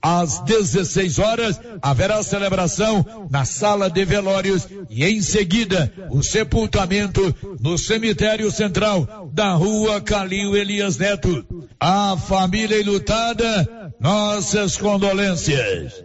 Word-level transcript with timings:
Às 0.00 0.40
16 0.40 1.18
horas, 1.18 1.60
haverá 1.82 2.22
celebração 2.22 3.28
na 3.30 3.44
sala 3.44 3.90
de 3.90 4.04
velórios 4.04 4.66
e 4.90 5.04
em 5.04 5.20
seguida 5.20 5.92
o 6.10 6.22
sepultamento 6.22 7.34
no 7.60 7.76
cemitério 7.78 8.50
central 8.50 9.30
da 9.32 9.52
rua 9.54 10.00
Calil 10.00 10.56
Elias 10.56 10.96
Neto. 10.96 11.44
A 11.78 12.16
família 12.16 12.80
enlutada, 12.80 13.92
nossas 14.00 14.76
condolências. 14.76 16.04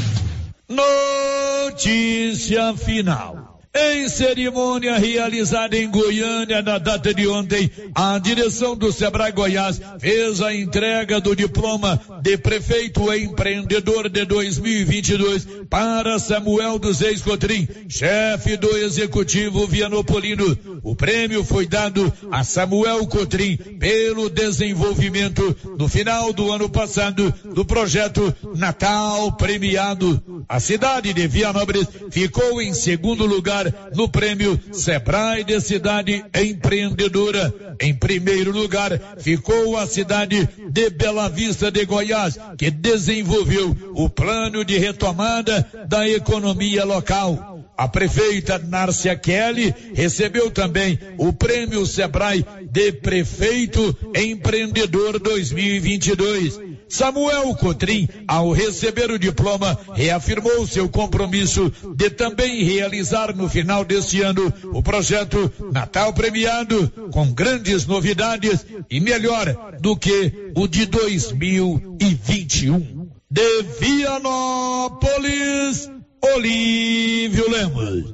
Notícia 0.71 2.73
final. 2.77 3.40
Em 3.73 4.09
cerimônia 4.09 4.97
realizada 4.97 5.77
em 5.77 5.89
Goiânia 5.89 6.61
na 6.61 6.77
data 6.77 7.13
de 7.13 7.25
ontem, 7.25 7.71
a 7.95 8.19
direção 8.19 8.75
do 8.75 8.91
Sebrae 8.91 9.31
Goiás 9.31 9.79
fez 9.97 10.41
a 10.41 10.53
entrega 10.53 11.21
do 11.21 11.33
diploma 11.33 11.97
de 12.21 12.37
prefeito 12.37 13.13
empreendedor 13.13 14.09
de 14.09 14.25
2022 14.25 15.47
para 15.69 16.19
Samuel 16.19 16.77
dos 16.77 16.99
Reis 16.99 17.21
Cotrim, 17.21 17.65
chefe 17.87 18.57
do 18.57 18.75
executivo 18.75 19.65
Vianopolino. 19.65 20.57
O 20.83 20.93
prêmio 20.93 21.41
foi 21.41 21.65
dado 21.65 22.11
a 22.29 22.43
Samuel 22.43 23.07
Cotrim 23.07 23.55
pelo 23.55 24.29
desenvolvimento 24.29 25.55
no 25.79 25.87
final 25.87 26.33
do 26.33 26.51
ano 26.51 26.69
passado 26.69 27.33
do 27.53 27.63
projeto 27.63 28.35
Natal 28.53 29.31
Premiado. 29.37 30.21
A 30.49 30.59
cidade 30.59 31.13
de 31.13 31.25
Vianópolis 31.25 31.87
ficou 32.09 32.61
em 32.61 32.73
segundo 32.73 33.25
lugar 33.25 33.60
no 33.95 34.07
prêmio 34.07 34.59
Sebrae 34.71 35.43
de 35.43 35.59
Cidade 35.59 36.23
Empreendedora. 36.33 37.53
Em 37.79 37.93
primeiro 37.93 38.51
lugar 38.51 38.91
ficou 39.19 39.77
a 39.77 39.85
cidade 39.87 40.47
de 40.69 40.89
Bela 40.89 41.29
Vista 41.29 41.71
de 41.71 41.85
Goiás, 41.85 42.37
que 42.57 42.69
desenvolveu 42.69 43.75
o 43.93 44.09
plano 44.09 44.63
de 44.63 44.77
retomada 44.77 45.67
da 45.87 46.07
economia 46.07 46.85
local. 46.85 47.59
A 47.77 47.87
prefeita 47.87 48.59
Nárcia 48.59 49.15
Kelly 49.15 49.73
recebeu 49.93 50.51
também 50.51 50.99
o 51.17 51.33
prêmio 51.33 51.85
Sebrae 51.85 52.45
de 52.69 52.91
Prefeito 52.91 53.97
Empreendedor 54.15 55.19
2022. 55.19 56.70
Samuel 56.91 57.55
Cotrim, 57.55 58.07
ao 58.27 58.51
receber 58.51 59.09
o 59.09 59.17
diploma, 59.17 59.79
reafirmou 59.93 60.67
seu 60.67 60.89
compromisso 60.89 61.71
de 61.95 62.09
também 62.09 62.65
realizar 62.65 63.33
no 63.33 63.47
final 63.47 63.85
deste 63.85 64.21
ano 64.21 64.53
o 64.73 64.83
projeto 64.83 65.49
Natal 65.71 66.11
Premiado, 66.11 66.91
com 67.13 67.31
grandes 67.31 67.85
novidades 67.85 68.65
e 68.89 68.99
melhor 68.99 69.77
do 69.79 69.95
que 69.95 70.51
o 70.53 70.67
de 70.67 70.85
2021. 70.85 73.09
De 73.31 73.63
Vianópolis, 73.79 75.89
Olívio 76.21 77.49
Lemos. 77.49 78.13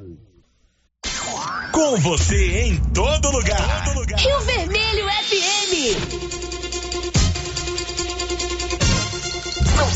Com 1.72 1.96
você 1.96 2.60
em 2.60 2.76
todo 2.94 3.28
lugar. 3.32 3.84
Todo 3.86 3.98
lugar. 3.98 4.20
Rio 4.20 4.40
Vermelho 4.42 5.08
FM. 5.08 6.27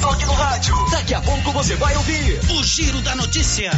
Toque 0.02 0.26
no 0.26 0.32
rádio. 0.32 0.74
Daqui 0.90 1.14
a 1.14 1.20
pouco 1.20 1.52
você 1.52 1.76
vai 1.76 1.96
ouvir 1.96 2.40
o 2.50 2.64
Giro 2.64 3.00
da 3.02 3.14
Notícia. 3.14 3.70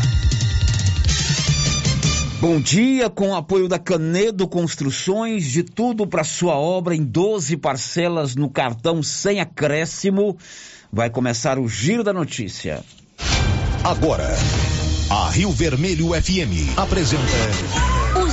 Bom 2.40 2.58
dia, 2.58 3.08
com 3.10 3.28
o 3.28 3.36
apoio 3.36 3.68
da 3.68 3.78
Canedo 3.78 4.48
Construções, 4.48 5.44
de 5.44 5.62
tudo 5.62 6.06
para 6.06 6.24
sua 6.24 6.54
obra 6.54 6.94
em 6.94 7.04
12 7.04 7.58
parcelas 7.58 8.34
no 8.34 8.48
cartão 8.48 9.02
sem 9.02 9.38
acréscimo. 9.38 10.36
Vai 10.90 11.10
começar 11.10 11.58
o 11.58 11.68
Giro 11.68 12.02
da 12.02 12.12
Notícia. 12.12 12.82
Agora, 13.82 14.28
a 15.10 15.30
Rio 15.30 15.50
Vermelho 15.50 16.08
FM 16.08 16.78
apresenta 16.78 17.93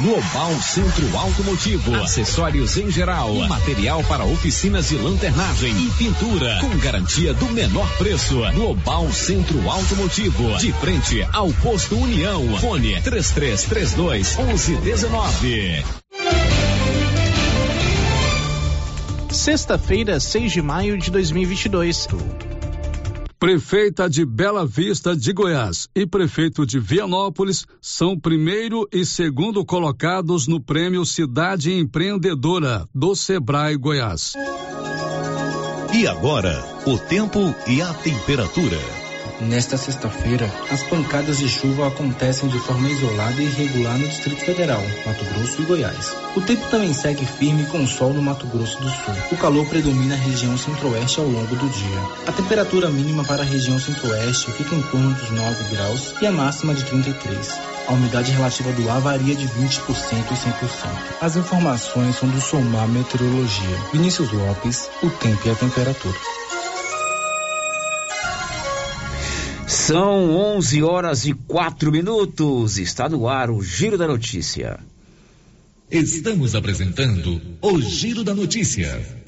Global 0.00 0.54
Centro 0.62 1.14
Automotivo, 1.14 1.94
acessórios 1.96 2.78
em 2.78 2.90
geral, 2.90 3.34
material 3.48 4.02
para 4.04 4.24
oficinas 4.24 4.88
de 4.88 4.96
lanternagem 4.96 5.76
e 5.76 5.90
pintura, 5.90 6.58
com 6.58 6.74
garantia 6.78 7.34
do 7.34 7.46
menor 7.50 7.86
preço. 7.98 8.40
Global 8.54 9.12
Centro 9.12 9.68
Automotivo, 9.68 10.56
de 10.56 10.72
frente 10.72 11.22
ao 11.34 11.52
posto 11.52 11.98
União. 11.98 12.58
Fone 12.58 12.98
3332 13.02 14.36
1119. 14.38 15.84
Sexta-feira, 19.30 20.18
6 20.18 20.52
de 20.52 20.62
maio 20.62 20.96
de 20.96 21.10
2022. 21.10 22.08
Prefeita 23.40 24.06
de 24.06 24.22
Bela 24.26 24.66
Vista 24.66 25.16
de 25.16 25.32
Goiás 25.32 25.88
e 25.94 26.06
prefeito 26.06 26.66
de 26.66 26.78
Vianópolis 26.78 27.64
são 27.80 28.14
primeiro 28.14 28.86
e 28.92 29.02
segundo 29.02 29.64
colocados 29.64 30.46
no 30.46 30.60
prêmio 30.60 31.06
Cidade 31.06 31.72
Empreendedora 31.72 32.86
do 32.94 33.16
Sebrae 33.16 33.78
Goiás. 33.78 34.34
E 35.94 36.06
agora, 36.06 36.62
o 36.86 36.98
tempo 36.98 37.54
e 37.66 37.80
a 37.80 37.94
temperatura. 37.94 38.99
Nesta 39.40 39.78
sexta-feira, 39.78 40.52
as 40.70 40.82
pancadas 40.82 41.38
de 41.38 41.48
chuva 41.48 41.88
acontecem 41.88 42.46
de 42.50 42.58
forma 42.58 42.90
isolada 42.90 43.40
e 43.40 43.46
irregular 43.46 43.96
no 43.96 44.06
Distrito 44.06 44.44
Federal, 44.44 44.82
Mato 45.06 45.24
Grosso 45.24 45.62
e 45.62 45.64
Goiás. 45.64 46.14
O 46.36 46.42
tempo 46.42 46.68
também 46.68 46.92
segue 46.92 47.24
firme 47.24 47.64
com 47.66 47.86
sol 47.86 48.12
no 48.12 48.20
Mato 48.20 48.46
Grosso 48.48 48.78
do 48.78 48.88
Sul. 48.90 49.14
O 49.32 49.36
calor 49.38 49.66
predomina 49.66 50.14
a 50.14 50.18
região 50.18 50.58
centro-oeste 50.58 51.20
ao 51.20 51.26
longo 51.26 51.56
do 51.56 51.68
dia. 51.70 52.00
A 52.26 52.32
temperatura 52.32 52.90
mínima 52.90 53.24
para 53.24 53.42
a 53.42 53.46
região 53.46 53.80
centro-oeste 53.80 54.52
fica 54.52 54.74
em 54.74 54.82
torno 54.82 55.14
dos 55.14 55.30
9 55.30 55.74
graus 55.74 56.14
e 56.20 56.26
a 56.26 56.32
máxima 56.32 56.74
de 56.74 56.84
33. 56.84 57.58
A 57.88 57.92
umidade 57.92 58.30
relativa 58.32 58.70
do 58.72 58.90
ar 58.90 59.00
varia 59.00 59.34
de 59.34 59.48
20% 59.48 59.52
e 59.58 60.34
100%. 60.34 61.20
As 61.22 61.36
informações 61.36 62.16
são 62.16 62.28
do 62.28 62.40
Somar 62.40 62.86
Meteorologia. 62.88 63.78
Vinícius 63.90 64.30
Lopes, 64.32 64.90
o 65.02 65.08
tempo 65.08 65.48
e 65.48 65.50
a 65.50 65.54
temperatura. 65.54 66.39
São 69.70 70.34
11 70.34 70.82
horas 70.82 71.24
e 71.26 71.32
4 71.32 71.92
minutos. 71.92 72.76
Está 72.76 73.08
no 73.08 73.28
ar 73.28 73.50
o 73.50 73.62
Giro 73.62 73.96
da 73.96 74.04
Notícia. 74.04 74.80
Estamos 75.88 76.56
apresentando 76.56 77.40
o 77.62 77.80
Giro 77.80 78.24
da 78.24 78.34
Notícia. 78.34 79.19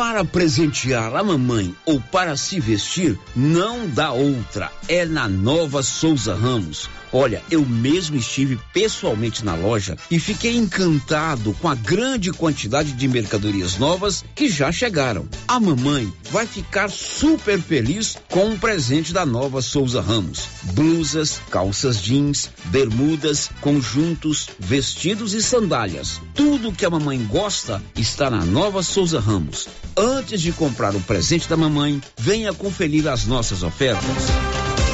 Para 0.00 0.24
presentear 0.24 1.14
a 1.14 1.22
mamãe 1.22 1.74
ou 1.84 2.00
para 2.00 2.34
se 2.34 2.58
vestir, 2.58 3.18
não 3.36 3.86
dá 3.86 4.12
outra. 4.12 4.72
É 4.88 5.04
na 5.04 5.28
Nova 5.28 5.82
Souza 5.82 6.34
Ramos 6.34 6.88
Olha, 7.12 7.42
eu 7.50 7.66
mesmo 7.66 8.16
estive 8.16 8.58
pessoalmente 8.72 9.44
na 9.44 9.54
loja 9.54 9.96
e 10.10 10.20
fiquei 10.20 10.56
encantado 10.56 11.52
com 11.60 11.68
a 11.68 11.74
grande 11.74 12.32
quantidade 12.32 12.92
de 12.92 13.08
mercadorias 13.08 13.78
novas 13.78 14.24
que 14.34 14.48
já 14.48 14.70
chegaram. 14.70 15.28
A 15.48 15.58
mamãe 15.58 16.12
vai 16.30 16.46
ficar 16.46 16.88
super 16.88 17.60
feliz 17.60 18.16
com 18.30 18.52
o 18.52 18.58
presente 18.58 19.12
da 19.12 19.26
nova 19.26 19.60
Souza 19.60 20.00
Ramos: 20.00 20.46
blusas, 20.72 21.40
calças 21.50 22.00
jeans, 22.00 22.48
bermudas, 22.66 23.50
conjuntos, 23.60 24.48
vestidos 24.58 25.34
e 25.34 25.42
sandálias. 25.42 26.20
Tudo 26.34 26.72
que 26.72 26.86
a 26.86 26.90
mamãe 26.90 27.18
gosta 27.24 27.82
está 27.96 28.30
na 28.30 28.44
nova 28.44 28.82
Souza 28.84 29.18
Ramos. 29.18 29.68
Antes 29.96 30.40
de 30.40 30.52
comprar 30.52 30.94
o 30.94 31.00
presente 31.00 31.48
da 31.48 31.56
mamãe, 31.56 32.00
venha 32.16 32.52
conferir 32.52 33.08
as 33.08 33.26
nossas 33.26 33.62
ofertas. 33.62 34.59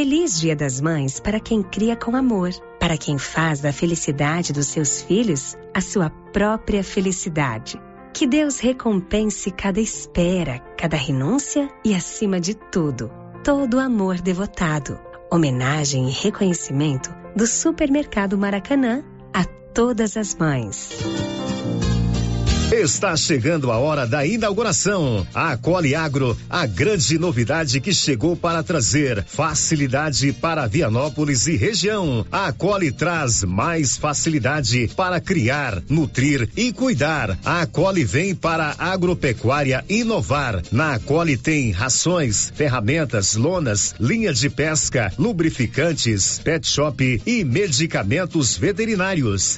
Feliz 0.00 0.40
Dia 0.40 0.56
das 0.56 0.80
Mães 0.80 1.20
para 1.20 1.38
quem 1.38 1.62
cria 1.62 1.94
com 1.94 2.16
amor, 2.16 2.48
para 2.78 2.96
quem 2.96 3.18
faz 3.18 3.60
da 3.60 3.70
felicidade 3.70 4.50
dos 4.50 4.68
seus 4.68 5.02
filhos 5.02 5.58
a 5.74 5.82
sua 5.82 6.08
própria 6.08 6.82
felicidade. 6.82 7.78
Que 8.14 8.26
Deus 8.26 8.60
recompense 8.60 9.50
cada 9.50 9.78
espera, 9.78 10.58
cada 10.78 10.96
renúncia 10.96 11.70
e, 11.84 11.94
acima 11.94 12.40
de 12.40 12.54
tudo, 12.54 13.10
todo 13.44 13.78
amor 13.78 14.22
devotado. 14.22 14.98
Homenagem 15.30 16.08
e 16.08 16.12
reconhecimento 16.12 17.14
do 17.36 17.46
Supermercado 17.46 18.38
Maracanã 18.38 19.04
a 19.34 19.44
todas 19.44 20.16
as 20.16 20.34
mães. 20.34 20.92
Está 22.72 23.16
chegando 23.16 23.72
a 23.72 23.78
hora 23.78 24.06
da 24.06 24.24
inauguração. 24.24 25.26
A 25.34 25.56
Cole 25.56 25.92
Agro, 25.96 26.38
a 26.48 26.66
grande 26.66 27.18
novidade 27.18 27.80
que 27.80 27.92
chegou 27.92 28.36
para 28.36 28.62
trazer 28.62 29.24
facilidade 29.24 30.32
para 30.32 30.68
Vianópolis 30.68 31.48
e 31.48 31.56
região. 31.56 32.24
A 32.30 32.52
Cole 32.52 32.92
traz 32.92 33.42
mais 33.42 33.96
facilidade 33.96 34.88
para 34.94 35.20
criar, 35.20 35.82
nutrir 35.88 36.48
e 36.56 36.72
cuidar. 36.72 37.36
A 37.44 37.66
Cole 37.66 38.04
vem 38.04 38.36
para 38.36 38.76
agropecuária 38.78 39.84
inovar. 39.88 40.62
Na 40.70 40.96
Cole 41.00 41.36
tem 41.36 41.72
rações, 41.72 42.52
ferramentas, 42.54 43.34
lonas, 43.34 43.96
linha 43.98 44.32
de 44.32 44.48
pesca, 44.48 45.12
lubrificantes, 45.18 46.38
pet 46.38 46.68
shop 46.68 47.20
e 47.26 47.44
medicamentos 47.44 48.56
veterinários. 48.56 49.56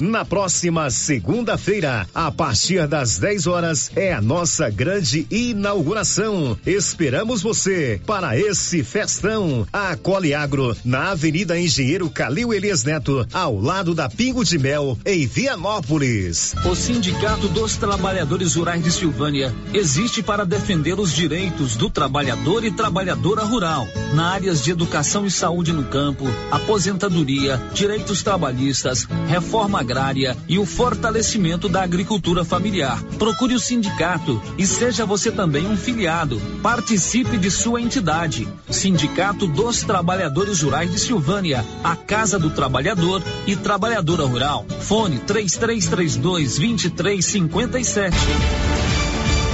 Na 0.00 0.24
próxima 0.24 0.90
segunda-feira, 0.90 2.06
a 2.14 2.30
partir 2.30 2.86
das 2.86 3.18
10 3.18 3.46
horas, 3.48 3.90
é 3.96 4.12
a 4.12 4.22
nossa 4.22 4.70
grande 4.70 5.26
inauguração. 5.28 6.56
Esperamos 6.64 7.42
você 7.42 8.00
para 8.06 8.38
esse 8.38 8.84
festão. 8.84 9.66
A 9.72 9.96
Cole 9.96 10.32
Agro, 10.34 10.76
na 10.84 11.10
Avenida 11.10 11.58
Engenheiro 11.58 12.08
Calil 12.08 12.54
Elias 12.54 12.84
Neto, 12.84 13.26
ao 13.32 13.60
lado 13.60 13.92
da 13.92 14.08
Pingo 14.08 14.44
de 14.44 14.56
Mel, 14.56 14.96
em 15.04 15.26
Vianópolis. 15.26 16.54
O 16.64 16.76
Sindicato 16.76 17.48
dos 17.48 17.76
Trabalhadores 17.76 18.54
Rurais 18.54 18.84
de 18.84 18.92
Silvânia 18.92 19.52
existe 19.74 20.22
para 20.22 20.46
defender 20.46 20.98
os 21.00 21.12
direitos 21.12 21.74
do 21.76 21.90
trabalhador 21.90 22.64
e 22.64 22.70
trabalhadora 22.70 23.42
rural, 23.42 23.88
na 24.14 24.28
áreas 24.28 24.62
de 24.62 24.70
educação 24.70 25.26
e 25.26 25.30
saúde 25.30 25.72
no 25.72 25.84
campo, 25.84 26.24
aposentadoria, 26.52 27.60
direitos 27.74 28.22
trabalhistas, 28.22 29.04
reforma 29.26 29.87
agrária 29.88 30.36
e 30.46 30.58
o 30.58 30.66
fortalecimento 30.66 31.66
da 31.66 31.82
agricultura 31.82 32.44
familiar. 32.44 33.02
Procure 33.18 33.54
o 33.54 33.58
sindicato 33.58 34.40
e 34.58 34.66
seja 34.66 35.06
você 35.06 35.32
também 35.32 35.66
um 35.66 35.78
filiado. 35.78 36.38
Participe 36.62 37.38
de 37.38 37.50
sua 37.50 37.80
entidade. 37.80 38.46
Sindicato 38.68 39.46
dos 39.46 39.82
Trabalhadores 39.82 40.60
Rurais 40.60 40.90
de 40.92 41.00
Silvânia, 41.00 41.64
a 41.82 41.96
Casa 41.96 42.38
do 42.38 42.50
Trabalhador 42.50 43.22
e 43.46 43.56
Trabalhadora 43.56 44.26
Rural. 44.26 44.66
Fone 44.80 45.20
3332 45.20 46.58
2357. 46.58 48.16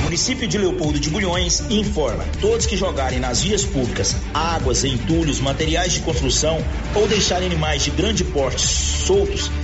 município 0.02 0.46
de 0.46 0.58
Leopoldo 0.58 1.00
de 1.00 1.10
Bulhões 1.10 1.60
informa: 1.70 2.24
todos 2.40 2.66
que 2.66 2.76
jogarem 2.76 3.18
nas 3.18 3.42
vias 3.42 3.64
públicas 3.64 4.14
águas, 4.32 4.84
entulhos, 4.84 5.40
materiais 5.40 5.92
de 5.92 6.00
construção 6.00 6.58
ou 6.94 7.08
deixarem 7.08 7.46
animais 7.46 7.82
de 7.82 7.90
grande 7.90 8.22
porte 8.22 8.64
soltos 8.64 9.50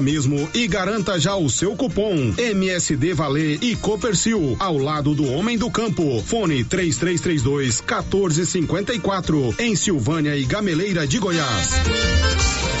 mesmo 0.00 0.48
e 0.52 0.66
garanta 0.66 1.18
já 1.18 1.36
o 1.36 1.48
seu 1.48 1.76
cupom 1.76 2.34
MSD 2.36 3.14
Valer 3.14 3.58
e 3.62 3.76
Copercil 3.76 4.56
ao 4.58 4.76
lado 4.76 5.14
do 5.14 5.30
Homem 5.32 5.56
do 5.56 5.70
Campo. 5.70 6.20
Fone 6.22 6.64
3332 6.64 7.80
1454 7.80 9.54
em 9.58 9.76
Silvânia 9.76 10.36
e 10.36 10.44
Gameleira 10.44 11.06
de 11.06 11.18
Goiás. 11.18 11.70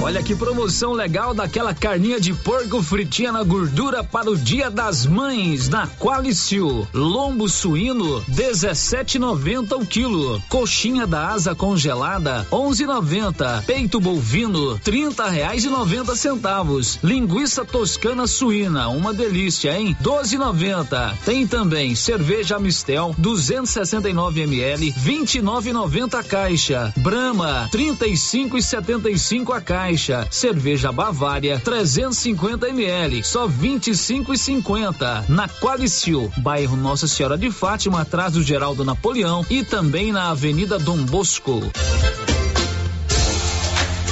Olha 0.02 0.22
que 0.22 0.36
promoção 0.36 0.92
legal 0.92 1.34
daquela 1.34 1.74
carninha 1.74 2.20
de 2.20 2.32
porco 2.32 2.82
fritinha 2.82 3.32
na 3.32 3.42
gordura 3.42 4.04
para 4.04 4.30
o 4.30 4.36
Dia 4.36 4.70
das 4.70 5.06
Mães 5.06 5.68
na 5.68 5.86
Qualicil. 5.86 6.86
Lombo 6.92 7.48
suíno 7.48 8.22
17,90 8.30 9.72
o 9.72 9.86
quilo. 9.86 10.40
Coxinha 10.48 11.06
da 11.06 11.30
asa 11.30 11.54
congelada 11.54 12.46
11,90. 12.52 13.64
Peito 13.64 13.98
bovino 13.98 14.78
30 14.78 15.28
reais 15.28 15.64
e 15.64 15.68
90 15.68 16.14
centavos. 16.14 16.95
Linguiça 17.02 17.64
toscana 17.64 18.26
suína, 18.26 18.88
uma 18.88 19.12
delícia, 19.12 19.76
hein? 19.78 19.96
12,90. 20.02 21.16
Tem 21.24 21.46
também 21.46 21.94
cerveja 21.94 22.58
Mistel 22.58 23.14
269 23.18 24.42
ml, 24.42 24.92
29,90 24.92 26.14
a 26.14 26.22
caixa. 26.22 26.92
Brahma 26.96 27.68
35,75 27.72 29.56
a 29.56 29.60
caixa. 29.60 30.26
Cerveja 30.30 30.92
Bavária 30.92 31.60
350 31.60 32.68
ml, 32.68 33.22
só 33.24 33.48
25,50. 33.48 35.28
Na 35.28 35.48
Qualicil, 35.48 36.30
bairro 36.38 36.76
Nossa 36.76 37.06
Senhora 37.06 37.36
de 37.36 37.50
Fátima, 37.50 38.00
atrás 38.00 38.34
do 38.34 38.42
Geraldo 38.42 38.84
Napoleão 38.84 39.44
e 39.50 39.64
também 39.64 40.12
na 40.12 40.30
Avenida 40.30 40.78
Dom 40.78 40.98
Bosco. 41.04 41.62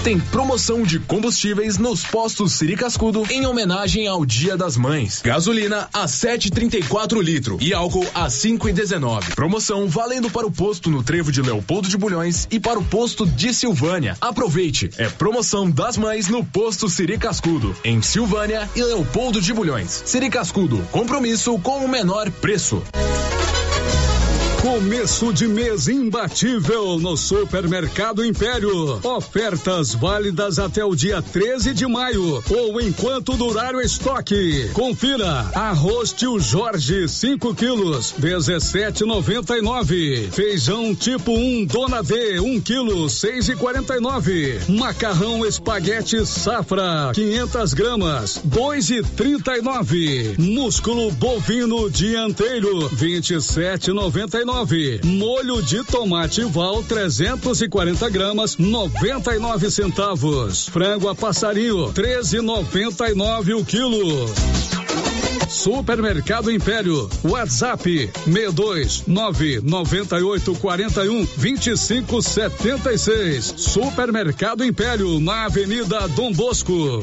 Tem 0.05 0.21
promoção 0.21 0.83
de 0.83 0.99
combustíveis 0.99 1.79
nos 1.79 2.05
postos 2.05 2.53
Siri 2.53 2.77
Cascudo 2.77 3.25
em 3.31 3.47
homenagem 3.47 4.07
ao 4.07 4.27
Dia 4.27 4.55
das 4.55 4.77
Mães. 4.77 5.23
Gasolina 5.25 5.89
a 5.95 6.05
7,34 6.05 7.23
litro 7.23 7.57
e 7.59 7.73
álcool 7.73 8.07
a 8.15 8.27
5,19. 8.27 9.35
Promoção 9.35 9.89
valendo 9.89 10.29
para 10.29 10.47
o 10.47 10.53
posto 10.53 10.91
no 10.91 11.03
Trevo 11.03 11.33
de 11.33 11.41
Leopoldo 11.41 11.89
de 11.89 11.97
Bulhões 11.97 12.47
e 12.51 12.61
para 12.61 12.79
o 12.79 12.85
posto 12.85 13.27
de 13.27 13.55
Silvânia. 13.55 14.15
Aproveite, 14.21 14.91
é 14.99 15.09
promoção 15.09 15.71
das 15.71 15.97
mães 15.97 16.29
no 16.29 16.45
posto 16.45 16.87
Siri 16.87 17.17
Cascudo, 17.17 17.75
em 17.83 18.03
Silvânia 18.03 18.69
e 18.77 18.83
Leopoldo 18.83 19.41
de 19.41 19.55
Bulhões. 19.55 20.03
Siri 20.05 20.29
Cascudo, 20.29 20.87
compromisso 20.93 21.59
com 21.61 21.83
o 21.83 21.89
menor 21.89 22.31
preço. 22.31 22.83
Começo 24.64 25.30
de 25.30 25.47
mês 25.47 25.88
imbatível 25.88 26.99
no 26.99 27.18
Supermercado 27.18 28.25
Império. 28.25 28.99
Ofertas 29.04 29.94
válidas 29.94 30.59
até 30.59 30.83
o 30.83 30.94
dia 30.94 31.21
13 31.21 31.75
de 31.75 31.87
maio 31.87 32.42
ou 32.49 32.80
enquanto 32.80 33.37
durar 33.37 33.75
o 33.75 33.80
estoque. 33.83 34.71
Confira: 34.73 35.50
arroz 35.54 36.14
tio 36.14 36.40
Jorge 36.40 37.06
5 37.06 37.54
quilos 37.54 38.14
17,99. 38.18 40.33
Feijão 40.33 40.94
tipo 40.94 41.33
1 41.33 41.37
um, 41.37 41.66
Dona 41.66 42.02
D 42.02 42.40
1 42.40 42.47
um 42.47 42.59
quilo 42.59 43.04
6,49. 43.04 44.78
Macarrão 44.78 45.44
espaguete 45.44 46.25
safra 46.25 47.12
500 47.14 47.75
gramas 47.75 48.40
2,39. 48.49 50.38
Músculo 50.38 51.11
bovino 51.11 51.90
dianteiro 51.90 52.88
27,99 52.88 54.54
Molho 55.05 55.61
de 55.61 55.83
tomate 55.83 56.45
Val 56.45 56.81
340 56.85 58.09
gramas 58.09 58.57
99 58.57 59.69
centavos. 59.69 60.69
Frango 60.69 61.09
a 61.09 61.15
passarinho 61.15 61.93
13,99 61.93 63.61
o 63.61 63.65
quilo. 63.65 64.27
Supermercado 65.49 66.53
Império. 66.53 67.11
WhatsApp 67.25 67.83
62 68.27 69.05
998 69.09 70.55
41 70.55 71.27
25 71.37 72.23
76. 72.23 73.55
Supermercado 73.57 74.65
Império 74.65 75.19
na 75.19 75.47
Avenida 75.47 76.07
Dom 76.09 76.33
Bosco. 76.33 77.03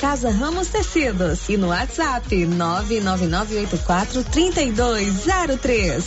Casa 0.00 0.30
Ramos 0.30 0.68
Tecidos 0.68 1.46
e 1.50 1.58
no 1.58 1.68
WhatsApp 1.68 2.46
99984 2.46 4.24
3203. 4.24 6.04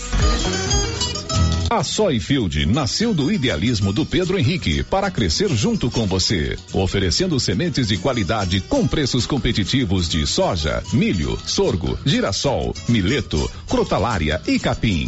A 1.69 1.83
Soyfield 1.83 2.65
nasceu 2.65 3.13
do 3.13 3.31
idealismo 3.31 3.93
do 3.93 4.05
Pedro 4.05 4.39
Henrique 4.39 4.83
para 4.83 5.11
crescer 5.11 5.49
junto 5.49 5.91
com 5.91 6.07
você, 6.07 6.57
oferecendo 6.71 7.39
sementes 7.39 7.87
de 7.87 7.97
qualidade 7.97 8.61
com 8.61 8.87
preços 8.87 9.27
competitivos 9.27 10.09
de 10.09 10.25
soja, 10.25 10.83
milho, 10.91 11.37
sorgo, 11.45 11.97
girassol, 12.05 12.75
mileto, 12.87 13.49
crotalária 13.67 14.41
e 14.47 14.57
capim. 14.57 15.07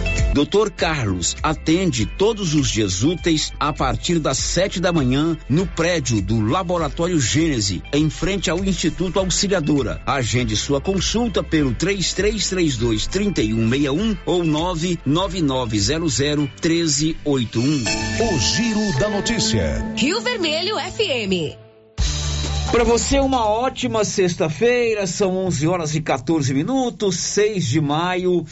Doutor 0.33 0.71
Carlos 0.71 1.35
atende 1.43 2.05
todos 2.05 2.53
os 2.53 2.69
dias 2.69 3.03
úteis 3.03 3.51
a 3.59 3.73
partir 3.73 4.17
das 4.17 4.37
sete 4.37 4.79
da 4.79 4.93
manhã 4.93 5.37
no 5.49 5.67
prédio 5.67 6.21
do 6.21 6.39
Laboratório 6.39 7.19
Gênese, 7.19 7.83
em 7.91 8.09
frente 8.09 8.49
ao 8.49 8.63
Instituto 8.63 9.19
Auxiliadora. 9.19 10.01
Agende 10.05 10.55
sua 10.55 10.79
consulta 10.79 11.43
pelo 11.43 11.73
3332 11.73 13.07
3161 13.07 14.17
ou 14.25 14.45
99900 14.45 16.17
1381. 16.61 17.63
O 17.63 18.39
Giro 18.39 18.99
da 18.99 19.09
Notícia. 19.09 19.93
Rio 19.97 20.21
Vermelho 20.21 20.77
FM. 20.77 21.59
Para 22.71 22.85
você, 22.85 23.19
uma 23.19 23.45
ótima 23.45 24.05
sexta-feira, 24.05 25.05
são 25.05 25.35
11 25.35 25.67
horas 25.67 25.93
e 25.93 25.99
14 25.99 26.53
minutos, 26.53 27.17
6 27.17 27.67
de 27.67 27.81
maio. 27.81 28.45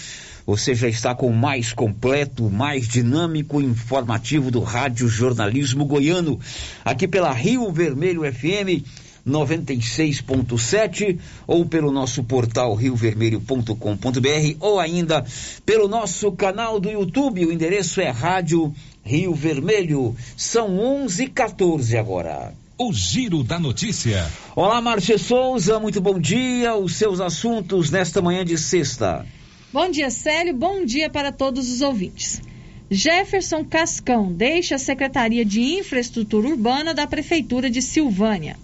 Você 0.50 0.74
já 0.74 0.89
está 0.89 1.13
com 1.13 1.27
o 1.27 1.36
mais 1.36 1.74
completo, 1.74 2.50
mais 2.50 2.88
dinâmico 2.88 3.62
e 3.62 3.65
informativo 3.65 4.50
do 4.50 4.62
Rádio 4.62 5.08
Jornalismo 5.08 5.86
Goiano, 5.86 6.39
aqui 6.84 7.08
pela 7.08 7.32
Rio 7.32 7.72
Vermelho 7.72 8.22
FM 8.24 8.84
96.7 9.27 11.20
ou 11.46 11.68
pelo 11.68 11.91
nosso 11.91 12.24
portal 12.24 12.74
riovermelho.com.br 12.74 14.56
ou 14.60 14.79
ainda 14.79 15.24
pelo 15.63 15.88
nosso 15.88 16.32
canal 16.32 16.79
do 16.79 16.89
YouTube. 16.89 17.46
O 17.46 17.53
endereço 17.53 18.01
é 18.01 18.10
Rádio 18.10 18.74
Rio 19.03 19.36
Vermelho. 19.36 20.15
São 20.36 20.79
11:14 21.06 21.96
agora. 21.96 22.56
o 22.75 22.91
Giro 22.91 23.44
da 23.44 23.60
Notícia. 23.60 24.27
Olá, 24.56 24.82
Márcia 24.82 25.20
Souza, 25.20 25.79
muito 25.79 26.01
bom 26.01 26.20
dia. 26.20 26.75
Os 26.75 26.96
seus 26.96 27.22
assuntos 27.22 27.91
nesta 27.91 28.20
manhã 28.20 28.44
de 28.44 28.58
sexta. 28.58 29.27
Bom 29.71 29.91
dia, 29.91 30.09
Célio. 30.09 30.55
Bom 30.55 30.83
dia 30.83 31.11
para 31.11 31.31
todos 31.31 31.69
os 31.71 31.81
ouvintes. 31.81 32.41
Jefferson 32.89 33.63
Cascão 33.63 34.33
deixa 34.33 34.73
a 34.73 34.79
Secretaria 34.79 35.45
de 35.45 35.61
Infraestrutura 35.61 36.47
Urbana 36.47 36.91
da 36.91 37.05
Prefeitura 37.05 37.69
de 37.69 37.79
Silvânia. 37.79 38.57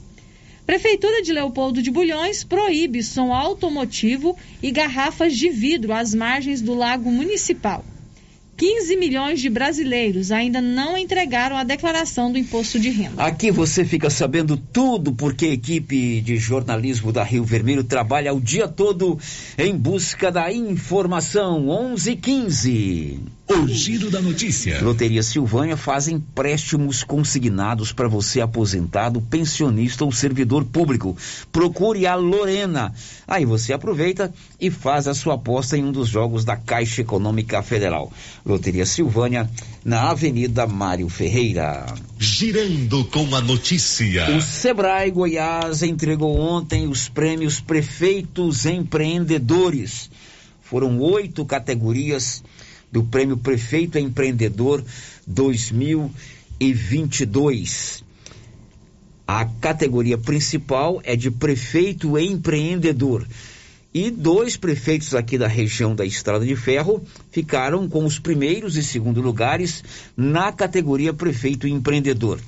Prefeitura 0.66 1.22
de 1.22 1.32
Leopoldo 1.32 1.80
de 1.80 1.92
Bulhões 1.92 2.44
proíbe 2.44 3.04
som 3.04 3.32
automotivo 3.32 4.36
e 4.64 4.72
garrafas 4.72 5.38
de 5.38 5.48
vidro 5.48 5.94
às 5.94 6.12
margens 6.12 6.60
do 6.60 6.74
Lago 6.74 7.12
Municipal. 7.12 7.86
15 8.58 8.96
milhões 8.96 9.42
de 9.42 9.50
brasileiros 9.50 10.32
ainda 10.32 10.62
não 10.62 10.98
entregaram 10.98 11.58
a 11.58 11.64
declaração 11.64 12.32
do 12.32 12.38
imposto 12.38 12.80
de 12.80 12.90
renda. 12.90 13.22
Aqui 13.22 13.52
você 13.52 13.84
fica 13.84 14.10
sabendo 14.10 14.56
tudo 14.56 15.14
porque 15.14 15.46
a 15.46 15.54
equipe 15.54 16.22
de 16.22 16.38
jornalismo 16.38 17.12
da 17.12 17.24
Rio 17.24 17.44
Vermelho 17.44 17.84
trabalha 17.84 18.34
o 18.34 18.40
dia 18.40 18.68
todo 18.68 19.20
em 19.58 19.76
busca 19.76 20.32
da 20.32 20.52
informação. 20.52 21.66
11:15. 21.68 23.35
O 23.48 23.68
giro 23.68 24.10
da 24.10 24.20
notícia. 24.20 24.82
Loteria 24.82 25.22
Silvânia 25.22 25.78
faz 25.78 26.08
empréstimos 26.08 27.04
consignados 27.04 27.94
para 27.94 28.08
você 28.08 28.42
aposentado, 28.42 29.22
pensionista 29.22 30.04
ou 30.04 30.12
servidor 30.12 30.66
público. 30.66 31.16
Procure 31.52 32.08
a 32.08 32.16
Lorena. 32.16 32.92
Aí 33.28 33.46
você 33.46 33.72
aproveita 33.72 34.34
e 34.60 34.72
faz 34.72 35.08
a 35.08 35.14
sua 35.14 35.36
aposta 35.36 35.78
em 35.78 35.84
um 35.84 35.92
dos 35.92 36.10
jogos 36.10 36.44
da 36.44 36.58
Caixa 36.58 37.02
Econômica 37.02 37.62
Federal. 37.62 38.12
Loteria 38.44 38.86
Silvânia, 38.86 39.48
na 39.84 40.10
Avenida 40.10 40.66
Mário 40.66 41.08
Ferreira. 41.08 41.86
Girando 42.18 43.06
com 43.06 43.36
a 43.36 43.42
notícia. 43.42 44.36
O 44.36 44.42
Sebrae 44.42 45.12
Goiás 45.12 45.84
entregou 45.84 46.36
ontem 46.36 46.88
os 46.88 47.08
prêmios 47.08 47.62
Prefeitos 47.62 48.66
Empreendedores. 48.66 50.10
Foram 50.64 51.00
oito 51.00 51.46
categorias 51.46 52.44
do 52.92 53.04
Prêmio 53.04 53.38
Prefeito 53.38 53.98
Empreendedor 53.98 54.84
2022. 55.28 58.04
A 59.28 59.44
categoria 59.46 60.18
principal 60.18 61.02
é 61.04 61.16
de 61.16 61.32
prefeito 61.32 62.18
empreendedor. 62.18 63.26
E 63.94 64.12
dois 64.12 64.58
prefeitos 64.58 65.16
aqui 65.16 65.38
da 65.38 65.48
região 65.48 65.96
da 65.96 66.06
Estrada 66.06 66.46
de 66.46 66.54
Ferro 66.56 67.02
ficaram 67.32 67.88
com 67.88 68.04
os 68.04 68.20
primeiros 68.20 68.76
e 68.76 68.84
segundo 68.84 69.22
lugares 69.22 69.84
na 70.18 70.52
categoria 70.52 71.14
prefeito 71.14 71.68
empreendedor. 71.68 72.40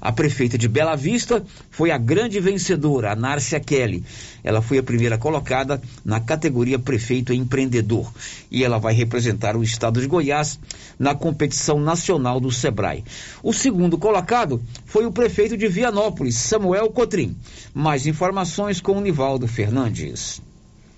A 0.00 0.10
prefeita 0.12 0.56
de 0.56 0.66
Bela 0.66 0.96
Vista 0.96 1.44
foi 1.70 1.90
a 1.90 1.98
grande 1.98 2.40
vencedora, 2.40 3.12
a 3.12 3.16
Nárcia 3.16 3.60
Kelly. 3.60 4.02
Ela 4.42 4.62
foi 4.62 4.78
a 4.78 4.82
primeira 4.82 5.18
colocada 5.18 5.80
na 6.04 6.20
categoria 6.20 6.78
prefeito 6.78 7.32
empreendedor 7.32 8.12
e 8.50 8.64
ela 8.64 8.78
vai 8.78 8.94
representar 8.94 9.56
o 9.56 9.62
estado 9.62 10.00
de 10.00 10.06
Goiás 10.06 10.58
na 10.98 11.14
competição 11.14 11.78
nacional 11.78 12.40
do 12.40 12.50
Sebrae. 12.50 13.04
O 13.42 13.52
segundo 13.52 13.98
colocado 13.98 14.62
foi 14.86 15.04
o 15.04 15.12
prefeito 15.12 15.56
de 15.56 15.68
Vianópolis, 15.68 16.36
Samuel 16.36 16.90
Cotrim. 16.90 17.36
Mais 17.74 18.06
informações 18.06 18.80
com 18.80 18.92
o 18.92 19.00
Nivaldo 19.00 19.46
Fernandes. 19.46 20.40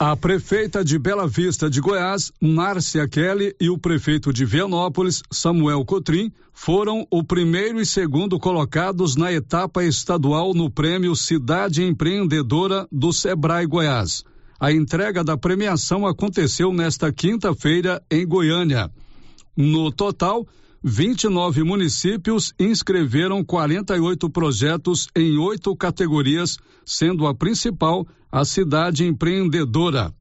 A 0.04 0.16
prefeita 0.16 0.84
de 0.84 0.98
Bela 0.98 1.28
Vista 1.28 1.70
de 1.70 1.80
Goiás, 1.80 2.32
Nárcia 2.40 3.06
Kelly, 3.06 3.54
e 3.60 3.70
o 3.70 3.78
prefeito 3.78 4.32
de 4.32 4.44
Vianópolis, 4.44 5.22
Samuel 5.30 5.84
Cotrim, 5.84 6.32
foram 6.52 7.06
o 7.08 7.22
primeiro 7.22 7.80
e 7.80 7.86
segundo 7.86 8.36
colocados 8.36 9.14
na 9.14 9.32
etapa 9.32 9.84
estadual 9.84 10.54
no 10.54 10.68
prêmio 10.68 11.14
Cidade 11.14 11.84
Empreendedora 11.84 12.84
do 12.90 13.12
Sebrae 13.12 13.64
Goiás. 13.64 14.24
A 14.58 14.72
entrega 14.72 15.22
da 15.22 15.36
premiação 15.36 16.04
aconteceu 16.04 16.72
nesta 16.72 17.12
quinta-feira 17.12 18.02
em 18.10 18.26
Goiânia. 18.26 18.90
No 19.56 19.92
total, 19.92 20.44
29 20.84 21.62
municípios 21.62 22.52
inscreveram 22.58 23.44
48 23.44 24.28
projetos 24.28 25.06
em 25.14 25.38
oito 25.38 25.76
categorias, 25.76 26.58
sendo 26.84 27.26
a 27.26 27.34
principal 27.34 28.04
a 28.30 28.44
cidade 28.44 29.06
empreendedora. 29.06 30.12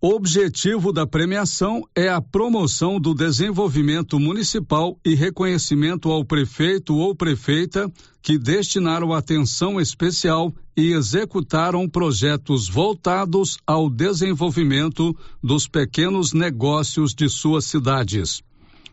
O 0.00 0.14
objetivo 0.14 0.92
da 0.92 1.06
premiação 1.06 1.82
é 1.94 2.08
a 2.08 2.20
promoção 2.20 3.00
do 3.00 3.14
desenvolvimento 3.14 4.18
municipal 4.18 4.98
e 5.04 5.14
reconhecimento 5.14 6.10
ao 6.10 6.24
prefeito 6.24 6.96
ou 6.96 7.14
prefeita 7.14 7.90
que 8.22 8.38
destinaram 8.38 9.12
atenção 9.12 9.80
especial 9.80 10.52
e 10.76 10.92
executaram 10.92 11.88
projetos 11.88 12.68
voltados 12.68 13.58
ao 13.66 13.90
desenvolvimento 13.90 15.16
dos 15.42 15.68
pequenos 15.68 16.32
negócios 16.32 17.12
de 17.14 17.28
suas 17.28 17.64
cidades. 17.64 18.42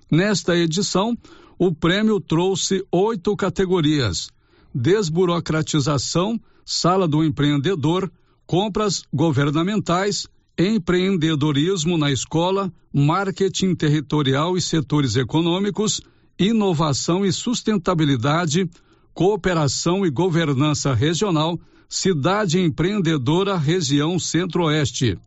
Nesta 0.10 0.56
edição, 0.56 1.18
o 1.58 1.74
prêmio 1.74 2.20
trouxe 2.20 2.86
oito 2.92 3.36
categorias: 3.36 4.30
desburocratização, 4.74 6.40
sala 6.64 7.08
do 7.08 7.24
empreendedor, 7.24 8.12
compras 8.46 9.04
governamentais, 9.12 10.28
empreendedorismo 10.58 11.98
na 11.98 12.12
escola, 12.12 12.72
marketing 12.94 13.74
territorial 13.74 14.56
e 14.56 14.62
setores 14.62 15.16
econômicos, 15.16 16.02
inovação 16.38 17.26
e 17.26 17.32
sustentabilidade, 17.32 18.70
cooperação 19.14 20.06
e 20.06 20.10
governança 20.10 20.94
regional, 20.94 21.60
cidade 21.90 22.60
empreendedora 22.60 23.58
região 23.58 24.20
Centro-Oeste 24.20 25.18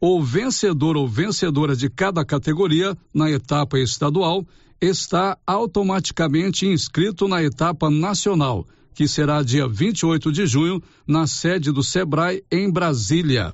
o 0.00 0.22
vencedor 0.22 0.96
ou 0.96 1.08
vencedora 1.08 1.74
de 1.74 1.90
cada 1.90 2.24
categoria 2.24 2.96
na 3.12 3.30
etapa 3.30 3.78
estadual 3.78 4.46
está 4.80 5.36
automaticamente 5.46 6.66
inscrito 6.66 7.26
na 7.26 7.42
etapa 7.42 7.90
nacional, 7.90 8.66
que 8.94 9.08
será 9.08 9.42
dia 9.42 9.66
28 9.66 10.30
de 10.30 10.46
junho, 10.46 10.82
na 11.06 11.26
sede 11.26 11.72
do 11.72 11.82
Sebrae, 11.82 12.44
em 12.50 12.70
Brasília. 12.70 13.52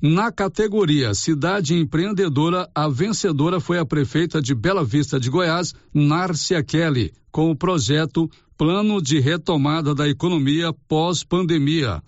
Na 0.00 0.32
categoria 0.32 1.14
Cidade 1.14 1.74
Empreendedora, 1.74 2.68
a 2.74 2.88
vencedora 2.88 3.60
foi 3.60 3.78
a 3.78 3.84
prefeita 3.84 4.42
de 4.42 4.54
Bela 4.54 4.82
Vista 4.82 5.20
de 5.20 5.30
Goiás, 5.30 5.74
Nárcia 5.94 6.62
Kelly, 6.62 7.12
com 7.30 7.50
o 7.50 7.56
projeto 7.56 8.28
Plano 8.58 9.00
de 9.00 9.20
Retomada 9.20 9.94
da 9.94 10.08
Economia 10.08 10.72
Pós-Pandemia. 10.88 12.02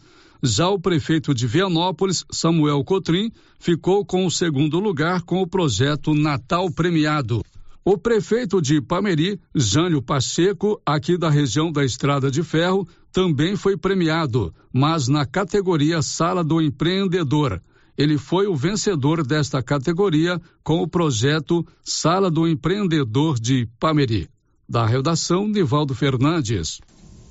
Já 0.47 0.69
o 0.69 0.79
prefeito 0.79 1.33
de 1.33 1.47
Vianópolis, 1.47 2.23
Samuel 2.31 2.85
Cotrim, 2.85 3.33
ficou 3.59 4.05
com 4.05 4.27
o 4.27 4.31
segundo 4.31 4.79
lugar 4.79 5.23
com 5.23 5.41
o 5.41 5.47
projeto 5.47 6.13
Natal 6.13 6.71
Premiado. 6.71 7.43
O 7.83 7.97
prefeito 7.97 8.61
de 8.61 8.79
Pameri, 8.79 9.41
Jânio 9.55 10.03
Pacheco, 10.03 10.79
aqui 10.85 11.17
da 11.17 11.31
região 11.31 11.73
da 11.73 11.83
Estrada 11.83 12.31
de 12.31 12.43
Ferro, 12.43 12.87
também 13.11 13.57
foi 13.57 13.75
premiado, 13.75 14.55
mas 14.71 15.09
na 15.09 15.25
categoria 15.25 16.03
Sala 16.03 16.45
do 16.45 16.61
Empreendedor. 16.61 17.63
Ele 17.97 18.19
foi 18.19 18.47
o 18.47 18.55
vencedor 18.55 19.27
desta 19.27 19.63
categoria 19.63 20.39
com 20.63 20.83
o 20.83 20.87
projeto 20.87 21.67
Sala 21.83 22.31
do 22.31 22.47
Empreendedor 22.47 23.41
de 23.41 23.67
Pameri. 23.81 24.29
Da 24.69 24.85
redação, 24.85 25.49
Nivaldo 25.49 25.95
Fernandes. 25.95 26.83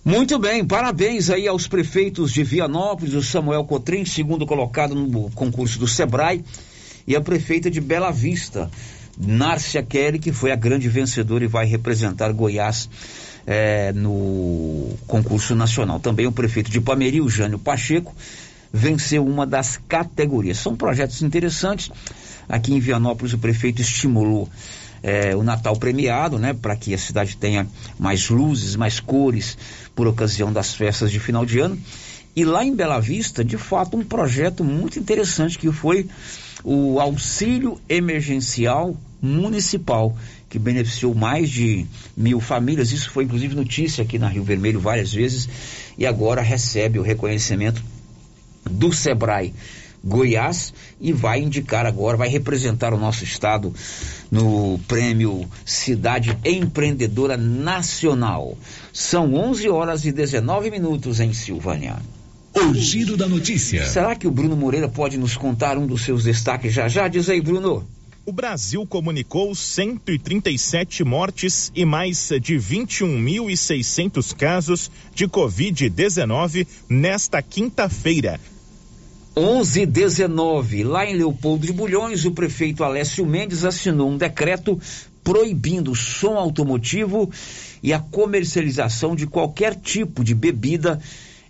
Muito 0.06 0.38
bem, 0.38 0.66
parabéns 0.66 1.30
aí 1.30 1.48
aos 1.48 1.66
prefeitos 1.66 2.34
de 2.34 2.44
Vianópolis, 2.44 3.14
o 3.14 3.24
Samuel 3.24 3.64
Cotrim, 3.64 4.04
segundo 4.04 4.46
colocado 4.46 4.94
no 4.94 5.32
concurso 5.32 5.80
do 5.80 5.88
Sebrae, 5.88 6.44
e 7.08 7.16
a 7.16 7.22
prefeita 7.22 7.72
de 7.72 7.80
Bela 7.80 8.12
Vista, 8.12 8.70
Nárcia 9.18 9.82
Kelly, 9.82 10.20
que 10.20 10.34
foi 10.34 10.52
a 10.52 10.58
grande 10.58 10.90
vencedora 10.90 11.46
e 11.46 11.48
vai 11.48 11.66
representar 11.66 12.34
Goiás 12.34 12.90
é, 13.48 13.94
no 13.94 14.90
concurso 15.08 15.56
nacional. 15.56 16.02
Também 16.02 16.28
o 16.28 16.34
prefeito 16.34 16.70
de 16.70 16.82
Pameri, 16.82 17.22
o 17.22 17.30
Jânio 17.30 17.58
Pacheco, 17.58 18.14
venceu 18.74 19.26
uma 19.26 19.48
das 19.48 19.80
categorias. 19.88 20.58
São 20.58 20.76
projetos 20.76 21.22
interessantes. 21.22 21.90
Aqui 22.50 22.74
em 22.74 22.80
Vianópolis 22.80 23.32
o 23.32 23.38
prefeito 23.38 23.82
estimulou 23.82 24.50
é, 25.04 25.36
o 25.36 25.44
Natal 25.44 25.76
premiado, 25.76 26.40
né, 26.40 26.54
para 26.54 26.76
que 26.78 26.94
a 26.94 26.98
cidade 26.98 27.36
tenha 27.36 27.68
mais 28.00 28.30
luzes, 28.30 28.78
mais 28.78 29.02
cores 29.02 29.58
por 29.96 30.08
ocasião 30.08 30.52
das 30.52 30.74
festas 30.74 31.12
de 31.12 31.20
final 31.20 31.46
de 31.46 31.60
ano. 31.60 31.78
E 32.36 32.44
lá 32.44 32.66
em 32.66 32.76
Bela 32.76 33.00
Vista, 33.00 33.44
de 33.44 33.58
fato, 33.58 33.96
um 33.96 34.04
projeto 34.04 34.64
muito 34.64 34.98
interessante 35.00 35.58
que 35.58 35.72
foi 35.72 36.08
o 36.64 37.00
auxílio 37.00 37.80
emergencial 37.88 38.98
municipal, 39.22 40.18
que 40.50 40.58
beneficiou 40.58 41.14
mais 41.14 41.50
de 41.50 41.86
mil 42.18 42.40
famílias. 42.40 42.92
Isso 42.92 43.12
foi 43.12 43.24
inclusive 43.24 43.56
notícia 43.56 44.04
aqui 44.04 44.18
na 44.18 44.28
Rio 44.28 44.44
Vermelho 44.44 44.80
várias 44.80 45.14
vezes 45.14 45.48
e 45.98 46.06
agora 46.06 46.42
recebe 46.42 46.98
o 46.98 47.04
reconhecimento 47.04 47.84
do 48.70 48.92
SEBRAE 48.92 49.54
Goiás 50.04 50.74
e 51.00 51.14
vai 51.14 51.42
indicar 51.42 51.86
agora, 51.86 52.18
vai 52.18 52.28
representar 52.28 52.94
o 52.94 52.98
nosso 52.98 53.24
estado 53.24 53.74
no 54.30 54.78
prêmio 54.88 55.50
Cidade 55.66 56.38
Empreendedora 56.44 57.38
Nacional. 57.38 58.58
São 58.92 59.34
11 59.34 59.70
horas 59.70 60.06
e 60.06 60.12
19 60.12 60.70
minutos 60.70 61.20
em 61.20 61.34
Silvânia. 61.34 61.96
O 62.54 62.74
giro 62.74 63.16
da 63.16 63.28
notícia. 63.28 63.86
Será 63.86 64.16
que 64.16 64.28
o 64.28 64.32
Bruno 64.32 64.56
Moreira 64.56 64.90
pode 64.90 65.18
nos 65.18 65.38
contar 65.38 65.78
um 65.78 65.88
dos 65.88 66.04
seus 66.04 66.26
destaques 66.26 66.74
já 66.74 66.88
já? 66.88 67.08
Diz 67.08 67.30
aí, 67.30 67.42
Bruno. 67.42 67.88
O 68.26 68.32
Brasil 68.32 68.86
comunicou 68.86 69.54
137 69.54 71.04
mortes 71.04 71.72
e 71.76 71.84
mais 71.84 72.30
de 72.42 72.56
21.600 72.56 74.34
casos 74.36 74.90
de 75.14 75.28
Covid-19 75.28 76.66
nesta 76.88 77.42
quinta-feira. 77.42 78.40
11:19 79.36 80.84
lá 80.84 81.06
em 81.06 81.16
Leopoldo 81.16 81.66
de 81.66 81.74
Bulhões, 81.74 82.24
o 82.24 82.32
prefeito 82.32 82.84
Alessio 82.84 83.26
Mendes 83.26 83.66
assinou 83.66 84.12
um 84.12 84.18
decreto 84.18 84.80
proibindo 85.24 85.92
o 85.92 85.96
som 85.96 86.38
automotivo 86.38 87.32
e 87.82 87.92
a 87.92 88.00
comercialização 88.00 89.16
de 89.16 89.26
qualquer 89.26 89.76
tipo 89.76 90.24
de 90.24 90.36
bebida 90.36 91.02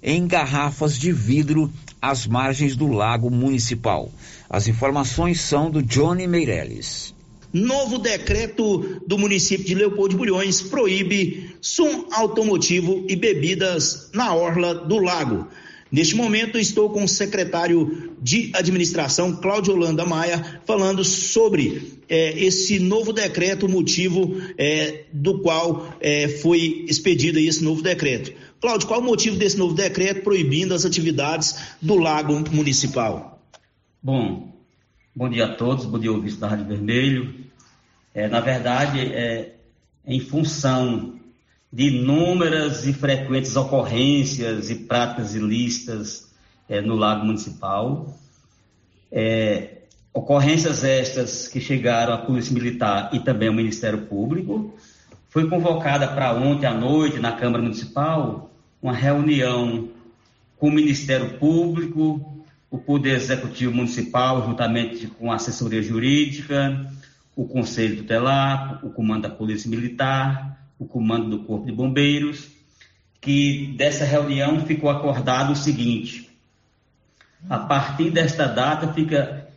em 0.01 0.25
garrafas 0.25 0.97
de 0.97 1.11
vidro 1.11 1.69
às 2.01 2.25
margens 2.25 2.75
do 2.75 2.87
lago 2.87 3.29
municipal. 3.29 4.09
As 4.49 4.67
informações 4.67 5.41
são 5.41 5.69
do 5.69 5.81
Johnny 5.81 6.27
Meirelles. 6.27 7.13
Novo 7.51 7.99
decreto 7.99 9.01
do 9.05 9.17
município 9.17 9.65
de 9.65 9.75
Leopoldo 9.75 10.09
de 10.09 10.17
Bulhões 10.17 10.61
proíbe 10.61 11.55
som 11.61 12.05
automotivo 12.11 13.05
e 13.07 13.15
bebidas 13.15 14.09
na 14.13 14.33
orla 14.33 14.73
do 14.73 14.97
lago. 14.99 15.47
Neste 15.93 16.15
momento, 16.15 16.57
estou 16.57 16.89
com 16.89 17.03
o 17.03 17.07
secretário 17.07 18.15
de 18.19 18.51
administração, 18.55 19.35
Cláudio 19.35 19.75
Holanda 19.75 20.03
Maia, 20.03 20.59
falando 20.65 21.03
sobre 21.03 21.99
é, 22.09 22.31
esse 22.43 22.79
novo 22.79 23.13
decreto, 23.13 23.67
o 23.67 23.69
motivo 23.69 24.41
é, 24.57 25.03
do 25.13 25.37
qual 25.41 25.95
é, 26.01 26.27
foi 26.27 26.83
expedido 26.89 27.37
esse 27.37 27.63
novo 27.63 27.83
decreto. 27.83 28.33
Cláudio, 28.59 28.87
qual 28.87 29.01
o 29.01 29.03
motivo 29.03 29.37
desse 29.37 29.55
novo 29.55 29.75
decreto 29.75 30.23
proibindo 30.23 30.73
as 30.73 30.83
atividades 30.83 31.59
do 31.79 31.95
Lago 31.95 32.43
Municipal? 32.49 33.39
Bom, 34.01 34.51
bom 35.15 35.29
dia 35.29 35.45
a 35.45 35.53
todos, 35.53 35.85
bom 35.85 35.99
dia 35.99 36.11
ouvintes 36.11 36.37
da 36.37 36.47
Rádio 36.47 36.65
Vermelho. 36.65 37.35
É, 38.15 38.27
na 38.27 38.39
verdade, 38.39 38.99
é, 38.99 39.53
em 40.07 40.19
função 40.19 41.19
de 41.73 41.87
inúmeras 41.87 42.85
e 42.85 42.93
frequentes 42.93 43.55
ocorrências 43.55 44.69
e 44.69 44.75
práticas 44.75 45.33
ilícitas 45.33 46.31
é, 46.69 46.79
no 46.79 46.95
Lago 46.95 47.25
Municipal. 47.25 48.15
É, 49.11 49.79
ocorrências 50.13 50.83
estas 50.83 51.47
que 51.47 51.59
chegaram 51.59 52.13
à 52.13 52.19
Polícia 52.19 52.53
Militar 52.53 53.09
e 53.11 53.19
também 53.19 53.47
ao 53.47 53.55
Ministério 53.55 54.05
Público. 54.05 54.75
Foi 55.29 55.49
convocada 55.49 56.07
para 56.07 56.35
ontem 56.35 56.67
à 56.67 56.73
noite 56.75 57.19
na 57.19 57.31
Câmara 57.31 57.63
Municipal 57.63 58.51
uma 58.79 58.93
reunião 58.93 59.89
com 60.59 60.67
o 60.67 60.71
Ministério 60.71 61.39
Público, 61.39 62.45
o 62.69 62.77
Poder 62.77 63.15
Executivo 63.15 63.73
Municipal, 63.73 64.45
juntamente 64.45 65.07
com 65.07 65.31
a 65.31 65.35
assessoria 65.37 65.81
jurídica, 65.81 66.87
o 67.35 67.47
Conselho 67.47 67.97
Tutelar, 67.97 68.79
o 68.85 68.91
Comando 68.91 69.23
da 69.23 69.29
Polícia 69.29 69.67
Militar, 69.67 70.62
o 70.83 70.87
comando 70.87 71.29
do 71.29 71.43
Corpo 71.43 71.65
de 71.65 71.71
Bombeiros, 71.71 72.47
que 73.19 73.73
dessa 73.77 74.05
reunião 74.05 74.65
ficou 74.65 74.89
acordado 74.89 75.53
o 75.53 75.55
seguinte: 75.55 76.29
a 77.49 77.57
partir 77.57 78.11
desta 78.11 78.45
data 78.45 78.93
fica 78.93 79.47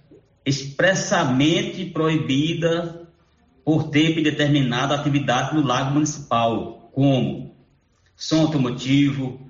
expressamente 0.45 1.85
proibida 1.87 3.07
por 3.65 3.91
tempo 3.91 4.21
indeterminado 4.21 4.93
a 4.93 4.97
atividade 4.97 5.55
no 5.55 5.67
lago 5.67 5.95
municipal, 5.95 6.89
como 6.93 7.53
som 8.15 8.43
automotivo, 8.43 9.41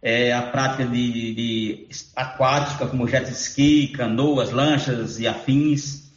é, 0.00 0.32
a 0.32 0.42
prática 0.42 0.86
de, 0.86 1.34
de 1.34 1.88
aquática, 2.14 2.86
como 2.86 3.08
jet 3.08 3.28
ski, 3.30 3.88
canoas, 3.88 4.52
lanchas 4.52 5.18
e 5.18 5.26
afins. 5.26 6.12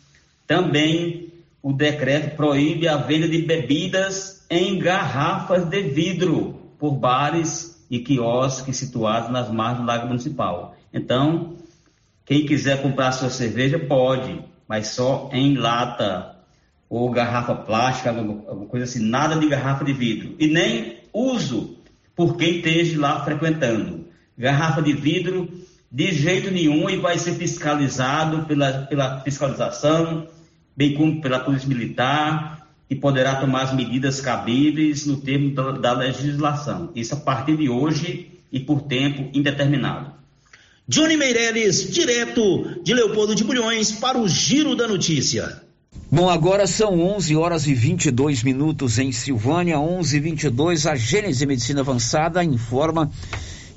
Também 0.45 1.33
o 1.63 1.73
decreto 1.73 2.35
proíbe 2.35 2.87
a 2.87 2.97
venda 2.97 3.27
de 3.27 3.41
bebidas 3.41 4.36
em 4.49 4.79
garrafas 4.79 5.65
de 5.65 5.81
vidro 5.81 6.73
por 6.79 6.91
bares 6.91 7.85
e 7.89 7.99
quiosques 7.99 8.77
situados 8.77 9.29
nas 9.29 9.49
margens 9.49 9.81
do 9.81 9.85
Lago 9.85 10.07
Municipal. 10.07 10.75
Então, 10.93 11.55
quem 12.25 12.45
quiser 12.45 12.81
comprar 12.81 13.11
sua 13.11 13.29
cerveja 13.29 13.79
pode, 13.79 14.41
mas 14.67 14.87
só 14.89 15.29
em 15.31 15.55
lata 15.55 16.35
ou 16.89 17.09
garrafa 17.09 17.55
plástica, 17.55 18.09
alguma 18.09 18.67
coisa 18.67 18.85
assim, 18.85 19.03
nada 19.09 19.35
de 19.37 19.47
garrafa 19.47 19.83
de 19.83 19.93
vidro. 19.93 20.35
E 20.39 20.47
nem 20.47 20.97
uso 21.13 21.77
por 22.15 22.37
quem 22.37 22.57
esteja 22.57 22.99
lá 22.99 23.23
frequentando. 23.23 24.07
Garrafa 24.37 24.81
de 24.81 24.93
vidro 24.93 25.49
de 25.91 26.11
jeito 26.11 26.51
nenhum 26.51 26.89
e 26.89 26.97
vai 26.97 27.17
ser 27.17 27.33
fiscalizado 27.33 28.45
pela, 28.45 28.85
pela 28.87 29.21
fiscalização, 29.21 30.27
bem 30.75 30.93
como 30.93 31.21
pela 31.21 31.39
Polícia 31.39 31.67
Militar, 31.67 32.66
e 32.89 32.95
poderá 32.95 33.35
tomar 33.35 33.63
as 33.63 33.75
medidas 33.75 34.21
cabíveis 34.21 35.05
no 35.05 35.17
termo 35.17 35.53
da, 35.53 35.71
da 35.71 35.91
legislação. 35.93 36.91
Isso 36.95 37.13
a 37.13 37.17
partir 37.17 37.57
de 37.57 37.69
hoje 37.69 38.31
e 38.51 38.59
por 38.59 38.81
tempo 38.83 39.29
indeterminado. 39.33 40.11
Johnny 40.87 41.17
Meirelles, 41.17 41.91
direto 41.91 42.81
de 42.81 42.93
Leopoldo 42.93 43.35
de 43.35 43.43
Bulhões, 43.43 43.91
para 43.91 44.17
o 44.17 44.27
Giro 44.27 44.73
da 44.73 44.87
Notícia. 44.87 45.61
Bom, 46.09 46.29
agora 46.29 46.65
são 46.65 47.01
11 47.01 47.35
horas 47.35 47.67
e 47.67 47.73
22 47.73 48.41
minutos 48.41 48.97
em 48.97 49.11
Silvânia, 49.11 49.77
11 49.77 50.15
e 50.15 50.19
22 50.21 50.87
A 50.87 50.95
Gênese 50.95 51.45
Medicina 51.45 51.81
Avançada 51.81 52.41
informa 52.41 53.11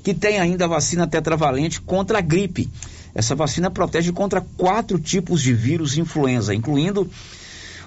que 0.01 0.13
tem 0.13 0.39
ainda 0.39 0.63
a 0.63 0.69
vacina 0.69 1.05
tetravalente 1.05 1.81
contra 1.81 2.19
a 2.19 2.21
gripe. 2.21 2.69
Essa 3.13 3.35
vacina 3.35 3.69
protege 3.69 4.13
contra 4.13 4.39
quatro 4.39 4.97
tipos 4.97 5.41
de 5.41 5.53
vírus 5.53 5.97
influenza, 5.97 6.55
incluindo 6.55 7.09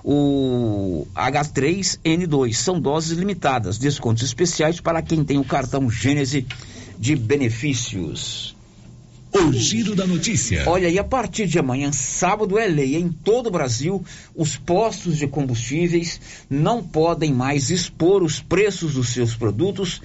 o 0.05 1.07
H3N2. 1.15 2.53
São 2.53 2.79
doses 2.79 3.17
limitadas, 3.17 3.79
descontos 3.79 4.23
especiais 4.23 4.79
para 4.79 5.01
quem 5.01 5.25
tem 5.25 5.39
o 5.39 5.45
cartão 5.45 5.89
Gênese 5.91 6.47
de 6.99 7.17
benefícios. 7.17 8.55
O 9.33 9.53
giro 9.53 9.97
da 9.97 10.07
notícia. 10.07 10.63
Olha, 10.69 10.89
e 10.89 10.97
a 10.97 11.03
partir 11.03 11.49
de 11.49 11.59
amanhã, 11.59 11.91
sábado, 11.91 12.57
é 12.57 12.69
lei 12.69 12.95
em 12.95 13.09
todo 13.09 13.49
o 13.49 13.51
Brasil, 13.51 14.05
os 14.37 14.57
postos 14.57 15.17
de 15.17 15.27
combustíveis 15.27 16.21
não 16.49 16.85
podem 16.85 17.33
mais 17.33 17.69
expor 17.71 18.23
os 18.23 18.39
preços 18.39 18.95
dos 18.95 19.09
seus 19.09 19.35
produtos 19.35 20.01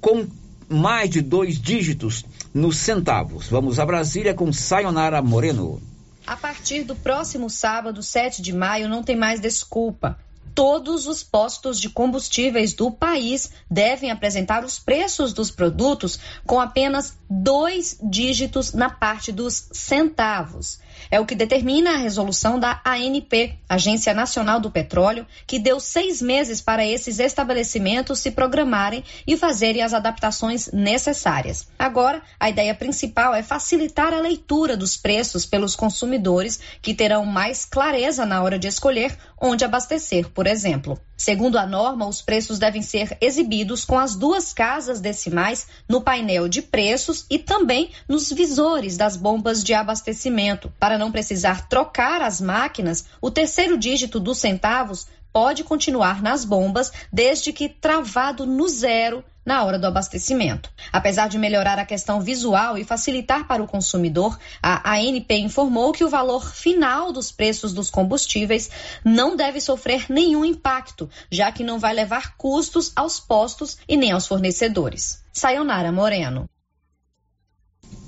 com 0.00 0.26
mais 0.66 1.10
de 1.10 1.20
dois 1.20 1.60
dígitos 1.60 2.24
nos 2.54 2.78
centavos. 2.78 3.48
Vamos 3.48 3.78
a 3.78 3.84
Brasília 3.84 4.32
com 4.32 4.50
Sayonara 4.50 5.20
Moreno. 5.20 5.89
A 6.30 6.36
partir 6.36 6.84
do 6.84 6.94
próximo 6.94 7.50
sábado, 7.50 8.04
7 8.04 8.40
de 8.40 8.52
maio, 8.52 8.88
não 8.88 9.02
tem 9.02 9.16
mais 9.16 9.40
desculpa. 9.40 10.16
Todos 10.54 11.08
os 11.08 11.24
postos 11.24 11.80
de 11.80 11.90
combustíveis 11.90 12.72
do 12.72 12.88
país 12.88 13.50
devem 13.68 14.12
apresentar 14.12 14.64
os 14.64 14.78
preços 14.78 15.32
dos 15.32 15.50
produtos 15.50 16.20
com 16.46 16.60
apenas 16.60 17.18
dois 17.28 17.98
dígitos 18.00 18.72
na 18.72 18.88
parte 18.88 19.32
dos 19.32 19.70
centavos. 19.72 20.78
É 21.10 21.18
o 21.18 21.26
que 21.26 21.34
determina 21.34 21.94
a 21.94 21.96
resolução 21.96 22.58
da 22.58 22.80
ANP, 22.84 23.58
Agência 23.68 24.14
Nacional 24.14 24.60
do 24.60 24.70
Petróleo, 24.70 25.26
que 25.46 25.58
deu 25.58 25.80
seis 25.80 26.22
meses 26.22 26.60
para 26.60 26.86
esses 26.86 27.18
estabelecimentos 27.18 28.20
se 28.20 28.30
programarem 28.30 29.02
e 29.26 29.36
fazerem 29.36 29.82
as 29.82 29.92
adaptações 29.92 30.70
necessárias. 30.72 31.66
Agora, 31.78 32.22
a 32.38 32.48
ideia 32.48 32.74
principal 32.74 33.34
é 33.34 33.42
facilitar 33.42 34.14
a 34.14 34.20
leitura 34.20 34.76
dos 34.76 34.96
preços 34.96 35.44
pelos 35.44 35.74
consumidores, 35.74 36.60
que 36.80 36.94
terão 36.94 37.26
mais 37.26 37.64
clareza 37.64 38.24
na 38.24 38.42
hora 38.42 38.58
de 38.58 38.68
escolher 38.68 39.16
onde 39.40 39.64
abastecer, 39.64 40.28
por 40.28 40.46
exemplo. 40.46 41.00
Segundo 41.16 41.58
a 41.58 41.66
norma, 41.66 42.06
os 42.06 42.22
preços 42.22 42.58
devem 42.58 42.80
ser 42.80 43.16
exibidos 43.20 43.84
com 43.84 43.98
as 43.98 44.14
duas 44.14 44.54
casas 44.54 45.00
decimais 45.00 45.66
no 45.86 46.00
painel 46.00 46.48
de 46.48 46.62
preços 46.62 47.26
e 47.28 47.38
também 47.38 47.90
nos 48.08 48.32
visores 48.32 48.96
das 48.96 49.18
bombas 49.18 49.62
de 49.62 49.74
abastecimento. 49.74 50.72
Para 50.78 50.96
não 51.00 51.10
precisar 51.10 51.66
trocar 51.68 52.22
as 52.22 52.40
máquinas, 52.40 53.06
o 53.20 53.30
terceiro 53.30 53.76
dígito 53.76 54.20
dos 54.20 54.38
centavos 54.38 55.08
pode 55.32 55.64
continuar 55.64 56.22
nas 56.22 56.44
bombas 56.44 56.92
desde 57.12 57.52
que 57.52 57.68
travado 57.68 58.46
no 58.46 58.68
zero 58.68 59.24
na 59.44 59.64
hora 59.64 59.78
do 59.78 59.86
abastecimento. 59.86 60.70
Apesar 60.92 61.28
de 61.28 61.38
melhorar 61.38 61.78
a 61.78 61.86
questão 61.86 62.20
visual 62.20 62.76
e 62.76 62.84
facilitar 62.84 63.46
para 63.48 63.62
o 63.62 63.66
consumidor, 63.66 64.38
a 64.62 64.92
ANP 64.96 65.38
informou 65.38 65.92
que 65.92 66.04
o 66.04 66.10
valor 66.10 66.52
final 66.52 67.10
dos 67.10 67.32
preços 67.32 67.72
dos 67.72 67.90
combustíveis 67.90 68.70
não 69.04 69.34
deve 69.34 69.60
sofrer 69.60 70.06
nenhum 70.10 70.44
impacto, 70.44 71.08
já 71.30 71.50
que 71.50 71.64
não 71.64 71.78
vai 71.78 71.94
levar 71.94 72.36
custos 72.36 72.92
aos 72.94 73.18
postos 73.18 73.78
e 73.88 73.96
nem 73.96 74.12
aos 74.12 74.26
fornecedores. 74.26 75.24
Sayonara 75.32 75.90
Moreno. 75.90 76.48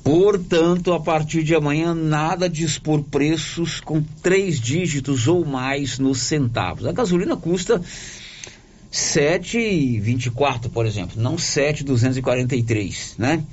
Portanto, 0.03 0.93
a 0.93 1.01
partir 1.01 1.45
de 1.45 1.55
amanhã, 1.55 1.95
nada 1.95 2.49
de 2.49 2.65
expor 2.65 3.03
preços 3.05 3.81
com 3.81 4.03
três 4.23 4.61
dígitos 4.61 5.29
ou 5.29 5.45
mais 5.45 5.99
nos 5.99 6.21
centavos. 6.21 6.87
A 6.87 6.93
gasolina 6.93 7.37
custa 7.37 7.81
7,24, 8.93 10.71
por 10.71 10.87
exemplo, 10.87 11.23
não 11.23 11.39
7,243, 11.39 13.15
né? 13.17 13.45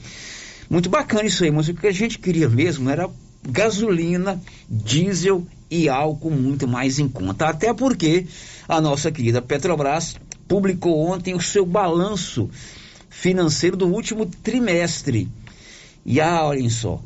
Muito 0.70 0.90
bacana 0.90 1.26
isso 1.26 1.44
aí, 1.44 1.52
mas 1.52 1.68
o 1.68 1.74
que 1.74 1.88
a 1.88 1.92
gente 1.92 2.18
queria 2.18 2.50
mesmo 2.50 2.90
era 2.90 3.10
gasolina, 3.48 4.42
diesel 4.70 5.46
e 5.70 5.88
álcool 5.88 6.32
muito 6.32 6.68
mais 6.68 7.00
em 7.00 7.08
conta. 7.08 7.48
Até 7.48 7.74
porque 7.74 8.26
a 8.68 8.82
nossa 8.82 9.12
querida 9.12 9.42
Petrobras 9.42 10.16
publicou 10.48 11.00
ontem 11.00 11.36
o 11.36 11.42
seu 11.42 11.66
balanço 11.66 12.50
financeiro 13.10 13.78
do 13.78 13.88
último 13.88 14.26
trimestre. 14.26 15.28
E 16.06 16.20
ah, 16.20 16.46
olhem 16.46 16.70
só, 16.70 17.02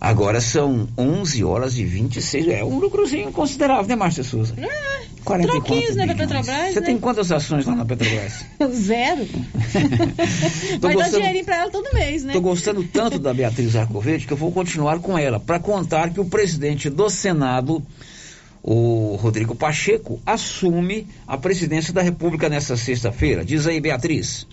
Agora 0.00 0.40
são 0.40 0.88
11 0.96 1.42
horas 1.42 1.78
e 1.78 1.84
26. 1.84 2.48
É 2.48 2.64
um 2.64 2.78
lucrozinho 2.78 3.32
considerável, 3.32 3.86
né, 3.88 3.96
Márcia 3.96 4.22
Souza? 4.22 4.54
É, 4.56 4.96
44 5.24 5.48
troquinhos, 5.48 5.96
né, 5.96 6.06
Petrobras. 6.06 6.46
Você 6.46 6.80
né? 6.80 6.86
tem 6.86 6.98
quantas 6.98 7.32
ações 7.32 7.66
lá 7.66 7.74
na 7.74 7.84
Petrobras? 7.84 8.44
Zero. 8.72 9.26
Vai 10.80 10.94
gostando, 10.94 11.12
dar 11.12 11.18
dinheirinho 11.18 11.44
pra 11.44 11.56
ela 11.56 11.70
todo 11.70 11.92
mês, 11.92 12.22
né? 12.22 12.32
Tô 12.34 12.40
gostando 12.40 12.84
tanto 12.84 13.18
da 13.18 13.34
Beatriz 13.34 13.74
Arcoverde 13.74 14.26
que 14.26 14.32
eu 14.32 14.36
vou 14.36 14.52
continuar 14.52 15.00
com 15.00 15.18
ela 15.18 15.40
para 15.40 15.58
contar 15.58 16.10
que 16.10 16.20
o 16.20 16.24
presidente 16.24 16.88
do 16.88 17.08
Senado, 17.08 17.82
o 18.66 19.14
Rodrigo 19.14 19.54
Pacheco, 19.54 20.20
assume 20.26 21.06
a 21.24 21.38
presidência 21.38 21.92
da 21.92 22.02
República 22.02 22.48
nesta 22.48 22.76
sexta-feira. 22.76 23.44
Diz 23.44 23.64
aí, 23.64 23.80
Beatriz. 23.80 24.44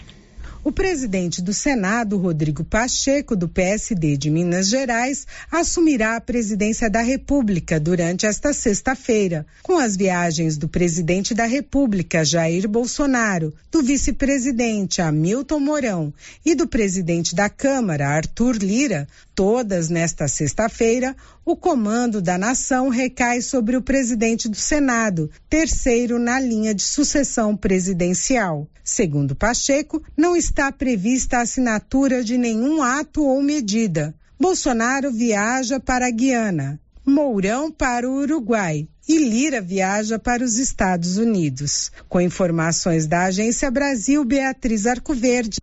O 0.64 0.72
presidente 0.72 1.42
do 1.42 1.54
Senado, 1.54 2.18
Rodrigo 2.18 2.64
Pacheco, 2.64 3.36
do 3.36 3.50
PSD 3.50 4.16
de 4.16 4.30
Minas 4.30 4.70
Gerais, 4.70 5.28
assumirá 5.52 6.16
a 6.16 6.22
presidência 6.22 6.90
da 6.90 7.02
República 7.02 7.78
durante 7.78 8.26
esta 8.26 8.54
sexta-feira, 8.54 9.46
com 9.62 9.78
as 9.78 9.98
viagens 9.98 10.56
do 10.56 10.70
presidente 10.70 11.34
da 11.34 11.46
República, 11.46 12.24
Jair 12.24 12.66
Bolsonaro, 12.70 13.54
do 13.70 13.84
vice-presidente 13.84 15.02
Hamilton 15.02 15.60
Mourão 15.60 16.14
e 16.46 16.56
do 16.56 16.66
presidente 16.66 17.36
da 17.36 17.50
Câmara, 17.50 18.08
Arthur 18.08 18.56
Lira, 18.56 19.06
todas 19.36 19.90
nesta 19.90 20.28
sexta-feira, 20.28 21.16
o 21.46 21.56
comando 21.56 22.22
da 22.22 22.38
nação 22.38 22.90
recai 22.90 23.42
sobre 23.42 23.76
o 23.76 23.82
presidente 23.82 24.48
do 24.48 24.58
Senado, 24.58 25.30
terceiro 25.50 26.20
na 26.20 26.40
linha 26.40 26.74
de 26.74 26.84
sucessão 26.84 27.56
presidencial. 27.56 28.68
Segundo 28.84 29.36
Pacheco, 29.36 30.04
não 30.16 30.36
está 30.36 30.72
prevista 30.72 31.38
a 31.38 31.42
assinatura 31.42 32.24
de 32.24 32.38
nenhum 32.38 32.82
ato 32.82 33.24
ou 33.24 33.42
medida. 33.42 34.14
Bolsonaro 34.40 35.12
viaja 35.12 35.80
para 35.80 36.08
a 36.08 36.12
Guiana, 36.12 36.80
Mourão 37.06 37.70
para 37.70 38.10
o 38.10 38.22
Uruguai 38.22 38.88
e 39.08 39.18
Lira 39.18 39.62
viaja 39.62 40.18
para 40.18 40.44
os 40.44 40.58
Estados 40.58 41.18
Unidos. 41.18 41.92
Com 42.08 42.22
informações 42.22 43.06
da 43.06 43.26
Agência 43.26 43.70
Brasil, 43.70 44.24
Beatriz 44.24 44.86
Arcoverde. 44.86 45.58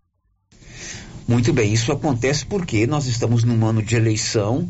Muito 1.31 1.53
bem, 1.53 1.73
isso 1.73 1.93
acontece 1.93 2.45
porque 2.45 2.89
nós 2.89 3.07
estamos 3.07 3.45
num 3.45 3.65
ano 3.65 3.81
de 3.81 3.95
eleição 3.95 4.69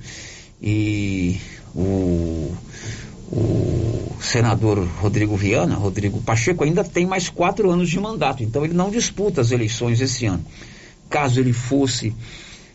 e 0.61 1.39
o, 1.75 2.55
o 3.33 4.17
senador 4.21 4.87
Rodrigo 4.99 5.35
Viana, 5.35 5.75
Rodrigo 5.77 6.21
Pacheco, 6.21 6.63
ainda 6.63 6.85
tem 6.85 7.07
mais 7.07 7.31
quatro 7.31 7.71
anos 7.71 7.89
de 7.89 7.99
mandato, 7.99 8.43
então 8.43 8.63
ele 8.63 8.75
não 8.75 8.91
disputa 8.91 9.41
as 9.41 9.53
eleições 9.53 10.03
esse 10.03 10.27
ano. 10.27 10.45
Caso 11.09 11.41
ele 11.41 11.55
fosse 11.55 12.15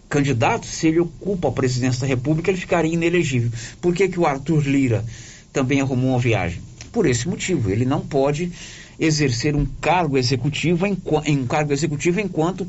candidato, 0.10 0.65
se 0.65 0.88
ele 0.88 1.02
ocupa 1.02 1.50
a 1.50 1.52
presidência 1.52 2.02
da 2.02 2.08
República, 2.08 2.50
ele 2.50 2.60
ficaria 2.60 2.91
inelegível. 2.91 3.52
Por 3.80 3.93
que, 3.93 4.08
que 4.08 4.19
o 4.19 4.26
Arthur 4.26 4.67
Lira 4.67 5.06
também 5.54 5.80
arrumou 5.80 6.10
uma 6.10 6.19
viagem? 6.19 6.60
Por 6.91 7.06
esse 7.06 7.28
motivo, 7.28 7.69
ele 7.69 7.86
não 7.86 8.02
pode 8.02 8.52
exercer 9.00 9.56
um 9.56 9.63
cargo 9.80 10.17
executivo 10.17 10.88
em, 10.88 10.98
um 11.28 11.45
cargo 11.45 11.71
executivo 11.71 12.19
enquanto 12.19 12.67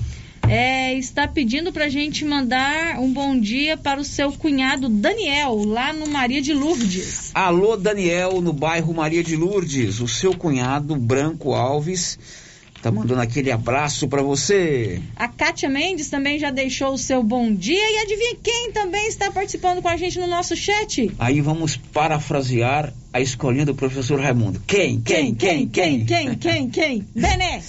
É, 0.53 0.95
está 0.95 1.29
pedindo 1.29 1.73
para 1.73 1.85
a 1.85 1.89
gente 1.89 2.25
mandar 2.25 2.99
um 2.99 3.13
bom 3.13 3.39
dia 3.39 3.77
para 3.77 4.01
o 4.01 4.05
seu 4.05 4.33
cunhado 4.33 4.89
Daniel, 4.89 5.63
lá 5.65 5.93
no 5.93 6.09
Maria 6.09 6.43
de 6.43 6.53
Lourdes. 6.53 7.31
Alô, 7.33 7.77
Daniel, 7.77 8.41
no 8.41 8.53
bairro 8.53 8.93
Maria 8.93 9.23
de 9.23 9.37
Lourdes. 9.37 10.01
O 10.01 10.09
seu 10.09 10.37
cunhado 10.37 10.97
Branco 10.97 11.55
Alves 11.55 12.19
Tá 12.83 12.91
mandando 12.91 13.21
aquele 13.21 13.51
abraço 13.51 14.09
para 14.09 14.23
você. 14.23 15.03
A 15.15 15.29
Kátia 15.29 15.69
Mendes 15.69 16.09
também 16.09 16.39
já 16.39 16.51
deixou 16.51 16.95
o 16.95 16.99
seu 16.99 17.23
bom 17.23 17.53
dia 17.55 17.79
e 17.79 17.99
adivinha 17.99 18.37
quem 18.43 18.73
também 18.73 19.07
está 19.07 19.31
participando 19.31 19.83
com 19.83 19.89
a 19.89 19.99
gente 19.99 20.19
no 20.19 20.27
nosso 20.27 20.57
chat? 20.57 21.11
Aí 21.19 21.43
vamos 21.43 21.77
parafrasear 21.77 22.91
a 23.13 23.21
escolinha 23.21 23.67
do 23.67 23.75
professor 23.75 24.19
Raimundo. 24.19 24.63
Quem? 24.67 24.99
Quem? 25.01 25.35
Quem? 25.35 25.69
Quem? 25.69 26.07
Quem? 26.07 26.35
Quem? 26.37 26.71
Quem? 26.71 27.07
Bené. 27.15 27.63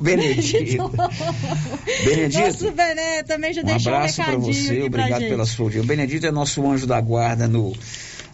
Benedito. 0.00 0.92
Benedito. 2.04 2.38
Nosso 2.38 2.70
Bené 2.72 3.22
também 3.22 3.54
já 3.54 3.62
Um 3.62 3.64
deixou 3.64 3.92
um 3.92 3.96
abraço 3.96 4.16
para 4.16 4.30
recadinho 4.32 4.54
você, 4.54 4.82
obrigado 4.82 5.20
pela 5.20 5.46
sua 5.46 5.64
audiência. 5.64 5.84
O 5.84 5.86
Benedito 5.86 6.26
é 6.26 6.30
nosso 6.30 6.68
anjo 6.68 6.86
da 6.86 7.00
guarda 7.00 7.48
no, 7.48 7.74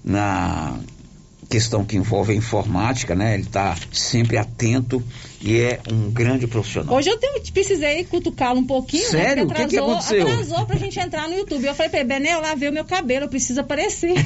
na 0.02 0.80
questão 1.48 1.84
que 1.84 1.96
envolve 1.96 2.32
a 2.32 2.36
informática, 2.36 3.14
né? 3.14 3.34
Ele 3.34 3.44
está 3.44 3.76
sempre 3.92 4.36
atento 4.36 5.00
e 5.44 5.60
é 5.60 5.78
um 5.92 6.10
grande 6.10 6.46
profissional. 6.46 6.94
Hoje 6.96 7.10
eu 7.10 7.18
tenho- 7.18 7.34
precisei 7.52 8.02
cutucá-lo 8.04 8.58
um 8.60 8.66
pouquinho, 8.66 9.08
Sério? 9.10 9.44
né? 9.46 9.52
O 9.52 9.54
que 9.54 9.66
que 9.66 9.76
Atrasou, 9.76 9.90
aconteceu? 9.92 10.22
atrasou 10.26 10.66
pra 10.66 10.76
gente 10.76 10.98
entrar 10.98 11.28
no 11.28 11.34
YouTube. 11.36 11.64
Eu 11.66 11.74
falei 11.74 11.90
pra 11.90 12.00
ele, 12.00 12.08
Bené, 12.08 12.34
eu 12.34 12.40
lavei 12.40 12.68
o 12.68 12.72
meu 12.72 12.84
cabelo, 12.84 13.26
eu 13.26 13.28
preciso 13.28 13.60
aparecer. 13.60 14.14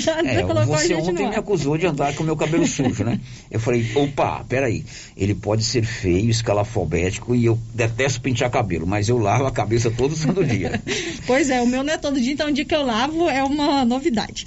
Já 0.00 0.18
É, 0.20 0.42
colocou 0.42 0.74
a 0.74 0.78
você 0.78 0.94
ontem 0.94 1.28
me 1.28 1.36
acusou 1.36 1.76
de 1.76 1.86
andar 1.86 2.14
com 2.14 2.22
o 2.22 2.26
meu 2.26 2.36
cabelo 2.36 2.66
sujo, 2.66 3.04
né? 3.04 3.20
Eu 3.50 3.60
falei, 3.60 3.84
opa, 3.94 4.44
peraí, 4.48 4.84
ele 5.16 5.34
pode 5.34 5.64
ser 5.64 5.84
feio, 5.84 6.30
escalafobético 6.30 7.34
e 7.34 7.44
eu 7.44 7.58
detesto 7.74 8.20
pentear 8.20 8.50
cabelo, 8.50 8.86
mas 8.86 9.08
eu 9.08 9.18
lavo 9.18 9.44
a 9.46 9.50
cabeça 9.52 9.90
todo 9.90 10.14
santo 10.16 10.44
dia. 10.44 10.80
Pois 11.26 11.48
é, 11.48 11.60
o 11.62 11.66
meu 11.66 11.82
não 11.82 11.92
é 11.94 11.96
todo 11.98 12.20
dia, 12.20 12.32
então 12.32 12.48
o 12.48 12.52
dia 12.52 12.64
que 12.66 12.74
eu 12.74 12.84
lavo 12.84 13.28
é 13.30 13.42
uma 13.42 13.82
novidade. 13.84 14.46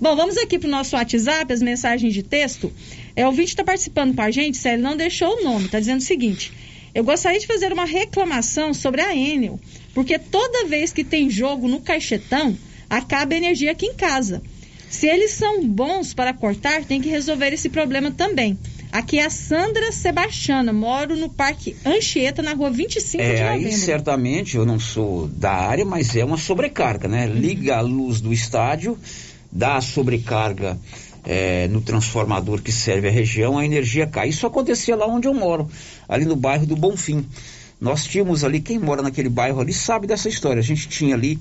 Bom, 0.00 0.14
vamos 0.14 0.36
aqui 0.38 0.56
pro 0.58 0.68
nosso 0.68 0.94
WhatsApp, 0.94 1.52
as 1.52 1.60
mensagens 1.60 2.14
de 2.14 2.22
texto. 2.22 2.72
É, 3.14 3.26
o 3.26 3.30
vídeo 3.32 3.50
está 3.50 3.64
participando 3.64 4.14
com 4.14 4.22
a 4.22 4.30
gente, 4.30 4.56
Célio, 4.56 4.82
não 4.82 4.96
deixou 4.96 5.40
o 5.40 5.44
nome, 5.44 5.68
tá 5.68 5.78
dizendo 5.78 6.00
o 6.00 6.04
seguinte. 6.04 6.52
Eu 6.94 7.04
gostaria 7.04 7.38
de 7.40 7.46
fazer 7.46 7.72
uma 7.72 7.84
reclamação 7.84 8.72
sobre 8.74 9.00
a 9.00 9.14
Enel, 9.16 9.58
porque 9.94 10.18
toda 10.18 10.66
vez 10.66 10.92
que 10.92 11.04
tem 11.04 11.30
jogo 11.30 11.68
no 11.68 11.80
caixetão, 11.80 12.56
acaba 12.88 13.34
a 13.34 13.36
energia 13.36 13.72
aqui 13.72 13.86
em 13.86 13.94
casa. 13.94 14.42
Se 14.90 15.06
eles 15.06 15.30
são 15.30 15.66
bons 15.66 16.12
para 16.12 16.34
cortar, 16.34 16.84
tem 16.84 17.00
que 17.00 17.08
resolver 17.08 17.52
esse 17.52 17.70
problema 17.70 18.10
também. 18.10 18.58
Aqui 18.90 19.18
é 19.18 19.24
a 19.24 19.30
Sandra 19.30 19.90
Sebastiana, 19.90 20.70
moro 20.70 21.16
no 21.16 21.30
Parque 21.30 21.74
Anchieta, 21.82 22.42
na 22.42 22.52
rua 22.52 22.70
25 22.70 23.22
de 23.22 23.30
É, 23.30 23.42
novembro. 23.44 23.68
aí 23.68 23.72
certamente 23.72 24.54
eu 24.54 24.66
não 24.66 24.78
sou 24.78 25.28
da 25.28 25.50
área, 25.50 25.84
mas 25.86 26.14
é 26.14 26.22
uma 26.22 26.36
sobrecarga, 26.36 27.08
né? 27.08 27.26
Liga 27.26 27.76
a 27.78 27.80
luz 27.80 28.20
do 28.20 28.34
estádio, 28.34 28.98
dá 29.50 29.76
a 29.76 29.80
sobrecarga 29.80 30.78
é, 31.24 31.68
no 31.68 31.80
transformador 31.80 32.60
que 32.62 32.72
serve 32.72 33.08
a 33.08 33.10
região, 33.10 33.58
a 33.58 33.64
energia 33.64 34.06
cai. 34.06 34.28
Isso 34.28 34.46
acontecia 34.46 34.96
lá 34.96 35.06
onde 35.06 35.28
eu 35.28 35.34
moro, 35.34 35.68
ali 36.08 36.24
no 36.24 36.36
bairro 36.36 36.66
do 36.66 36.76
Bonfim. 36.76 37.26
Nós 37.80 38.04
tínhamos 38.04 38.44
ali, 38.44 38.60
quem 38.60 38.78
mora 38.78 39.02
naquele 39.02 39.28
bairro 39.28 39.60
ali 39.60 39.72
sabe 39.72 40.06
dessa 40.06 40.28
história. 40.28 40.60
A 40.60 40.64
gente 40.64 40.88
tinha 40.88 41.14
ali 41.14 41.38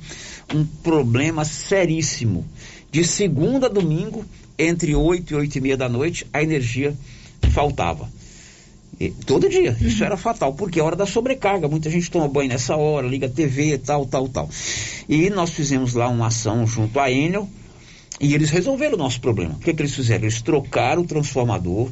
um 0.54 0.66
problema 0.66 1.46
seríssimo. 1.46 2.46
De 2.92 3.04
segunda 3.04 3.68
a 3.68 3.70
domingo, 3.70 4.26
entre 4.58 4.96
8 4.96 5.32
e 5.32 5.36
8 5.36 5.56
e 5.56 5.62
meia 5.62 5.78
da 5.78 5.88
noite, 5.88 6.26
a 6.34 6.42
energia 6.42 6.96
faltava. 7.52 8.10
E 9.00 9.10
todo 9.10 9.50
dia. 9.50 9.78
Isso 9.82 10.04
era 10.04 10.18
fatal, 10.18 10.54
porque 10.54 10.80
é 10.80 10.84
hora 10.84 10.96
da 10.96 11.06
sobrecarga. 11.06 11.68
Muita 11.68 11.90
gente 11.90 12.10
toma 12.10 12.28
banho 12.28 12.50
nessa 12.50 12.76
hora, 12.76 13.08
liga 13.08 13.28
a 13.28 13.30
TV, 13.30 13.78
tal, 13.78 14.06
tal, 14.06 14.28
tal. 14.28 14.50
E 15.08 15.30
nós 15.30 15.52
fizemos 15.52 15.94
lá 15.94 16.08
uma 16.08 16.28
ação 16.28 16.66
junto 16.66 17.00
à 17.00 17.12
Enel 17.12 17.48
e 18.22 18.36
eles 18.36 18.52
resolveram 18.52 18.94
o 18.94 18.98
nosso 18.98 19.20
problema. 19.20 19.56
O 19.56 19.60
que, 19.60 19.74
que 19.74 19.82
eles 19.82 19.96
fizeram? 19.96 20.24
Eles 20.24 20.42
trocaram 20.42 21.02
o 21.02 21.08
transformador, 21.08 21.90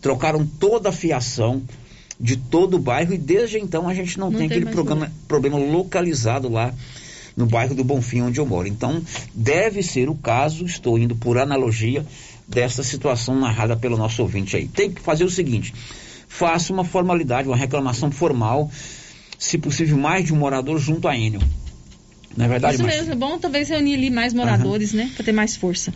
trocaram 0.00 0.46
toda 0.46 0.90
a 0.90 0.92
fiação 0.92 1.62
de 2.18 2.36
todo 2.36 2.76
o 2.76 2.78
bairro 2.78 3.12
e 3.12 3.18
desde 3.18 3.58
então 3.58 3.88
a 3.88 3.92
gente 3.92 4.18
não, 4.18 4.30
Não 4.30 4.38
tem 4.38 4.48
tem 4.48 4.58
aquele 4.58 4.72
programa, 4.72 5.12
problema 5.26 5.58
localizado 5.58 6.48
lá 6.48 6.72
no 7.36 7.46
bairro 7.46 7.74
do 7.74 7.82
Bonfim, 7.82 8.22
onde 8.22 8.38
eu 8.38 8.46
moro. 8.46 8.68
Então, 8.68 9.02
deve 9.34 9.82
ser 9.82 10.08
o 10.08 10.14
caso, 10.14 10.64
estou 10.64 10.96
indo 10.96 11.16
por 11.16 11.36
analogia, 11.36 12.06
dessa 12.46 12.84
situação 12.84 13.38
narrada 13.40 13.76
pelo 13.76 13.96
nosso 13.96 14.22
ouvinte 14.22 14.56
aí. 14.56 14.68
Tem 14.68 14.92
que 14.92 15.00
fazer 15.00 15.24
o 15.24 15.30
seguinte: 15.30 15.74
faça 16.28 16.72
uma 16.72 16.84
formalidade, 16.84 17.48
uma 17.48 17.56
reclamação 17.56 18.12
formal, 18.12 18.70
se 19.38 19.58
possível, 19.58 19.96
mais 19.96 20.24
de 20.24 20.32
um 20.32 20.36
morador 20.36 20.78
junto 20.78 21.08
à 21.08 21.16
Enel. 21.16 21.40
Não 22.36 22.46
é 22.46 22.48
verdade, 22.48 22.74
Isso 22.74 22.84
mesmo, 22.84 23.12
é 23.12 23.16
bom 23.16 23.38
talvez 23.38 23.68
reunir 23.68 23.94
ali 23.94 24.10
mais 24.10 24.32
moradores, 24.32 24.92
né? 24.92 25.10
Pra 25.14 25.24
ter 25.24 25.32
mais 25.32 25.56
força. 25.56 25.92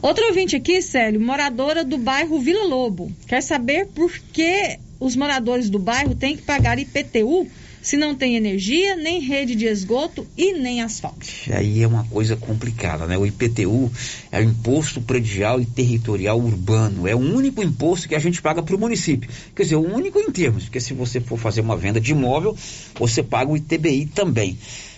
Outro 0.00 0.26
ouvinte 0.26 0.56
aqui, 0.56 0.82
Célio, 0.82 1.20
moradora 1.20 1.84
do 1.84 1.96
bairro 1.96 2.40
Vila 2.40 2.64
Lobo. 2.64 3.12
Quer 3.26 3.40
saber 3.40 3.86
por 3.86 4.12
que 4.32 4.78
os 4.98 5.14
moradores 5.14 5.70
do 5.70 5.78
bairro 5.78 6.14
têm 6.14 6.36
que 6.36 6.42
pagar 6.42 6.78
IPTU 6.78 7.48
se 7.82 7.96
não 7.96 8.14
tem 8.14 8.36
energia, 8.36 8.94
nem 8.94 9.20
rede 9.20 9.56
de 9.56 9.66
esgoto 9.66 10.24
e 10.38 10.52
nem 10.52 10.80
asfalto. 10.80 11.26
Aí 11.50 11.82
é 11.82 11.86
uma 11.86 12.04
coisa 12.04 12.36
complicada, 12.36 13.06
né? 13.06 13.18
O 13.18 13.26
IPTU 13.26 13.90
é 14.30 14.38
o 14.38 14.44
Imposto 14.44 15.00
Predial 15.00 15.60
e 15.60 15.66
Territorial 15.66 16.38
Urbano. 16.38 17.08
É 17.08 17.14
o 17.14 17.18
único 17.18 17.60
imposto 17.60 18.08
que 18.08 18.14
a 18.14 18.20
gente 18.20 18.40
paga 18.40 18.62
para 18.62 18.76
o 18.76 18.78
município. 18.78 19.28
Quer 19.54 19.64
dizer, 19.64 19.76
o 19.76 19.94
único 19.94 20.20
em 20.20 20.30
termos, 20.30 20.64
porque 20.64 20.80
se 20.80 20.94
você 20.94 21.20
for 21.20 21.36
fazer 21.36 21.60
uma 21.60 21.76
venda 21.76 22.00
de 22.00 22.12
imóvel, 22.12 22.56
você 22.94 23.20
paga 23.20 23.50
o 23.50 23.56
ITBI 23.56 24.06
também. 24.06 24.56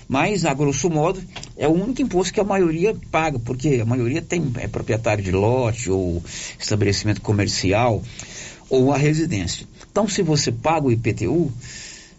Mas, 0.08 0.44
a 0.44 0.52
grosso 0.52 0.90
modo, 0.90 1.22
é 1.56 1.66
o 1.66 1.72
único 1.72 2.02
imposto 2.02 2.32
que 2.32 2.40
a 2.40 2.44
maioria 2.44 2.94
paga, 3.10 3.38
porque 3.38 3.80
a 3.80 3.84
maioria 3.84 4.20
tem, 4.20 4.52
é 4.58 4.68
proprietário 4.68 5.22
de 5.24 5.32
lote 5.32 5.90
ou 5.90 6.22
estabelecimento 6.58 7.20
comercial 7.20 8.02
ou 8.68 8.92
a 8.92 8.98
residência. 8.98 9.66
Então, 9.90 10.08
se 10.08 10.22
você 10.22 10.50
paga 10.50 10.86
o 10.86 10.92
IPTU, 10.92 11.52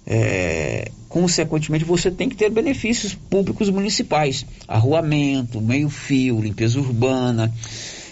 é, 0.08 0.92
consequentemente 1.10 1.84
você 1.84 2.12
tem 2.12 2.30
que 2.30 2.36
ter 2.36 2.50
benefícios 2.50 3.14
públicos 3.14 3.70
municipais, 3.70 4.46
arruamento, 4.68 5.60
meio-fio, 5.62 6.42
limpeza 6.42 6.80
urbana, 6.80 7.54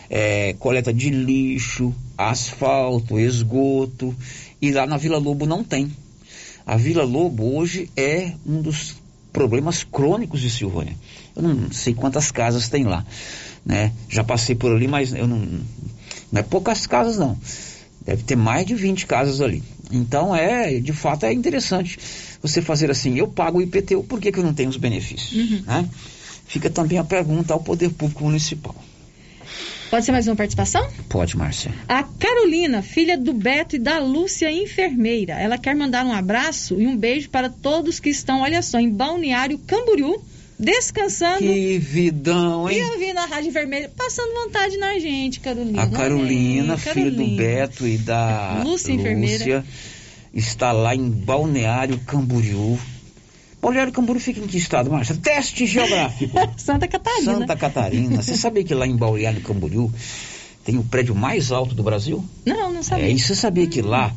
é, 0.09 0.53
coleta 0.59 0.93
de 0.93 1.09
lixo, 1.09 1.93
asfalto, 2.17 3.19
esgoto, 3.19 4.15
e 4.61 4.71
lá 4.71 4.85
na 4.85 4.97
Vila 4.97 5.17
Lobo 5.17 5.45
não 5.45 5.63
tem. 5.63 5.91
A 6.65 6.77
Vila 6.77 7.03
Lobo 7.03 7.57
hoje 7.57 7.89
é 7.95 8.33
um 8.45 8.61
dos 8.61 8.95
problemas 9.33 9.83
crônicos 9.83 10.39
de 10.39 10.49
Silvânia. 10.49 10.95
Eu 11.35 11.41
não 11.41 11.71
sei 11.71 11.93
quantas 11.93 12.31
casas 12.31 12.69
tem 12.69 12.85
lá, 12.85 13.03
né? 13.65 13.91
Já 14.07 14.23
passei 14.23 14.55
por 14.55 14.71
ali, 14.71 14.87
mas 14.87 15.11
eu 15.13 15.27
não, 15.27 15.39
não 16.31 16.39
é 16.39 16.43
poucas 16.43 16.85
casas 16.85 17.17
não. 17.17 17.37
Deve 18.05 18.23
ter 18.23 18.35
mais 18.35 18.65
de 18.65 18.75
20 18.75 19.07
casas 19.07 19.41
ali. 19.41 19.63
Então 19.91 20.35
é, 20.35 20.79
de 20.79 20.93
fato, 20.93 21.25
é 21.25 21.33
interessante 21.33 21.97
você 22.41 22.61
fazer 22.61 22.91
assim, 22.91 23.17
eu 23.17 23.27
pago 23.27 23.57
o 23.57 23.61
IPTU, 23.61 24.03
por 24.03 24.19
que, 24.19 24.31
que 24.31 24.39
eu 24.39 24.43
não 24.43 24.53
tenho 24.53 24.69
os 24.69 24.77
benefícios? 24.77 25.33
Né? 25.65 25.89
Fica 26.45 26.69
também 26.69 26.97
a 26.99 27.03
pergunta 27.03 27.53
ao 27.53 27.59
Poder 27.59 27.89
Público 27.89 28.23
Municipal. 28.23 28.75
Pode 29.93 30.05
ser 30.07 30.11
mais 30.11 30.27
uma 30.27 30.35
participação? 30.35 30.89
Pode, 31.07 31.37
Márcia. 31.37 31.71
A 31.87 32.01
Carolina, 32.01 32.81
filha 32.81 33.15
do 33.15 33.31
Beto 33.31 33.75
e 33.75 33.79
da 33.79 33.99
Lúcia, 33.99 34.51
enfermeira. 34.51 35.33
Ela 35.33 35.55
quer 35.55 35.75
mandar 35.75 36.03
um 36.03 36.11
abraço 36.11 36.81
e 36.81 36.87
um 36.87 36.97
beijo 36.97 37.29
para 37.29 37.47
todos 37.47 37.99
que 37.99 38.09
estão, 38.09 38.41
olha 38.41 38.63
só, 38.63 38.79
em 38.79 38.89
Balneário 38.89 39.59
Camboriú, 39.59 40.19
descansando. 40.57 41.41
Que 41.41 41.77
vidão, 41.77 42.67
E 42.71 42.79
hein? 42.79 42.85
ouvindo 42.85 43.19
a 43.19 43.25
Rádio 43.27 43.51
Vermelha, 43.51 43.91
passando 43.95 44.33
vontade 44.33 44.77
na 44.77 44.97
gente, 44.97 45.39
Carolina. 45.39 45.83
A 45.83 45.87
Carolina, 45.87 46.73
Ai, 46.73 46.79
filha 46.79 47.11
do. 47.11 47.27
Beto 47.27 47.85
e 47.85 47.99
da 47.99 48.63
Lúcia, 48.63 48.93
enfermeira. 48.93 49.63
está 50.33 50.71
lá 50.71 50.95
em 50.95 51.07
Balneário 51.07 51.99
Camboriú. 51.99 52.79
Balneário 53.63 53.93
Camboriú 53.93 54.19
fica 54.21 54.39
em 54.41 54.45
que 54.47 54.57
estado, 54.57 54.91
Márcia? 54.91 55.15
Teste 55.15 55.65
geográfico. 55.65 56.37
Santa 56.57 56.87
Catarina. 56.87 57.33
Santa 57.39 57.55
Catarina. 57.55 58.21
Você 58.21 58.35
sabia 58.35 58.63
que 58.63 58.73
lá 58.73 58.85
em 58.85 58.95
Balneário 58.95 59.41
Camboriú 59.41 59.91
tem 60.65 60.77
o 60.77 60.83
prédio 60.83 61.15
mais 61.15 61.51
alto 61.51 61.73
do 61.73 61.81
Brasil? 61.81 62.23
Não, 62.45 62.71
não 62.73 62.83
sabia. 62.83 63.05
É, 63.05 63.11
e 63.11 63.17
você 63.19 63.33
sabia 63.33 63.65
que 63.65 63.81
lá 63.81 64.13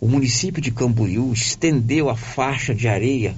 o 0.00 0.08
município 0.08 0.60
de 0.60 0.70
Camboriú 0.72 1.32
estendeu 1.32 2.10
a 2.10 2.16
faixa 2.16 2.74
de 2.74 2.88
areia 2.88 3.36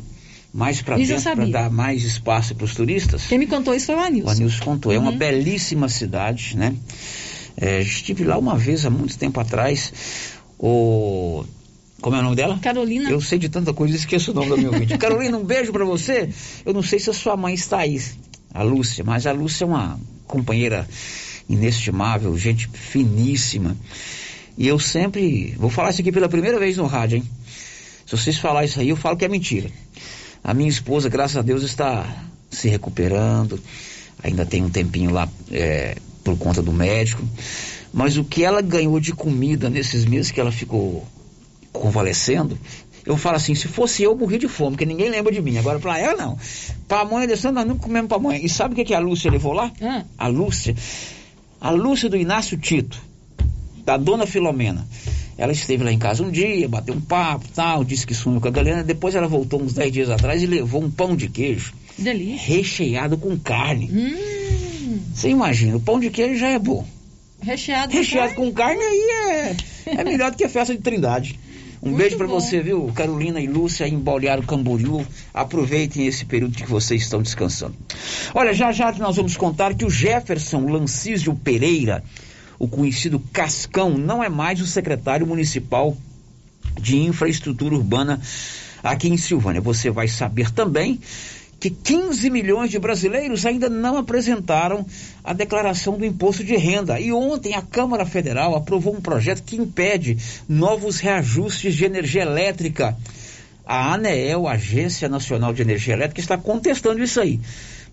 mais 0.52 0.80
para 0.80 0.96
dentro 0.96 1.22
para 1.22 1.46
dar 1.46 1.70
mais 1.70 2.04
espaço 2.04 2.54
para 2.54 2.64
os 2.64 2.74
turistas? 2.74 3.26
Quem 3.26 3.38
me 3.38 3.46
contou 3.46 3.74
isso 3.74 3.86
foi 3.86 3.96
o 3.96 4.00
Anilson. 4.00 4.28
O 4.28 4.32
Anilson 4.32 4.64
contou. 4.64 4.92
É 4.92 4.98
uma 4.98 5.10
Uhum. 5.10 5.18
belíssima 5.18 5.88
cidade, 5.90 6.56
né? 6.56 6.74
É, 7.56 7.80
estive 7.82 8.24
lá 8.24 8.38
uma 8.38 8.56
vez 8.56 8.86
há 8.86 8.90
muito 8.90 9.16
tempo 9.18 9.38
atrás. 9.40 9.92
O. 10.58 11.44
Como 12.04 12.16
é 12.16 12.18
o 12.18 12.22
nome 12.22 12.36
dela? 12.36 12.58
Carolina. 12.58 13.08
Eu 13.08 13.18
sei 13.18 13.38
de 13.38 13.48
tanta 13.48 13.72
coisa, 13.72 13.96
esqueço 13.96 14.32
o 14.32 14.34
nome 14.34 14.50
do 14.50 14.58
meu 14.58 14.72
vídeo. 14.72 14.98
Carolina, 15.00 15.38
um 15.38 15.42
beijo 15.42 15.72
pra 15.72 15.86
você. 15.86 16.28
Eu 16.62 16.74
não 16.74 16.82
sei 16.82 16.98
se 16.98 17.08
a 17.08 17.14
sua 17.14 17.34
mãe 17.34 17.54
está 17.54 17.78
aí, 17.78 17.98
a 18.52 18.62
Lúcia, 18.62 19.02
mas 19.02 19.26
a 19.26 19.32
Lúcia 19.32 19.64
é 19.64 19.66
uma 19.66 19.98
companheira 20.26 20.86
inestimável, 21.48 22.36
gente 22.36 22.68
finíssima. 22.68 23.74
E 24.58 24.68
eu 24.68 24.78
sempre. 24.78 25.54
Vou 25.56 25.70
falar 25.70 25.92
isso 25.92 26.02
aqui 26.02 26.12
pela 26.12 26.28
primeira 26.28 26.58
vez 26.58 26.76
no 26.76 26.84
rádio, 26.84 27.16
hein? 27.16 27.24
Se 28.04 28.14
vocês 28.14 28.36
falarem 28.36 28.68
isso 28.68 28.78
aí, 28.78 28.90
eu 28.90 28.96
falo 28.96 29.16
que 29.16 29.24
é 29.24 29.28
mentira. 29.28 29.70
A 30.44 30.52
minha 30.52 30.68
esposa, 30.68 31.08
graças 31.08 31.38
a 31.38 31.42
Deus, 31.42 31.62
está 31.62 32.06
se 32.50 32.68
recuperando. 32.68 33.58
Ainda 34.22 34.44
tem 34.44 34.62
um 34.62 34.68
tempinho 34.68 35.10
lá 35.10 35.26
é, 35.50 35.96
por 36.22 36.36
conta 36.36 36.60
do 36.60 36.70
médico. 36.70 37.26
Mas 37.94 38.18
o 38.18 38.24
que 38.24 38.44
ela 38.44 38.60
ganhou 38.60 39.00
de 39.00 39.14
comida 39.14 39.70
nesses 39.70 40.04
meses 40.04 40.30
que 40.30 40.38
ela 40.38 40.52
ficou 40.52 41.02
convalescendo, 41.74 42.58
eu 43.04 43.16
falo 43.16 43.36
assim, 43.36 43.54
se 43.54 43.68
fosse 43.68 44.02
eu, 44.02 44.16
morri 44.16 44.38
de 44.38 44.48
fome, 44.48 44.72
porque 44.72 44.86
ninguém 44.86 45.10
lembra 45.10 45.30
de 45.30 45.42
mim. 45.42 45.58
Agora, 45.58 45.78
pra 45.78 45.98
ela, 45.98 46.16
não. 46.16 46.38
Pamonha 46.88 47.26
desse 47.26 47.50
nós 47.50 47.66
não 47.66 47.76
comemos 47.76 48.08
pamonha. 48.08 48.38
E 48.38 48.48
sabe 48.48 48.72
o 48.72 48.76
que, 48.76 48.84
que 48.84 48.94
a 48.94 48.98
Lúcia 48.98 49.30
levou 49.30 49.52
lá? 49.52 49.70
Hum. 49.80 50.02
A 50.16 50.26
Lúcia. 50.26 50.74
A 51.60 51.70
Lúcia 51.70 52.08
do 52.08 52.16
Inácio 52.16 52.56
Tito, 52.56 53.00
da 53.84 53.96
dona 53.96 54.26
Filomena. 54.26 54.86
Ela 55.36 55.52
esteve 55.52 55.82
lá 55.82 55.92
em 55.92 55.98
casa 55.98 56.22
um 56.22 56.30
dia, 56.30 56.68
bateu 56.68 56.94
um 56.94 57.00
papo 57.00 57.46
tal, 57.54 57.84
disse 57.84 58.06
que 58.06 58.14
sumiu 58.14 58.40
com 58.40 58.48
a 58.48 58.50
Galena. 58.50 58.82
Depois 58.84 59.14
ela 59.14 59.26
voltou 59.26 59.60
uns 59.60 59.74
10 59.74 59.92
dias 59.92 60.10
atrás 60.10 60.42
e 60.42 60.46
levou 60.46 60.82
um 60.82 60.90
pão 60.90 61.16
de 61.16 61.28
queijo. 61.28 61.74
Delícia. 61.98 62.54
Recheado 62.54 63.18
com 63.18 63.36
carne. 63.38 63.90
Hum. 63.92 65.00
Você 65.12 65.28
imagina, 65.28 65.76
o 65.76 65.80
pão 65.80 66.00
de 66.00 66.08
queijo 66.08 66.36
já 66.36 66.48
é 66.48 66.58
bom. 66.58 66.86
Recheado, 67.40 67.92
Recheado 67.92 68.34
com 68.34 68.50
carne 68.52 68.80
aí 68.80 69.10
é, 69.10 69.56
é 70.00 70.04
melhor 70.04 70.30
do 70.30 70.36
que 70.36 70.44
a 70.44 70.48
festa 70.48 70.74
de 70.74 70.80
Trindade. 70.80 71.38
Um 71.84 71.88
Muito 71.88 71.98
beijo 71.98 72.16
para 72.16 72.26
você, 72.26 72.62
viu? 72.62 72.90
Carolina 72.94 73.38
e 73.42 73.46
Lúcia 73.46 73.86
em 73.86 73.98
Balneário 73.98 74.42
Camboriú. 74.42 75.06
Aproveitem 75.34 76.06
esse 76.06 76.24
período 76.24 76.56
que 76.56 76.66
vocês 76.66 77.02
estão 77.02 77.20
descansando. 77.20 77.74
Olha, 78.34 78.54
já 78.54 78.72
já 78.72 78.90
nós 78.92 79.16
vamos 79.16 79.36
contar 79.36 79.74
que 79.74 79.84
o 79.84 79.90
Jefferson 79.90 80.66
Lancísio 80.66 81.34
Pereira, 81.34 82.02
o 82.58 82.66
conhecido 82.66 83.20
Cascão, 83.30 83.90
não 83.90 84.24
é 84.24 84.30
mais 84.30 84.62
o 84.62 84.66
secretário 84.66 85.26
municipal 85.26 85.94
de 86.80 86.96
infraestrutura 86.96 87.74
urbana 87.74 88.18
aqui 88.82 89.08
em 89.10 89.18
Silvânia. 89.18 89.60
Você 89.60 89.90
vai 89.90 90.08
saber 90.08 90.50
também 90.50 90.98
que 91.64 91.70
15 91.70 92.28
milhões 92.28 92.70
de 92.70 92.78
brasileiros 92.78 93.46
ainda 93.46 93.70
não 93.70 93.96
apresentaram 93.96 94.84
a 95.24 95.32
declaração 95.32 95.96
do 95.96 96.04
imposto 96.04 96.44
de 96.44 96.54
renda. 96.56 97.00
E 97.00 97.10
ontem 97.10 97.54
a 97.54 97.62
Câmara 97.62 98.04
Federal 98.04 98.54
aprovou 98.54 98.94
um 98.94 99.00
projeto 99.00 99.42
que 99.42 99.56
impede 99.56 100.18
novos 100.46 101.00
reajustes 101.00 101.74
de 101.74 101.86
energia 101.86 102.20
elétrica. 102.20 102.94
A 103.64 103.94
ANEEL, 103.94 104.46
Agência 104.46 105.08
Nacional 105.08 105.54
de 105.54 105.62
Energia 105.62 105.94
Elétrica, 105.94 106.20
está 106.20 106.36
contestando 106.36 107.02
isso 107.02 107.18
aí. 107.18 107.40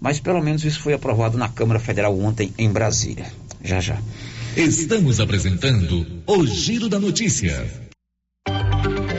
Mas 0.02 0.20
pelo 0.20 0.44
menos 0.44 0.66
isso 0.66 0.82
foi 0.82 0.92
aprovado 0.92 1.38
na 1.38 1.48
Câmara 1.48 1.80
Federal 1.80 2.20
ontem 2.20 2.54
em 2.58 2.70
Brasília. 2.70 3.28
Já 3.64 3.80
já. 3.80 3.98
Estamos 4.58 5.22
apresentando 5.22 6.06
o 6.28 6.46
Giro 6.46 6.90
da 6.90 7.00
Notícia. 7.00 7.91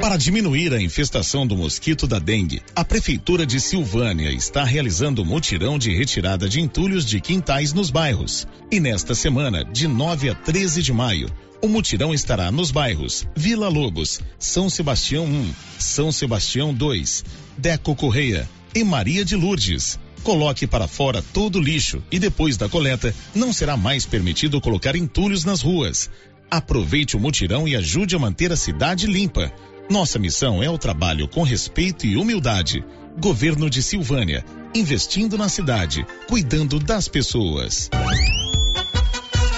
Para 0.03 0.17
diminuir 0.17 0.75
a 0.75 0.83
infestação 0.83 1.47
do 1.47 1.57
mosquito 1.57 2.09
da 2.09 2.19
dengue, 2.19 2.61
a 2.75 2.85
Prefeitura 2.85 3.47
de 3.47 3.61
Silvânia 3.61 4.33
está 4.33 4.65
realizando 4.65 5.25
mutirão 5.25 5.79
de 5.79 5.95
retirada 5.95 6.49
de 6.49 6.61
entulhos 6.61 7.07
de 7.07 7.21
quintais 7.21 7.73
nos 7.73 7.89
bairros. 7.89 8.45
E 8.69 8.81
nesta 8.81 9.15
semana, 9.15 9.65
de 9.65 9.87
9 9.87 10.31
a 10.31 10.35
13 10.35 10.83
de 10.83 10.93
maio, 10.93 11.31
o 11.63 11.69
mutirão 11.69 12.13
estará 12.13 12.51
nos 12.51 12.73
bairros 12.73 13.25
Vila 13.37 13.69
Lobos, 13.69 14.21
São 14.41 14.69
Sebastião 14.69 15.25
1, 15.25 15.55
São 15.79 16.11
Sebastião 16.11 16.75
2, 16.75 17.25
Deco 17.57 17.95
Correia 17.95 18.51
e 18.75 18.83
Maria 18.83 19.25
de 19.25 19.37
Lourdes. 19.37 20.01
Coloque 20.25 20.67
para 20.67 20.89
fora 20.89 21.23
todo 21.33 21.61
o 21.61 21.63
lixo 21.63 22.03
e 22.11 22.19
depois 22.19 22.57
da 22.57 22.69
coleta 22.69 23.15
não 23.33 23.53
será 23.53 23.77
mais 23.77 24.05
permitido 24.05 24.61
colocar 24.61 24.97
entulhos 24.97 25.45
nas 25.45 25.61
ruas. 25.61 26.11
Aproveite 26.51 27.17
o 27.17 27.21
mutirão 27.21 27.69
e 27.69 27.77
ajude 27.77 28.17
a 28.17 28.19
manter 28.19 28.51
a 28.51 28.57
cidade 28.57 29.07
limpa. 29.07 29.51
Nossa 29.93 30.19
missão 30.19 30.63
é 30.63 30.71
o 30.71 30.79
trabalho 30.79 31.29
com 31.29 31.43
respeito 31.43 32.07
e 32.07 32.17
humildade. 32.17 32.83
Governo 33.21 33.69
de 33.69 33.83
Silvânia, 33.83 34.43
investindo 34.75 35.37
na 35.37 35.51
cidade, 35.51 36.07
cuidando 36.27 36.79
das 36.79 37.09
pessoas. 37.09 37.91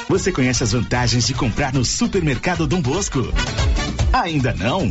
Você 0.09 0.33
conhece 0.33 0.65
as 0.65 0.73
vantagens 0.73 1.29
de 1.29 1.35
comprar 1.35 1.73
no 1.73 1.85
Supermercado 1.85 2.67
Dom 2.67 2.83
Bosco? 2.83 3.21
Ainda 4.13 4.53
não? 4.55 4.91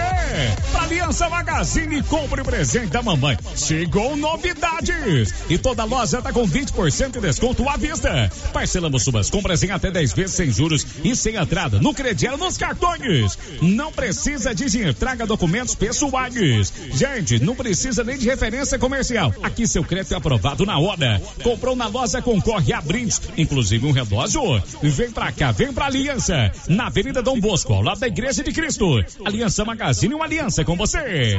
Pra 0.71 0.83
Aliança 0.83 1.29
Magazine, 1.29 2.05
compre 2.05 2.41
o 2.41 2.45
presente 2.45 2.87
da 2.87 3.03
mamãe. 3.03 3.37
Chegou 3.57 4.17
novidades! 4.17 5.35
E 5.51 5.59
toda 5.59 5.83
loja 5.83 6.23
tá 6.23 6.33
com 6.33 6.47
20% 6.47 7.11
de 7.11 7.21
desconto 7.21 7.69
à 7.69 7.77
vista. 7.77 8.31
Parcelamos 8.53 9.03
suas 9.03 9.29
compras 9.29 9.61
em 9.65 9.73
até 9.73 9.91
10 9.91 10.13
vezes 10.13 10.37
sem 10.37 10.53
juros 10.53 10.87
e 11.03 11.17
sem 11.17 11.35
entrada 11.35 11.81
no 11.81 11.93
crediário 11.93 12.39
nos 12.39 12.57
cartões. 12.57 13.37
Não 13.61 13.91
precisa 13.91 14.55
de 14.55 14.67
dinheiro, 14.67 14.95
traga 14.95 15.27
documentos 15.27 15.75
pessoais. 15.75 16.73
Gente, 16.93 17.41
não 17.41 17.57
precisa 17.57 18.05
nem 18.05 18.17
de 18.17 18.27
referência 18.27 18.79
comercial. 18.79 19.35
Aqui 19.43 19.67
seu 19.67 19.83
crédito 19.83 20.15
é 20.15 20.17
aprovado 20.17 20.65
na 20.65 20.79
hora. 20.79 21.21
Comprou 21.43 21.75
na 21.75 21.89
loja, 21.89 22.23
concorre 22.23 22.73
a 22.73 22.81
brindes, 22.81 23.21
inclusive 23.37 23.85
um 23.85 23.91
relógio. 23.91 24.63
Vem 24.81 25.11
pra 25.11 25.33
cá, 25.33 25.51
vem 25.51 25.73
pra 25.73 25.87
Aliança, 25.87 26.53
na 26.69 26.87
Avenida 26.87 27.21
Dom 27.21 27.41
Bosco, 27.41 27.73
ao 27.73 27.83
lado 27.83 27.96
da 27.99 28.07
Igreja 28.07 28.43
de 28.43 28.53
Cristo. 28.53 29.03
Aliança 29.25 29.65
Magazine, 29.65 30.15
uma 30.15 30.25
aliança 30.25 30.65
com 30.65 30.77
você. 30.77 31.39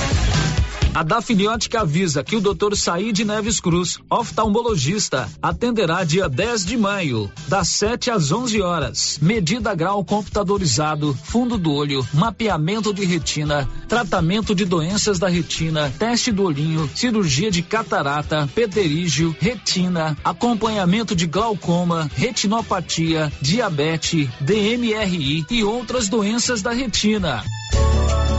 A 0.93 1.03
Dafniótica 1.03 1.81
avisa 1.81 2.21
que 2.21 2.35
o 2.35 2.41
Dr. 2.41 2.75
Said 2.75 3.19
Neves 3.19 3.61
Cruz, 3.61 3.97
oftalmologista, 4.09 5.29
atenderá 5.41 6.03
dia 6.03 6.27
10 6.27 6.65
de 6.65 6.75
maio, 6.75 7.31
das 7.47 7.69
7 7.69 8.11
às 8.11 8.29
11 8.29 8.61
horas. 8.61 9.17
Medida 9.21 9.73
grau 9.73 10.03
computadorizado, 10.03 11.17
fundo 11.23 11.57
do 11.57 11.71
olho, 11.71 12.05
mapeamento 12.13 12.93
de 12.93 13.05
retina, 13.05 13.69
tratamento 13.87 14.53
de 14.53 14.65
doenças 14.65 15.17
da 15.17 15.29
retina, 15.29 15.89
teste 15.97 16.29
do 16.29 16.43
olhinho, 16.43 16.89
cirurgia 16.93 17.49
de 17.49 17.61
catarata, 17.61 18.49
pterígio, 18.53 19.33
retina, 19.39 20.17
acompanhamento 20.25 21.15
de 21.15 21.25
glaucoma, 21.25 22.11
retinopatia, 22.15 23.31
diabetes, 23.41 24.27
DMRI 24.41 25.45
e 25.49 25.63
outras 25.63 26.09
doenças 26.09 26.61
da 26.61 26.71
retina. 26.71 27.45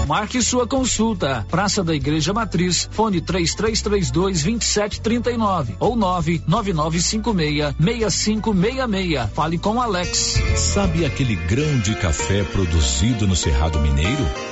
Marque 0.06 0.42
sua 0.42 0.66
consulta. 0.66 1.46
Praça 1.50 1.82
da 1.82 1.94
Igreja 1.94 2.32
Matriz, 2.32 2.88
fone 2.92 3.20
3332 3.20 4.10
2739 4.10 5.76
ou 5.80 5.96
99956 5.96 7.74
6566. 7.78 9.30
Fale 9.32 9.58
com 9.58 9.80
Alex. 9.80 10.42
Sabe 10.56 11.06
aquele 11.06 11.36
grão 11.36 11.78
de 11.78 11.94
café 11.94 12.42
produzido 12.44 13.26
no 13.26 13.34
Cerrado 13.36 13.80
Mineiro? 13.80 14.51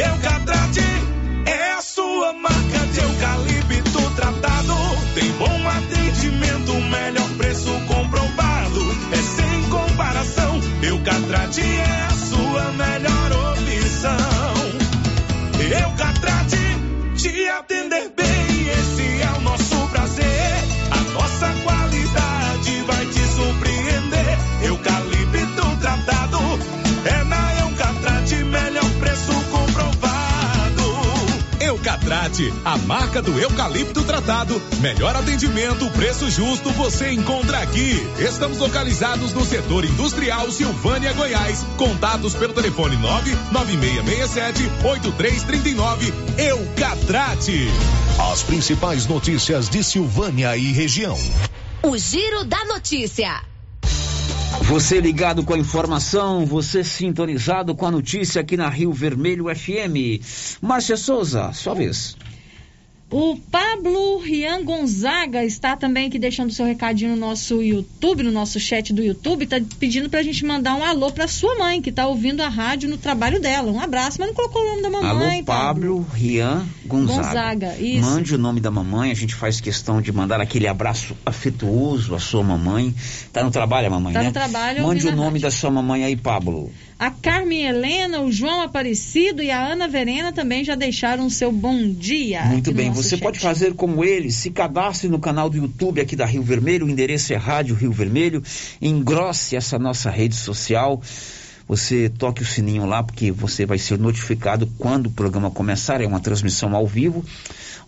Eucatrate 0.00 0.89
Eucatrate, 32.30 32.52
a 32.64 32.78
marca 32.78 33.20
do 33.20 33.38
eucalipto 33.38 34.04
tratado. 34.04 34.60
Melhor 34.80 35.14
atendimento, 35.16 35.90
preço 35.90 36.30
justo, 36.30 36.70
você 36.70 37.10
encontra 37.10 37.58
aqui. 37.58 38.06
Estamos 38.18 38.58
localizados 38.58 39.32
no 39.32 39.44
setor 39.44 39.84
industrial 39.84 40.50
Silvânia, 40.50 41.12
Goiás. 41.12 41.64
Contatos 41.76 42.34
pelo 42.34 42.54
telefone 42.54 42.96
99667 42.96 44.62
8339. 44.84 46.12
Eucatrate. 46.38 47.68
As 48.32 48.42
principais 48.42 49.06
notícias 49.06 49.68
de 49.68 49.82
Silvânia 49.82 50.56
e 50.56 50.72
região. 50.72 51.18
O 51.82 51.96
Giro 51.96 52.44
da 52.44 52.64
Notícia. 52.66 53.49
Você 54.70 55.00
ligado 55.00 55.42
com 55.42 55.52
a 55.52 55.58
informação, 55.58 56.46
você 56.46 56.84
sintonizado 56.84 57.74
com 57.74 57.86
a 57.86 57.90
notícia 57.90 58.40
aqui 58.40 58.56
na 58.56 58.68
Rio 58.68 58.92
Vermelho 58.92 59.46
FM. 59.52 60.22
Márcia 60.62 60.96
Souza, 60.96 61.52
sua 61.52 61.74
vez. 61.74 62.16
O 63.12 63.36
Pablo 63.50 64.18
Rian 64.18 64.62
Gonzaga 64.62 65.44
está 65.44 65.74
também 65.76 66.06
aqui 66.06 66.16
deixando 66.16 66.52
seu 66.52 66.64
recadinho 66.64 67.10
no 67.10 67.16
nosso 67.16 67.60
YouTube, 67.60 68.22
no 68.22 68.30
nosso 68.30 68.60
chat 68.60 68.92
do 68.92 69.02
YouTube, 69.02 69.42
está 69.42 69.60
pedindo 69.80 70.08
para 70.08 70.20
a 70.20 70.22
gente 70.22 70.44
mandar 70.44 70.76
um 70.76 70.84
alô 70.84 71.10
para 71.10 71.26
sua 71.26 71.56
mãe, 71.58 71.82
que 71.82 71.90
está 71.90 72.06
ouvindo 72.06 72.40
a 72.40 72.48
rádio 72.48 72.88
no 72.88 72.96
trabalho 72.96 73.40
dela. 73.40 73.72
Um 73.72 73.80
abraço, 73.80 74.18
mas 74.20 74.28
não 74.28 74.34
colocou 74.34 74.62
o 74.62 74.64
nome 74.64 74.82
da 74.82 74.90
mamãe. 74.90 75.34
Alô, 75.38 75.44
Pablo, 75.44 76.06
Rian 76.14 76.64
Gonzaga. 76.86 77.22
Gonzaga, 77.22 77.76
isso. 77.80 78.08
Mande 78.08 78.32
o 78.32 78.38
nome 78.38 78.60
da 78.60 78.70
mamãe, 78.70 79.10
a 79.10 79.14
gente 79.14 79.34
faz 79.34 79.60
questão 79.60 80.00
de 80.00 80.12
mandar 80.12 80.40
aquele 80.40 80.68
abraço 80.68 81.16
afetuoso 81.26 82.14
à 82.14 82.20
sua 82.20 82.44
mamãe. 82.44 82.94
Tá 83.32 83.42
no 83.42 83.50
trabalho 83.50 83.88
a 83.88 83.90
mamãe, 83.90 84.12
Tá 84.12 84.20
né? 84.20 84.26
no 84.26 84.32
trabalho, 84.32 84.84
Mande 84.84 85.08
o 85.08 85.16
nome 85.16 85.40
da 85.40 85.50
sua 85.50 85.70
mamãe 85.70 86.04
aí, 86.04 86.16
Pablo. 86.16 86.70
A 87.00 87.10
Carmen 87.10 87.64
Helena, 87.64 88.20
o 88.20 88.30
João 88.30 88.60
Aparecido 88.60 89.42
e 89.42 89.50
a 89.50 89.58
Ana 89.58 89.88
Verena 89.88 90.34
também 90.34 90.62
já 90.62 90.74
deixaram 90.74 91.24
o 91.24 91.30
seu 91.30 91.50
bom 91.50 91.90
dia. 91.90 92.42
Muito 92.44 92.72
no 92.72 92.76
bem, 92.76 92.90
você 92.90 93.16
chat. 93.16 93.22
pode 93.22 93.38
fazer 93.38 93.72
como 93.72 94.04
eles, 94.04 94.34
se 94.34 94.50
cadastre 94.50 95.08
no 95.08 95.18
canal 95.18 95.48
do 95.48 95.56
YouTube 95.56 95.98
aqui 95.98 96.14
da 96.14 96.26
Rio 96.26 96.42
Vermelho, 96.42 96.84
o 96.84 96.90
endereço 96.90 97.32
é 97.32 97.36
Rádio 97.36 97.74
Rio 97.74 97.90
Vermelho, 97.90 98.42
engrosse 98.82 99.56
essa 99.56 99.78
nossa 99.78 100.10
rede 100.10 100.36
social, 100.36 101.00
você 101.66 102.10
toque 102.10 102.42
o 102.42 102.46
sininho 102.46 102.84
lá, 102.84 103.02
porque 103.02 103.32
você 103.32 103.64
vai 103.64 103.78
ser 103.78 103.98
notificado 103.98 104.66
quando 104.76 105.06
o 105.06 105.10
programa 105.10 105.50
começar, 105.50 106.02
é 106.02 106.06
uma 106.06 106.20
transmissão 106.20 106.76
ao 106.76 106.86
vivo, 106.86 107.24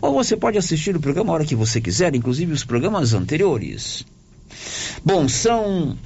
ou 0.01 0.15
você 0.15 0.39
pode 0.39 0.57
assistir 0.57 0.97
o 0.97 1.01
programa 1.01 1.33
a 1.33 1.35
hora 1.35 1.45
que 1.45 1.55
você 1.55 1.83
quiser, 1.83 2.15
inclusive 2.15 2.51
os 2.51 2.65
programas 2.65 3.13
anteriores. 3.13 4.07
Bom, 5.05 5.29
são 5.29 5.99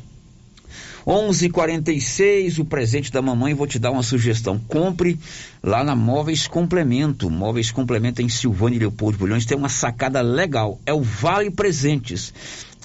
11:46 1.07 2.59
o 2.59 2.65
presente 2.65 3.13
da 3.13 3.23
mamãe. 3.23 3.55
Vou 3.55 3.67
te 3.67 3.79
dar 3.79 3.93
uma 3.93 4.03
sugestão. 4.03 4.59
Compre 4.59 5.19
lá 5.63 5.85
na 5.85 5.95
Móveis 5.95 6.49
Complemento. 6.49 7.31
Móveis 7.31 7.71
Complemento 7.71 8.21
em 8.21 8.29
Silvânia 8.29 8.77
e 8.77 8.81
Leopoldo 8.81 9.17
Bulhões 9.17 9.47
tem 9.47 9.57
uma 9.57 9.69
sacada 9.69 10.21
legal. 10.21 10.81
É 10.85 10.93
o 10.93 11.01
Vale 11.01 11.51
Presentes. 11.51 12.35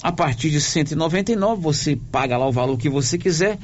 A 0.03 0.11
partir 0.11 0.51
de 0.51 0.61
199 0.61 1.61
você 1.61 1.95
paga 2.11 2.37
lá 2.37 2.47
o 2.47 2.51
valor 2.51 2.77
que 2.77 2.89
você 2.89 3.17
quiser, 3.17 3.57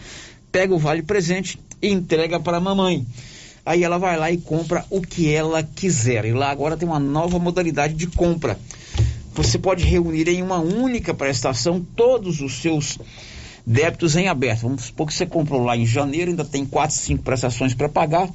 pega 0.51 0.73
o 0.73 0.79
Vale 0.79 1.03
Presente 1.03 1.59
e 1.79 1.89
entrega 1.89 2.39
para 2.39 2.57
a 2.57 2.61
mamãe. 2.61 3.05
Aí 3.63 3.83
ela 3.83 3.99
vai 3.99 4.17
lá 4.17 4.31
e 4.31 4.37
compra 4.37 4.85
o 4.89 5.01
que 5.01 5.31
ela 5.31 5.61
quiser. 5.61 6.25
E 6.25 6.31
lá 6.31 6.49
agora 6.49 6.77
tem 6.77 6.87
uma 6.87 6.99
nova 6.99 7.37
modalidade 7.37 7.93
de 7.93 8.07
compra. 8.07 8.57
Você 9.35 9.59
pode 9.59 9.83
reunir 9.83 10.27
em 10.29 10.41
uma 10.41 10.57
única 10.57 11.13
prestação 11.13 11.85
todos 11.95 12.41
os 12.41 12.59
seus 12.59 12.97
débitos 13.67 14.15
em 14.15 14.29
aberto. 14.29 14.61
Vamos 14.61 14.83
supor 14.83 15.07
que 15.07 15.13
você 15.13 15.25
comprou 15.25 15.61
lá 15.61 15.75
em 15.75 15.85
janeiro, 15.85 16.31
ainda 16.31 16.45
tem 16.45 16.65
quatro, 16.65 16.95
cinco 16.95 17.21
prestações 17.21 17.73
para 17.73 17.89
pagar. 17.89 18.29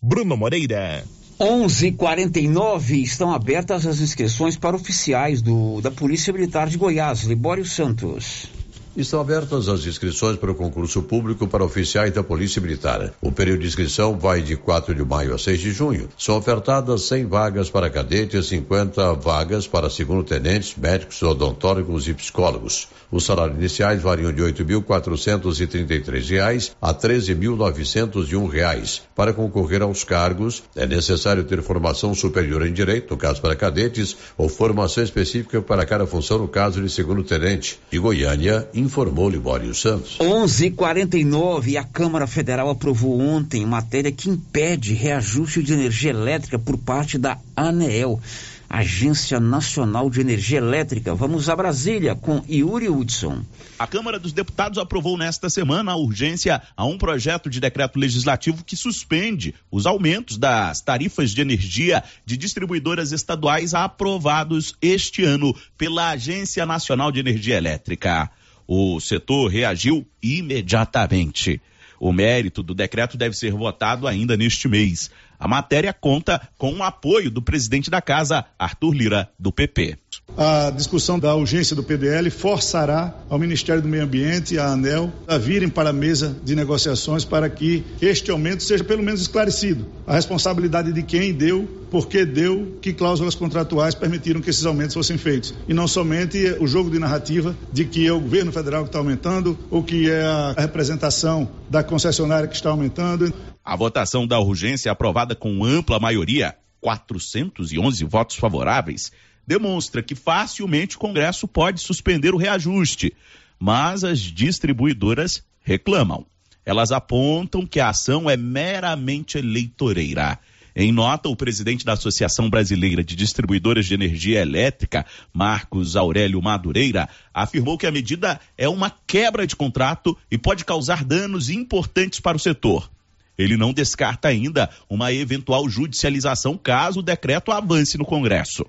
Bruno 0.00 0.36
Moreira. 0.36 1.04
11:49 1.38 3.02
estão 3.02 3.30
abertas 3.30 3.86
as 3.86 4.00
inscrições 4.00 4.56
para 4.56 4.74
oficiais 4.74 5.42
do, 5.42 5.82
da 5.82 5.90
Polícia 5.90 6.32
Militar 6.32 6.66
de 6.66 6.78
Goiás, 6.78 7.24
Libório 7.24 7.64
Santos. 7.64 8.48
Estão 8.96 9.20
abertas 9.20 9.68
as 9.68 9.84
inscrições 9.84 10.38
para 10.38 10.50
o 10.50 10.54
concurso 10.54 11.02
público 11.02 11.46
para 11.46 11.62
oficiais 11.62 12.14
da 12.14 12.22
Polícia 12.22 12.62
Militar. 12.62 13.12
O 13.20 13.30
período 13.30 13.60
de 13.60 13.66
inscrição 13.66 14.18
vai 14.18 14.40
de 14.40 14.56
4 14.56 14.94
de 14.94 15.04
maio 15.04 15.34
a 15.34 15.38
6 15.38 15.60
de 15.60 15.70
junho. 15.70 16.08
São 16.16 16.38
ofertadas 16.38 17.02
100 17.02 17.26
vagas 17.26 17.68
para 17.68 17.90
cadetes, 17.90 18.46
50 18.46 19.12
vagas 19.12 19.66
para 19.66 19.90
segundo-tenentes, 19.90 20.74
médicos, 20.76 21.22
odontólogos 21.22 22.08
e 22.08 22.14
psicólogos. 22.14 22.88
Os 23.12 23.24
salários 23.24 23.58
iniciais 23.58 24.00
variam 24.00 24.32
de 24.32 24.42
R$ 24.42 24.54
8.433 24.54 26.72
a 26.80 26.94
13.901 26.94 28.48
reais. 28.48 29.02
Para 29.14 29.34
concorrer 29.34 29.82
aos 29.82 30.04
cargos, 30.04 30.62
é 30.74 30.86
necessário 30.86 31.44
ter 31.44 31.60
formação 31.60 32.14
superior 32.14 32.66
em 32.66 32.72
direito, 32.72 33.10
no 33.10 33.18
caso 33.18 33.42
para 33.42 33.54
cadetes, 33.54 34.16
ou 34.38 34.48
formação 34.48 35.04
específica 35.04 35.60
para 35.60 35.84
cada 35.84 36.06
função, 36.06 36.38
no 36.38 36.48
caso 36.48 36.80
de 36.80 36.88
segundo-tenente. 36.88 37.78
De 37.90 37.98
Goiânia, 37.98 38.66
informou 38.86 39.28
Libório 39.28 39.74
Santos. 39.74 40.16
11:49 40.18 41.76
a 41.76 41.84
Câmara 41.84 42.26
Federal 42.26 42.70
aprovou 42.70 43.20
ontem 43.20 43.66
matéria 43.66 44.10
que 44.10 44.30
impede 44.30 44.94
reajuste 44.94 45.62
de 45.62 45.72
energia 45.72 46.10
elétrica 46.10 46.58
por 46.58 46.78
parte 46.78 47.18
da 47.18 47.38
ANEEL. 47.54 48.20
Agência 48.68 49.38
Nacional 49.38 50.10
de 50.10 50.20
Energia 50.20 50.58
Elétrica. 50.58 51.14
Vamos 51.14 51.48
a 51.48 51.54
Brasília 51.54 52.16
com 52.16 52.42
Yuri 52.48 52.88
Hudson. 52.88 53.42
A 53.78 53.86
Câmara 53.86 54.18
dos 54.18 54.32
Deputados 54.32 54.78
aprovou 54.78 55.16
nesta 55.16 55.48
semana 55.48 55.92
a 55.92 55.96
urgência 55.96 56.60
a 56.76 56.84
um 56.84 56.98
projeto 56.98 57.48
de 57.48 57.60
decreto 57.60 57.98
legislativo 57.98 58.64
que 58.64 58.76
suspende 58.76 59.54
os 59.70 59.86
aumentos 59.86 60.36
das 60.36 60.80
tarifas 60.80 61.30
de 61.30 61.40
energia 61.40 62.02
de 62.24 62.36
distribuidoras 62.36 63.12
estaduais 63.12 63.72
aprovados 63.72 64.74
este 64.82 65.22
ano 65.22 65.54
pela 65.78 66.10
Agência 66.10 66.66
Nacional 66.66 67.12
de 67.12 67.20
Energia 67.20 67.56
Elétrica. 67.56 68.30
O 68.66 69.00
setor 69.00 69.48
reagiu 69.48 70.06
imediatamente. 70.22 71.60
O 71.98 72.12
mérito 72.12 72.62
do 72.62 72.74
decreto 72.74 73.16
deve 73.16 73.36
ser 73.36 73.52
votado 73.52 74.06
ainda 74.06 74.36
neste 74.36 74.68
mês. 74.68 75.10
A 75.38 75.48
matéria 75.48 75.92
conta 75.92 76.48
com 76.58 76.72
o 76.74 76.82
apoio 76.82 77.30
do 77.30 77.42
presidente 77.42 77.90
da 77.90 78.02
casa, 78.02 78.44
Arthur 78.58 78.92
Lira, 78.92 79.30
do 79.38 79.52
PP. 79.52 79.98
A 80.36 80.68
discussão 80.68 81.18
da 81.18 81.34
urgência 81.34 81.74
do 81.74 81.82
PDL 81.82 82.30
forçará 82.30 83.14
ao 83.30 83.38
Ministério 83.38 83.80
do 83.80 83.88
Meio 83.88 84.04
Ambiente 84.04 84.54
e 84.54 84.58
à 84.58 84.66
ANEL 84.66 85.10
a 85.26 85.38
virem 85.38 85.66
para 85.66 85.88
a 85.88 85.92
mesa 85.94 86.36
de 86.44 86.54
negociações 86.54 87.24
para 87.24 87.48
que 87.48 87.82
este 88.02 88.30
aumento 88.30 88.62
seja 88.62 88.84
pelo 88.84 89.02
menos 89.02 89.22
esclarecido. 89.22 89.86
A 90.06 90.12
responsabilidade 90.12 90.92
de 90.92 91.02
quem 91.02 91.32
deu, 91.32 91.66
por 91.90 92.06
que 92.06 92.26
deu, 92.26 92.76
que 92.82 92.92
cláusulas 92.92 93.34
contratuais 93.34 93.94
permitiram 93.94 94.42
que 94.42 94.50
esses 94.50 94.66
aumentos 94.66 94.92
fossem 94.92 95.16
feitos. 95.16 95.54
E 95.66 95.72
não 95.72 95.88
somente 95.88 96.54
o 96.60 96.66
jogo 96.66 96.90
de 96.90 96.98
narrativa 96.98 97.56
de 97.72 97.86
que 97.86 98.06
é 98.06 98.12
o 98.12 98.20
governo 98.20 98.52
federal 98.52 98.82
que 98.82 98.90
está 98.90 98.98
aumentando 98.98 99.58
ou 99.70 99.82
que 99.82 100.10
é 100.10 100.22
a 100.22 100.54
representação 100.58 101.48
da 101.70 101.82
concessionária 101.82 102.46
que 102.46 102.56
está 102.56 102.68
aumentando. 102.68 103.32
A 103.64 103.74
votação 103.74 104.26
da 104.26 104.38
urgência 104.38 104.92
aprovada 104.92 105.34
com 105.34 105.64
ampla 105.64 105.98
maioria, 105.98 106.54
411 106.82 108.04
votos 108.04 108.36
favoráveis, 108.36 109.10
demonstra 109.46 110.02
que 110.02 110.14
facilmente 110.14 110.96
o 110.96 110.98
Congresso 110.98 111.46
pode 111.46 111.80
suspender 111.80 112.34
o 112.34 112.38
reajuste, 112.38 113.12
mas 113.58 114.04
as 114.04 114.18
distribuidoras 114.20 115.42
reclamam. 115.60 116.26
Elas 116.64 116.90
apontam 116.90 117.64
que 117.66 117.78
a 117.78 117.90
ação 117.90 118.28
é 118.28 118.36
meramente 118.36 119.38
eleitoreira. 119.38 120.38
Em 120.78 120.92
nota, 120.92 121.28
o 121.30 121.36
presidente 121.36 121.86
da 121.86 121.94
Associação 121.94 122.50
Brasileira 122.50 123.02
de 123.02 123.16
Distribuidoras 123.16 123.86
de 123.86 123.94
Energia 123.94 124.42
Elétrica, 124.42 125.06
Marcos 125.32 125.96
Aurélio 125.96 126.42
Madureira, 126.42 127.08
afirmou 127.32 127.78
que 127.78 127.86
a 127.86 127.90
medida 127.90 128.38
é 128.58 128.68
uma 128.68 128.92
quebra 129.06 129.46
de 129.46 129.56
contrato 129.56 130.14
e 130.30 130.36
pode 130.36 130.66
causar 130.66 131.02
danos 131.02 131.48
importantes 131.48 132.20
para 132.20 132.36
o 132.36 132.40
setor. 132.40 132.90
Ele 133.38 133.56
não 133.56 133.72
descarta 133.72 134.28
ainda 134.28 134.68
uma 134.88 135.12
eventual 135.12 135.66
judicialização 135.68 136.58
caso 136.58 137.00
o 137.00 137.02
decreto 137.02 137.52
avance 137.52 137.96
no 137.96 138.04
Congresso. 138.04 138.66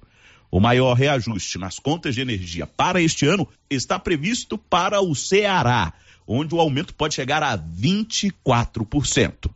O 0.49 0.59
maior 0.59 0.93
reajuste 0.93 1.57
nas 1.57 1.77
contas 1.77 2.15
de 2.15 2.21
energia 2.21 2.65
para 2.65 3.01
este 3.01 3.25
ano 3.27 3.47
está 3.69 3.99
previsto 3.99 4.57
para 4.57 5.01
o 5.01 5.13
Ceará, 5.13 5.93
onde 6.25 6.55
o 6.55 6.59
aumento 6.59 6.93
pode 6.93 7.15
chegar 7.15 7.43
a 7.43 7.57
24%. 7.57 9.49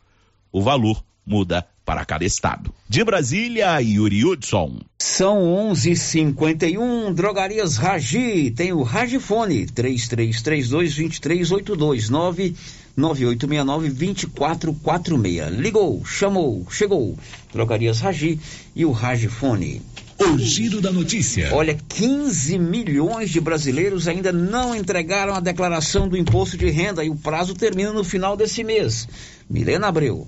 O 0.52 0.62
valor 0.62 1.04
muda 1.26 1.66
para 1.86 2.06
cada 2.06 2.26
estado. 2.26 2.74
De 2.88 3.04
Brasília, 3.04 3.80
Yuri 3.82 4.26
Hudson. 4.26 4.80
São 5.00 5.44
11:51. 5.72 7.14
Drogarias 7.14 7.78
Ragi 7.78 8.52
tem 8.52 8.72
o 8.72 8.84
Ragifone 8.84 9.66
3332 9.66 10.70
2382 10.70 12.10
Ligou, 15.50 16.06
chamou, 16.06 16.68
chegou. 16.70 17.18
Drogarias 17.54 18.00
Ragi 18.02 18.40
e 18.76 18.86
o 18.86 18.92
Ragifone. 18.92 19.82
O 20.22 20.38
giro 20.38 20.80
da 20.80 20.92
notícia. 20.92 21.50
Olha, 21.52 21.76
15 21.90 22.60
milhões 22.60 23.32
de 23.32 23.42
brasileiros 23.42 24.08
ainda 24.08 24.32
não 24.32 24.76
entregaram 24.76 25.34
a 25.34 25.40
declaração 25.40 26.08
do 26.08 26.16
imposto 26.16 26.56
de 26.56 26.70
renda 26.70 27.04
e 27.04 27.10
o 27.10 27.16
prazo 27.16 27.56
termina 27.56 27.92
no 27.92 28.04
final 28.04 28.38
desse 28.38 28.64
mês. 28.64 29.08
Milena 29.50 29.88
Abreu. 29.88 30.28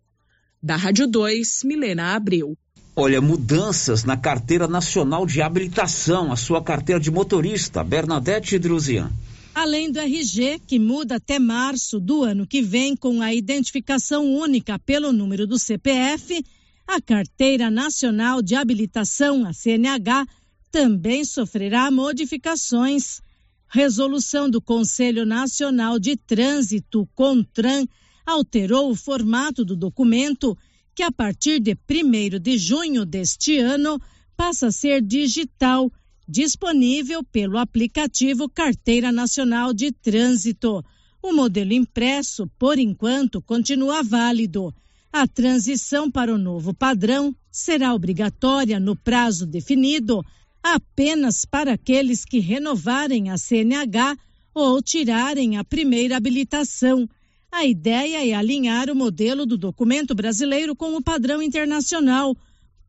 Da 0.63 0.77
Rádio 0.77 1.09
2, 1.09 1.65
Milena 1.65 2.15
Abreu. 2.15 2.57
Olha, 2.95 3.21
mudanças 3.21 4.05
na 4.05 4.17
carteira 4.17 4.69
nacional 4.69 5.27
de 5.27 5.43
habilitação, 5.43 6.31
a 6.31 6.37
sua 6.37 6.63
carteira 6.63 7.01
de 7.01 7.11
motorista, 7.11 7.83
Bernadette 7.83 8.57
Druzian. 8.57 9.11
Além 9.55 9.91
do 9.91 9.99
RG, 9.99 10.61
que 10.67 10.79
muda 10.79 11.17
até 11.17 11.39
março 11.39 11.99
do 11.99 12.23
ano 12.23 12.47
que 12.47 12.63
vem 12.63 12.97
com 12.97 13.21
a 13.21 13.35
identificação 13.35 14.25
única 14.33 14.79
pelo 14.79 15.13
número 15.13 15.47
do 15.47 15.59
CPF, 15.59 16.45
a 16.87 17.01
Carteira 17.01 17.71
Nacional 17.71 18.41
de 18.43 18.55
Habilitação, 18.55 19.45
a 19.45 19.53
CNH, 19.53 20.27
também 20.71 21.25
sofrerá 21.25 21.91
modificações. 21.91 23.21
Resolução 23.69 24.49
do 24.49 24.61
Conselho 24.61 25.27
Nacional 25.27 25.99
de 25.99 26.17
Trânsito, 26.17 27.09
CONTRAN, 27.15 27.87
alterou 28.25 28.91
o 28.91 28.97
formato 28.97 29.65
do 29.65 29.77
documento, 29.77 30.57
que 30.95 31.03
a 31.03 31.11
partir 31.11 31.61
de 31.61 31.77
1 31.89 32.39
de 32.41 32.57
junho 32.59 33.05
deste 33.05 33.59
ano 33.59 34.01
passa 34.37 34.69
a 34.69 34.73
ser 34.73 35.03
digital, 35.03 35.93
disponível 36.31 37.25
pelo 37.25 37.59
aplicativo 37.59 38.49
Carteira 38.49 39.11
Nacional 39.11 39.75
de 39.75 39.91
Trânsito. 39.91 40.85
O 41.21 41.33
modelo 41.33 41.73
impresso, 41.73 42.49
por 42.57 42.79
enquanto, 42.79 43.43
continua 43.43 44.01
válido. 44.03 44.73
A 45.13 45.27
transição 45.27 46.09
para 46.09 46.33
o 46.33 46.39
novo 46.39 46.73
padrão 46.73 47.35
será 47.51 47.93
obrigatória 47.93 48.79
no 48.79 48.95
prazo 48.95 49.45
definido 49.45 50.25
apenas 50.63 51.45
para 51.45 51.73
aqueles 51.73 52.25
que 52.25 52.39
renovarem 52.39 53.31
a 53.31 53.37
CNH 53.37 54.17
ou 54.55 54.81
tirarem 54.81 55.57
a 55.57 55.65
primeira 55.65 56.17
habilitação. 56.17 57.09
A 57.51 57.65
ideia 57.65 58.25
é 58.25 58.33
alinhar 58.35 58.89
o 58.89 58.95
modelo 58.95 59.45
do 59.45 59.59
documento 59.59 60.15
brasileiro 60.15 60.77
com 60.77 60.95
o 60.95 61.03
padrão 61.03 61.43
internacional, 61.43 62.37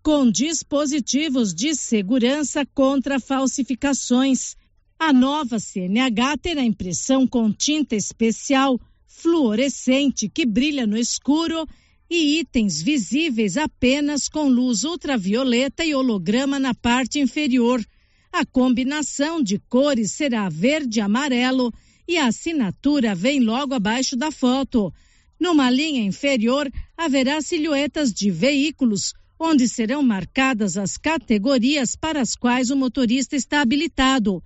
com 0.04 0.30
dispositivos 0.30 1.54
de 1.54 1.76
segurança 1.76 2.66
contra 2.66 3.20
falsificações. 3.20 4.56
A 4.97 5.14
nova 5.14 5.60
CNH 5.60 6.38
terá 6.38 6.64
impressão 6.64 7.28
com 7.28 7.52
tinta 7.52 7.95
especial 7.95 8.80
fluorescente 9.06 10.28
que 10.28 10.45
brilha 10.45 10.88
no 10.88 10.97
escuro 10.97 11.68
e 12.10 12.39
itens 12.39 12.82
visíveis 12.82 13.58
apenas 13.58 14.28
com 14.28 14.47
luz 14.47 14.84
ultravioleta 14.84 15.86
e 15.86 15.93
holograma 15.93 16.60
na 16.60 16.74
parte 16.74 17.20
inferior. 17.20 17.86
A 18.34 18.45
combinação 18.45 19.41
de 19.41 19.60
cores 19.60 20.14
será 20.14 20.49
verde 20.49 20.99
e 20.99 21.02
amarelo 21.02 21.72
e 22.08 22.18
a 22.18 22.28
assinatura 22.28 23.14
vem 23.14 23.39
logo 23.39 23.74
abaixo 23.74 24.16
da 24.16 24.32
foto. 24.32 24.91
Numa 25.39 25.70
linha 25.70 26.04
inferior 26.04 26.72
haverá 26.97 27.41
silhuetas 27.41 28.12
de 28.12 28.30
veículos, 28.30 29.14
onde 29.43 29.67
serão 29.67 30.03
marcadas 30.03 30.77
as 30.77 30.97
categorias 30.97 31.95
para 31.95 32.21
as 32.21 32.35
quais 32.35 32.69
o 32.69 32.75
motorista 32.75 33.35
está 33.35 33.61
habilitado. 33.61 34.43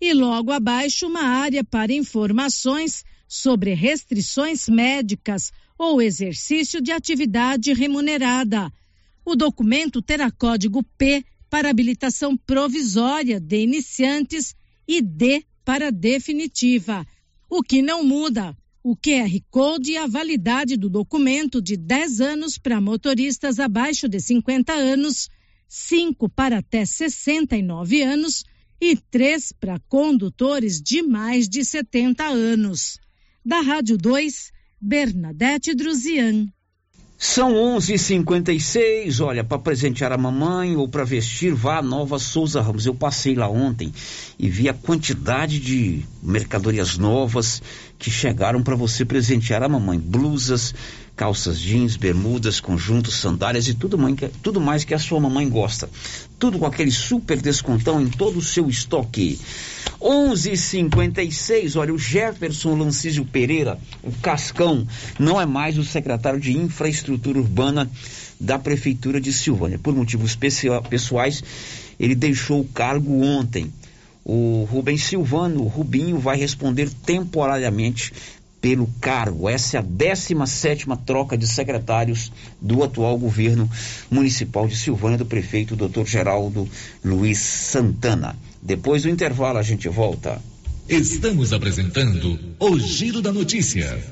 E 0.00 0.14
logo 0.14 0.50
abaixo 0.50 1.06
uma 1.06 1.20
área 1.20 1.62
para 1.62 1.92
informações 1.92 3.04
sobre 3.28 3.74
restrições 3.74 4.66
médicas 4.66 5.52
ou 5.76 6.00
exercício 6.00 6.80
de 6.80 6.90
atividade 6.90 7.74
remunerada. 7.74 8.72
O 9.22 9.36
documento 9.36 10.00
terá 10.00 10.30
código 10.30 10.82
P 10.96 11.22
para 11.50 11.68
habilitação 11.68 12.34
provisória 12.34 13.38
de 13.38 13.60
iniciantes 13.60 14.54
e 14.86 15.02
D 15.02 15.44
para 15.62 15.92
definitiva. 15.92 17.06
O 17.50 17.62
que 17.62 17.82
não 17.82 18.02
muda, 18.02 18.56
o 18.82 18.96
QR 18.96 19.30
Code 19.50 19.92
e 19.92 19.96
a 19.96 20.06
validade 20.06 20.76
do 20.76 20.88
documento 20.88 21.60
de 21.60 21.76
10 21.76 22.20
anos 22.20 22.58
para 22.58 22.80
motoristas 22.80 23.58
abaixo 23.58 24.08
de 24.08 24.20
50 24.20 24.72
anos, 24.72 25.28
5 25.68 26.28
para 26.28 26.58
até 26.58 26.84
69 26.84 28.02
anos 28.02 28.44
e 28.80 28.96
3 28.96 29.52
para 29.52 29.78
condutores 29.80 30.80
de 30.80 31.02
mais 31.02 31.48
de 31.48 31.64
70 31.64 32.24
anos. 32.24 32.98
Da 33.44 33.60
Rádio 33.60 33.98
2, 33.98 34.52
Bernadette 34.80 35.74
Druzian. 35.74 36.48
São 37.20 37.52
11:56. 37.52 39.20
Olha, 39.20 39.42
para 39.42 39.58
presentear 39.58 40.12
a 40.12 40.16
mamãe 40.16 40.76
ou 40.76 40.86
para 40.86 41.02
vestir, 41.02 41.52
vá 41.52 41.78
a 41.78 41.82
Nova 41.82 42.16
Souza 42.16 42.62
Ramos. 42.62 42.86
Eu 42.86 42.94
passei 42.94 43.34
lá 43.34 43.48
ontem 43.48 43.92
e 44.38 44.48
vi 44.48 44.68
a 44.68 44.72
quantidade 44.72 45.58
de 45.58 46.04
mercadorias 46.22 46.96
novas 46.96 47.60
que 47.98 48.08
chegaram 48.08 48.62
para 48.62 48.76
você 48.76 49.04
presentear 49.04 49.64
a 49.64 49.68
mamãe. 49.68 49.98
Blusas, 49.98 50.72
calças 51.18 51.58
jeans, 51.58 51.96
bermudas, 51.96 52.60
conjuntos, 52.60 53.20
sandálias 53.20 53.66
e 53.66 53.74
tudo 53.74 53.98
mais, 53.98 54.14
tudo 54.40 54.60
mais 54.60 54.84
que 54.84 54.94
a 54.94 54.98
sua 55.00 55.18
mamãe 55.18 55.48
gosta. 55.48 55.90
Tudo 56.38 56.60
com 56.60 56.64
aquele 56.64 56.92
super 56.92 57.42
descontão 57.42 58.00
em 58.00 58.06
todo 58.06 58.38
o 58.38 58.42
seu 58.42 58.70
estoque. 58.70 59.40
11:56. 60.00 61.74
Olha, 61.74 61.92
o 61.92 61.98
Jefferson 61.98 62.76
Lancísio 62.76 63.24
Pereira, 63.24 63.80
o 64.00 64.12
Cascão, 64.12 64.86
não 65.18 65.40
é 65.40 65.44
mais 65.44 65.76
o 65.76 65.82
secretário 65.82 66.38
de 66.38 66.56
Infraestrutura 66.56 67.40
Urbana 67.40 67.90
da 68.38 68.56
Prefeitura 68.56 69.20
de 69.20 69.32
Silvânia. 69.32 69.76
Por 69.76 69.96
motivos 69.96 70.36
pessoais, 70.36 71.42
ele 71.98 72.14
deixou 72.14 72.60
o 72.60 72.68
cargo 72.68 73.24
ontem. 73.24 73.72
O 74.24 74.68
Rubens 74.70 75.04
Silvano, 75.04 75.62
o 75.62 75.68
Rubinho, 75.68 76.18
vai 76.18 76.36
responder 76.36 76.90
temporariamente 77.04 78.12
pelo 78.60 78.88
cargo. 79.00 79.48
Essa 79.48 79.76
é 79.76 79.80
a 79.80 79.82
17 79.82 80.86
troca 81.04 81.36
de 81.36 81.46
secretários 81.46 82.32
do 82.60 82.82
atual 82.82 83.16
governo 83.18 83.70
municipal 84.10 84.66
de 84.66 84.76
Silvânia, 84.76 85.18
do 85.18 85.26
prefeito 85.26 85.76
Dr. 85.76 86.04
Geraldo 86.04 86.68
Luiz 87.04 87.38
Santana. 87.38 88.36
Depois 88.60 89.02
do 89.02 89.08
intervalo 89.08 89.58
a 89.58 89.62
gente 89.62 89.88
volta. 89.88 90.40
Estamos 90.88 91.52
apresentando 91.52 92.38
o 92.58 92.78
Giro 92.78 93.20
da 93.20 93.32
Notícia. 93.32 94.02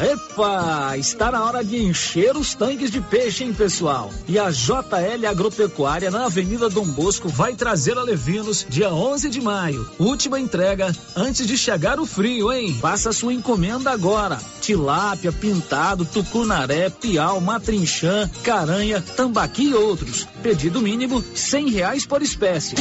Epa, 0.00 0.96
está 0.96 1.32
na 1.32 1.44
hora 1.44 1.64
de 1.64 1.76
encher 1.76 2.36
os 2.36 2.54
tanques 2.54 2.88
de 2.90 3.00
peixe, 3.00 3.42
hein, 3.42 3.52
pessoal? 3.52 4.12
E 4.28 4.38
a 4.38 4.48
JL 4.48 5.26
Agropecuária 5.28 6.08
na 6.08 6.26
Avenida 6.26 6.70
Dom 6.70 6.84
Bosco 6.84 7.28
vai 7.28 7.54
trazer 7.54 7.98
a 7.98 8.02
Levinos 8.02 8.64
dia 8.68 8.92
11 8.92 9.28
de 9.28 9.40
maio. 9.40 9.90
Última 9.98 10.38
entrega 10.38 10.94
antes 11.16 11.46
de 11.48 11.58
chegar 11.58 11.98
o 11.98 12.06
frio, 12.06 12.52
hein? 12.52 12.78
Faça 12.80 13.12
sua 13.12 13.34
encomenda 13.34 13.90
agora. 13.90 14.38
Tilápia, 14.60 15.32
pintado, 15.32 16.04
tucunaré, 16.04 16.90
piau, 16.90 17.40
matrinchã, 17.40 18.30
caranha, 18.44 19.02
tambaqui 19.16 19.70
e 19.70 19.74
outros. 19.74 20.28
Pedido 20.42 20.80
mínimo 20.80 21.24
cem 21.34 21.70
reais 21.70 22.06
por 22.06 22.22
espécie. 22.22 22.76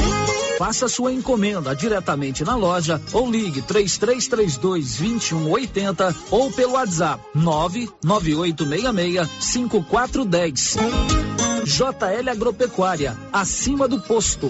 Faça 0.57 0.88
sua 0.88 1.13
encomenda 1.13 1.76
diretamente 1.76 2.43
na 2.43 2.55
loja 2.55 2.99
ou 3.13 3.30
ligue 3.30 3.61
3332 3.61 4.97
2180 4.97 6.15
ou 6.32 6.51
pelo 6.51 6.74
WhatsApp 6.74 7.06
99866 7.33 9.29
5410. 9.39 10.77
JL 11.65 12.29
Agropecuária, 12.29 13.17
acima 13.31 13.87
do 13.87 13.99
posto. 13.99 14.49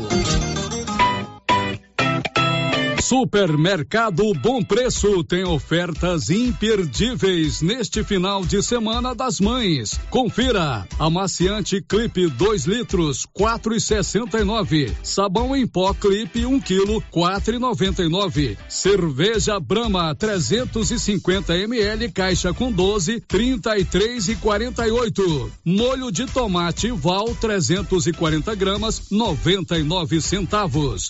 Supermercado 3.07 4.33
Bom 4.33 4.61
Preço 4.61 5.23
tem 5.23 5.45
ofertas 5.45 6.29
imperdíveis 6.29 7.61
neste 7.61 8.03
final 8.03 8.43
de 8.43 8.61
semana 8.61 9.15
das 9.15 9.39
mães. 9.39 9.97
Confira: 10.09 10.85
amaciante 10.99 11.81
Clipe 11.81 12.27
2 12.27 12.65
litros, 12.65 13.25
quatro 13.31 13.73
e 13.73 13.79
sessenta 13.79 14.39
e 14.39 14.43
nove. 14.43 14.91
Sabão 15.01 15.55
em 15.55 15.65
pó 15.65 15.93
Clipe 15.93 16.45
1 16.45 16.53
um 16.53 16.59
quilo, 16.59 17.01
quatro 17.09 17.55
e 17.55 17.59
noventa 17.59 18.03
e 18.03 18.09
nove. 18.09 18.57
Cerveja 18.67 19.57
Brahma 19.57 20.13
350 20.13 21.55
ml, 21.55 22.11
caixa 22.11 22.53
com 22.53 22.69
12, 22.69 23.21
trinta 23.21 23.77
e 23.77 23.85
três 23.85 24.27
e 24.27 24.35
quarenta 24.35 24.85
e 24.85 24.91
oito. 24.91 25.49
Molho 25.63 26.11
de 26.11 26.25
tomate 26.25 26.91
Val 26.91 27.33
340 27.39 28.53
gramas, 28.53 29.03
noventa 29.09 29.79
e 29.79 29.83
nove 29.83 30.19
centavos. 30.19 31.09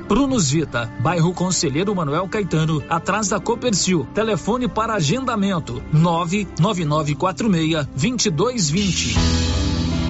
Brunos 0.07 0.51
Vita, 0.51 0.91
bairro 1.01 1.33
Conselheiro 1.33 1.95
Manuel 1.95 2.27
Caetano, 2.27 2.83
atrás 2.89 3.29
da 3.29 3.39
Copercil. 3.39 4.05
Telefone 4.13 4.67
para 4.67 4.95
agendamento: 4.95 5.81
99946 5.93 7.87
2220. 7.87 9.15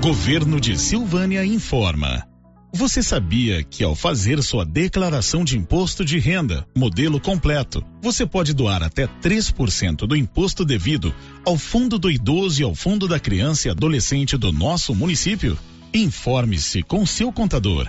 Governo 0.02 0.60
de 0.60 0.78
Silvânia 0.80 1.46
informa. 1.46 2.26
Você 2.74 3.04
sabia 3.04 3.64
que 3.64 3.84
ao 3.84 3.96
fazer 3.96 4.42
sua 4.42 4.66
declaração 4.66 5.44
de 5.44 5.58
imposto 5.58 6.06
de 6.06 6.18
renda, 6.18 6.66
modelo 6.76 7.20
completo, 7.20 7.84
você 8.02 8.26
pode 8.26 8.54
doar 8.54 8.82
até 8.82 9.08
3% 9.08 10.08
do 10.08 10.16
imposto 10.16 10.64
devido 10.64 11.14
ao 11.46 11.58
Fundo 11.58 12.00
do 12.00 12.10
Idoso 12.10 12.62
e 12.62 12.64
ao 12.64 12.74
Fundo 12.74 13.10
da 13.10 13.20
Criança 13.20 13.68
e 13.68 13.72
Adolescente 13.72 14.38
do 14.38 14.54
nosso 14.54 14.96
município? 14.96 15.58
Informe-se 15.94 16.82
com 16.82 17.06
seu 17.06 17.32
contador. 17.32 17.88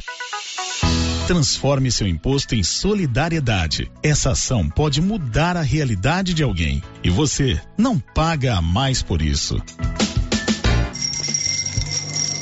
Transforme 1.27 1.91
seu 1.91 2.07
imposto 2.07 2.55
em 2.55 2.63
solidariedade. 2.63 3.91
Essa 4.03 4.33
ação 4.33 4.69
pode 4.69 5.01
mudar 5.01 5.57
a 5.57 5.63
realidade 5.63 6.35
de 6.35 6.43
alguém 6.43 6.83
e 7.03 7.09
você 7.11 7.61
não 7.79 7.99
paga 7.99 8.57
a 8.57 8.63
mais 8.63 9.03
por 9.03 9.23
isso. 9.23 9.57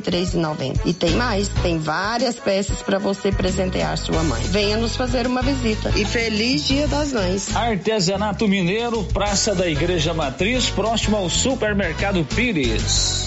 93,90. 0.00 0.80
E 0.84 0.92
tem 0.92 1.10
mais, 1.12 1.48
tem 1.62 1.78
várias 1.78 2.36
peças 2.36 2.82
para 2.82 2.98
você 2.98 3.32
presentear 3.32 3.96
sua 3.98 4.22
mãe. 4.22 4.42
Venha 4.44 4.76
nos 4.76 4.96
fazer 4.96 5.26
uma 5.26 5.42
visita 5.42 5.90
e 5.96 6.04
feliz 6.04 6.66
Dia 6.66 6.86
das 6.86 7.12
Mães. 7.12 7.54
Artesanato 7.54 8.48
Mineiro, 8.48 9.02
Praça 9.04 9.54
da 9.54 9.68
Igreja 9.68 10.14
Matriz, 10.14 10.70
próximo 10.70 11.16
ao 11.16 11.28
Supermercado 11.28 12.24
Pires. 12.24 13.26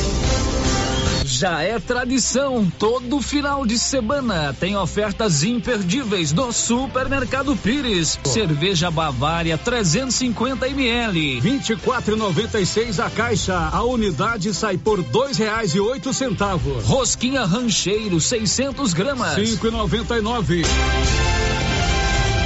Já 1.41 1.59
é 1.63 1.79
tradição, 1.79 2.71
todo 2.77 3.19
final 3.19 3.65
de 3.65 3.79
semana 3.79 4.55
tem 4.59 4.77
ofertas 4.77 5.41
imperdíveis 5.41 6.31
no 6.31 6.53
Supermercado 6.53 7.55
Pires. 7.55 8.19
Cerveja 8.25 8.91
Bavária 8.91 9.57
350 9.57 10.67
ml, 10.69 11.41
24,96 11.41 13.03
a 13.03 13.09
caixa. 13.09 13.57
A 13.57 13.81
unidade 13.81 14.53
sai 14.53 14.77
por 14.77 15.01
dois 15.01 15.39
reais 15.39 15.73
e 15.73 15.79
oito 15.79 16.13
centavos. 16.13 16.85
Rosquinha 16.85 17.43
Rancheiro 17.43 18.21
600 18.21 18.93
gramas, 18.93 19.35
5,99. 19.35 20.63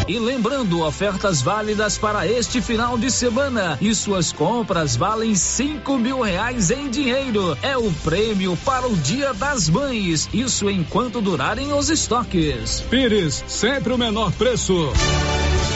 E 0.08 0.20
lembrando, 0.20 0.82
ofertas 0.82 1.42
válidas 1.42 1.98
para 1.98 2.28
este 2.28 2.62
final 2.62 2.98
de 2.98 3.10
semana. 3.10 3.78
E 3.82 3.94
suas 3.96 4.32
compras 4.32 4.96
valem 4.96 5.34
cinco 5.36 5.98
mil 5.98 6.22
reais 6.22 6.70
em 6.70 6.90
dinheiro. 6.90 7.58
É 7.62 7.76
o 7.76 7.92
prêmio 8.04 8.56
para 8.64 8.88
o 8.88 8.96
Dia 8.96 9.34
das 9.34 9.68
Mães. 9.68 10.30
Isso 10.32 10.70
enquanto 10.70 11.22
durarem 11.22 11.74
os 11.74 11.90
estoques. 11.90 12.82
Pires, 12.90 13.44
sempre 13.48 13.94
o 13.94 13.98
menor 13.98 14.32
preço. 14.34 14.92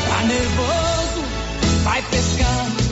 Tá 0.08 0.24
nervoso? 0.24 1.24
Vai 1.84 2.02
pescar. 2.04 2.79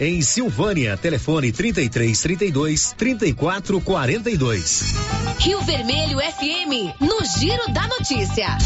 em 0.00 0.22
Silvânia. 0.22 0.96
Telefone 0.96 1.52
33 1.52 2.20
32 2.20 2.92
34 2.96 3.80
42. 3.80 4.94
Rio 5.38 5.60
Vermelho 5.62 6.18
FM, 6.18 7.00
no 7.00 7.24
Giro 7.24 7.72
da 7.72 7.86
Notícia. 7.86 8.58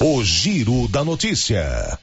O 0.00 0.22
Giro 0.24 0.88
da 0.88 1.04
Notícia. 1.04 1.98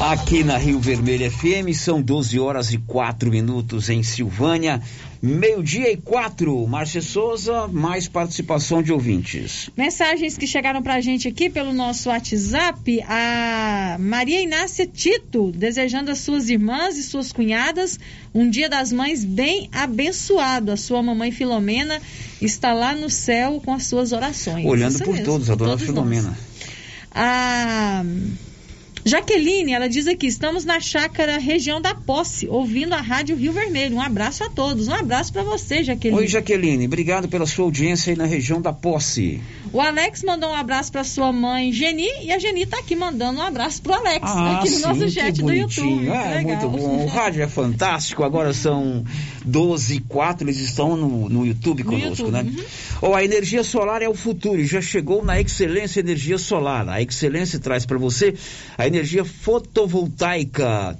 Aqui 0.00 0.44
na 0.44 0.56
Rio 0.56 0.78
Vermelho 0.78 1.28
FM 1.28 1.74
são 1.74 2.00
12 2.00 2.38
horas 2.38 2.72
e 2.72 2.78
4 2.78 3.28
minutos 3.30 3.90
em 3.90 4.00
Silvânia. 4.04 4.80
Meio-dia 5.20 5.90
e 5.90 5.96
quatro. 5.96 6.64
Márcia 6.68 7.02
Souza, 7.02 7.66
mais 7.66 8.06
participação 8.06 8.80
de 8.80 8.92
ouvintes. 8.92 9.68
Mensagens 9.76 10.38
que 10.38 10.46
chegaram 10.46 10.80
pra 10.84 11.00
gente 11.00 11.26
aqui 11.26 11.50
pelo 11.50 11.72
nosso 11.72 12.10
WhatsApp. 12.10 13.02
A 13.08 13.96
Maria 13.98 14.40
Inácia 14.40 14.86
Tito, 14.86 15.50
desejando 15.50 16.12
às 16.12 16.18
suas 16.18 16.48
irmãs 16.48 16.96
e 16.96 17.02
suas 17.02 17.32
cunhadas 17.32 17.98
um 18.32 18.48
dia 18.48 18.68
das 18.68 18.92
mães 18.92 19.24
bem 19.24 19.68
abençoado. 19.72 20.70
A 20.70 20.76
sua 20.76 21.02
mamãe 21.02 21.32
Filomena 21.32 22.00
está 22.40 22.72
lá 22.72 22.94
no 22.94 23.10
céu 23.10 23.60
com 23.64 23.74
as 23.74 23.86
suas 23.86 24.12
orações. 24.12 24.64
Olhando 24.64 24.92
Isso 24.92 25.02
por 25.02 25.14
mesmo, 25.14 25.26
todos, 25.26 25.50
a 25.50 25.56
dona 25.56 25.70
todos 25.72 25.84
Filomena. 25.86 26.28
nós. 26.28 26.38
A 27.12 28.04
Jaqueline, 29.08 29.72
ela 29.72 29.88
diz 29.88 30.06
aqui, 30.06 30.26
estamos 30.26 30.66
na 30.66 30.80
chácara 30.80 31.38
região 31.38 31.80
da 31.80 31.94
Posse, 31.94 32.46
ouvindo 32.46 32.92
a 32.92 33.00
Rádio 33.00 33.34
Rio 33.36 33.54
Vermelho. 33.54 33.96
Um 33.96 34.02
abraço 34.02 34.44
a 34.44 34.50
todos. 34.50 34.86
Um 34.86 34.92
abraço 34.92 35.32
para 35.32 35.42
você, 35.42 35.82
Jaqueline. 35.82 36.20
Oi, 36.20 36.26
Jaqueline, 36.28 36.84
obrigado 36.84 37.26
pela 37.26 37.46
sua 37.46 37.64
audiência 37.64 38.10
aí 38.12 38.18
na 38.18 38.26
região 38.26 38.60
da 38.60 38.70
Posse. 38.70 39.40
O 39.72 39.80
Alex 39.80 40.22
mandou 40.24 40.50
um 40.50 40.54
abraço 40.54 40.92
para 40.92 41.04
sua 41.04 41.32
mãe, 41.32 41.72
Geni, 41.72 42.06
e 42.22 42.30
a 42.30 42.38
Geni 42.38 42.66
tá 42.66 42.78
aqui 42.80 42.94
mandando 42.94 43.40
um 43.40 43.42
abraço 43.42 43.80
pro 43.80 43.94
Alex, 43.94 44.20
Ah, 44.22 44.58
aqui 44.58 44.70
no 44.70 44.76
sim, 44.76 44.82
nosso 44.82 45.08
chat 45.10 45.36
do 45.36 45.42
bonitinho. 45.44 46.02
YouTube. 46.04 46.08
É, 46.10 46.40
muito 46.42 46.68
bom. 46.68 47.04
O 47.04 47.06
rádio 47.06 47.42
é 47.42 47.48
fantástico. 47.48 48.22
Agora 48.24 48.52
são 48.52 49.04
12 49.42 49.96
e 49.96 50.00
4, 50.00 50.46
eles 50.46 50.58
estão 50.60 50.96
no, 50.98 51.28
no 51.30 51.46
YouTube 51.46 51.82
No 51.82 51.90
conosco, 51.92 52.08
YouTube, 52.26 52.30
né? 52.32 52.42
uhum. 52.42 52.64
Ó, 53.00 53.14
a 53.14 53.24
energia 53.24 53.64
solar 53.64 54.02
é 54.02 54.08
o 54.08 54.14
futuro 54.14 54.60
e 54.60 54.66
já 54.66 54.82
chegou 54.82 55.24
na 55.24 55.40
Excelência 55.40 56.00
Energia 56.00 56.36
Solar. 56.36 56.86
A 56.88 57.00
Excelência 57.00 57.58
traz 57.58 57.86
para 57.86 57.96
você 57.96 58.34
a 58.76 58.86
energia 58.86 58.97
fotovoltaica. 59.24 60.96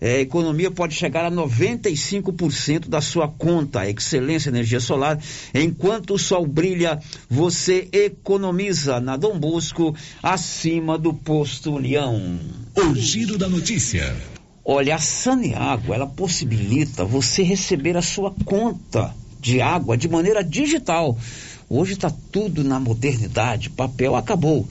É, 0.00 0.16
a 0.16 0.20
economia 0.20 0.70
pode 0.70 0.94
chegar 0.94 1.26
a 1.26 1.30
95% 1.30 2.88
da 2.88 3.02
sua 3.02 3.28
conta. 3.28 3.88
Excelência 3.88 4.48
Energia 4.48 4.80
Solar. 4.80 5.18
Enquanto 5.54 6.14
o 6.14 6.18
sol 6.18 6.46
brilha, 6.46 6.98
você 7.28 7.86
economiza 7.92 8.98
na 8.98 9.16
Dom 9.16 9.38
Bosco, 9.38 9.94
acima 10.22 10.96
do 10.96 11.12
posto 11.12 11.76
Leão. 11.76 12.40
O 12.74 12.94
Giro 12.94 13.36
da 13.36 13.48
Notícia. 13.48 14.16
Olha, 14.64 14.94
a 14.94 14.98
Saneago, 14.98 15.92
ela 15.92 16.06
possibilita 16.06 17.04
você 17.04 17.42
receber 17.42 17.96
a 17.96 18.02
sua 18.02 18.32
conta 18.44 19.14
de 19.38 19.60
água 19.60 19.96
de 19.96 20.08
maneira 20.08 20.42
digital. 20.42 21.18
Hoje 21.68 21.92
está 21.92 22.10
tudo 22.32 22.64
na 22.64 22.80
modernidade, 22.80 23.70
papel 23.70 24.16
acabou. 24.16 24.68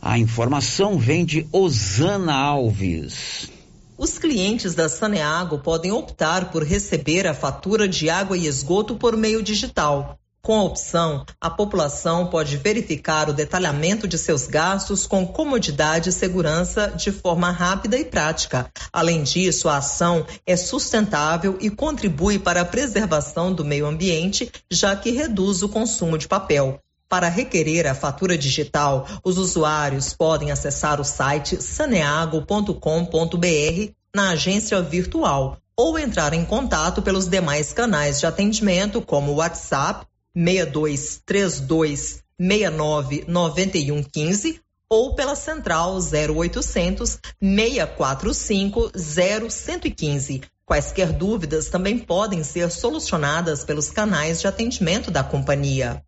A 0.00 0.16
informação 0.16 0.96
vem 0.96 1.24
de 1.24 1.46
Osana 1.52 2.32
Alves. 2.32 3.48
Os 3.96 4.16
clientes 4.16 4.74
da 4.74 4.88
Saneago 4.88 5.58
podem 5.58 5.90
optar 5.90 6.52
por 6.52 6.62
receber 6.62 7.26
a 7.26 7.34
fatura 7.34 7.88
de 7.88 8.08
água 8.08 8.38
e 8.38 8.46
esgoto 8.46 8.94
por 8.94 9.16
meio 9.16 9.42
digital. 9.42 10.16
Com 10.40 10.60
a 10.60 10.62
opção, 10.62 11.26
a 11.40 11.50
população 11.50 12.28
pode 12.28 12.56
verificar 12.56 13.28
o 13.28 13.32
detalhamento 13.32 14.06
de 14.06 14.16
seus 14.16 14.46
gastos 14.46 15.04
com 15.04 15.26
comodidade 15.26 16.10
e 16.10 16.12
segurança 16.12 16.86
de 16.96 17.10
forma 17.10 17.50
rápida 17.50 17.98
e 17.98 18.04
prática. 18.04 18.70
Além 18.92 19.24
disso, 19.24 19.68
a 19.68 19.78
ação 19.78 20.24
é 20.46 20.56
sustentável 20.56 21.58
e 21.60 21.68
contribui 21.68 22.38
para 22.38 22.60
a 22.60 22.64
preservação 22.64 23.52
do 23.52 23.64
meio 23.64 23.84
ambiente, 23.84 24.50
já 24.70 24.94
que 24.94 25.10
reduz 25.10 25.62
o 25.62 25.68
consumo 25.68 26.16
de 26.16 26.28
papel. 26.28 26.80
Para 27.08 27.28
requerer 27.28 27.86
a 27.86 27.94
fatura 27.94 28.36
digital, 28.36 29.08
os 29.24 29.38
usuários 29.38 30.12
podem 30.12 30.50
acessar 30.50 31.00
o 31.00 31.04
site 31.04 31.62
saneago.com.br 31.62 33.92
na 34.14 34.30
agência 34.30 34.82
virtual 34.82 35.56
ou 35.74 35.98
entrar 35.98 36.34
em 36.34 36.44
contato 36.44 37.00
pelos 37.00 37.26
demais 37.26 37.72
canais 37.72 38.20
de 38.20 38.26
atendimento, 38.26 39.00
como 39.00 39.36
WhatsApp 39.36 40.06
6232 40.36 42.22
69 42.38 43.24
91 43.26 44.02
15 44.02 44.60
ou 44.90 45.14
pela 45.14 45.34
central 45.34 45.96
0800 45.96 47.18
645 47.40 48.92
0115. 48.94 50.42
Quaisquer 50.66 51.12
dúvidas 51.12 51.70
também 51.70 51.98
podem 51.98 52.44
ser 52.44 52.70
solucionadas 52.70 53.64
pelos 53.64 53.88
canais 53.88 54.42
de 54.42 54.46
atendimento 54.46 55.10
da 55.10 55.24
companhia. 55.24 56.04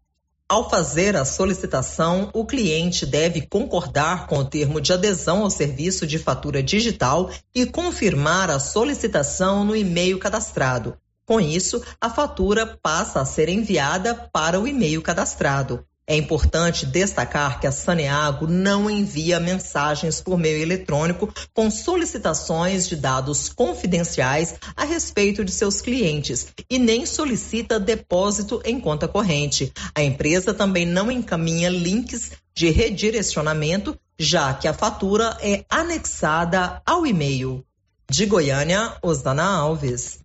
Ao 0.50 0.68
fazer 0.68 1.16
a 1.16 1.24
solicitação, 1.24 2.28
o 2.34 2.44
cliente 2.44 3.06
deve 3.06 3.42
concordar 3.42 4.26
com 4.26 4.38
o 4.38 4.44
termo 4.44 4.80
de 4.80 4.92
adesão 4.92 5.44
ao 5.44 5.48
serviço 5.48 6.04
de 6.08 6.18
fatura 6.18 6.60
digital 6.60 7.30
e 7.54 7.64
confirmar 7.64 8.50
a 8.50 8.58
solicitação 8.58 9.64
no 9.64 9.76
e-mail 9.76 10.18
cadastrado. 10.18 10.98
Com 11.24 11.40
isso, 11.40 11.80
a 12.00 12.10
fatura 12.10 12.66
passa 12.82 13.20
a 13.20 13.24
ser 13.24 13.48
enviada 13.48 14.12
para 14.32 14.58
o 14.58 14.66
e-mail 14.66 15.00
cadastrado. 15.00 15.86
É 16.10 16.16
importante 16.16 16.86
destacar 16.86 17.60
que 17.60 17.68
a 17.68 17.70
Saneago 17.70 18.48
não 18.48 18.90
envia 18.90 19.38
mensagens 19.38 20.20
por 20.20 20.36
meio 20.36 20.60
eletrônico 20.60 21.32
com 21.54 21.70
solicitações 21.70 22.88
de 22.88 22.96
dados 22.96 23.48
confidenciais 23.48 24.56
a 24.76 24.84
respeito 24.84 25.44
de 25.44 25.52
seus 25.52 25.80
clientes 25.80 26.48
e 26.68 26.80
nem 26.80 27.06
solicita 27.06 27.78
depósito 27.78 28.60
em 28.64 28.80
conta 28.80 29.06
corrente. 29.06 29.72
A 29.94 30.02
empresa 30.02 30.52
também 30.52 30.84
não 30.84 31.12
encaminha 31.12 31.70
links 31.70 32.32
de 32.52 32.70
redirecionamento, 32.70 33.96
já 34.18 34.52
que 34.52 34.66
a 34.66 34.74
fatura 34.74 35.38
é 35.40 35.64
anexada 35.70 36.82
ao 36.84 37.06
e-mail. 37.06 37.64
De 38.10 38.26
Goiânia, 38.26 38.96
Osana 39.00 39.44
Alves. 39.44 40.18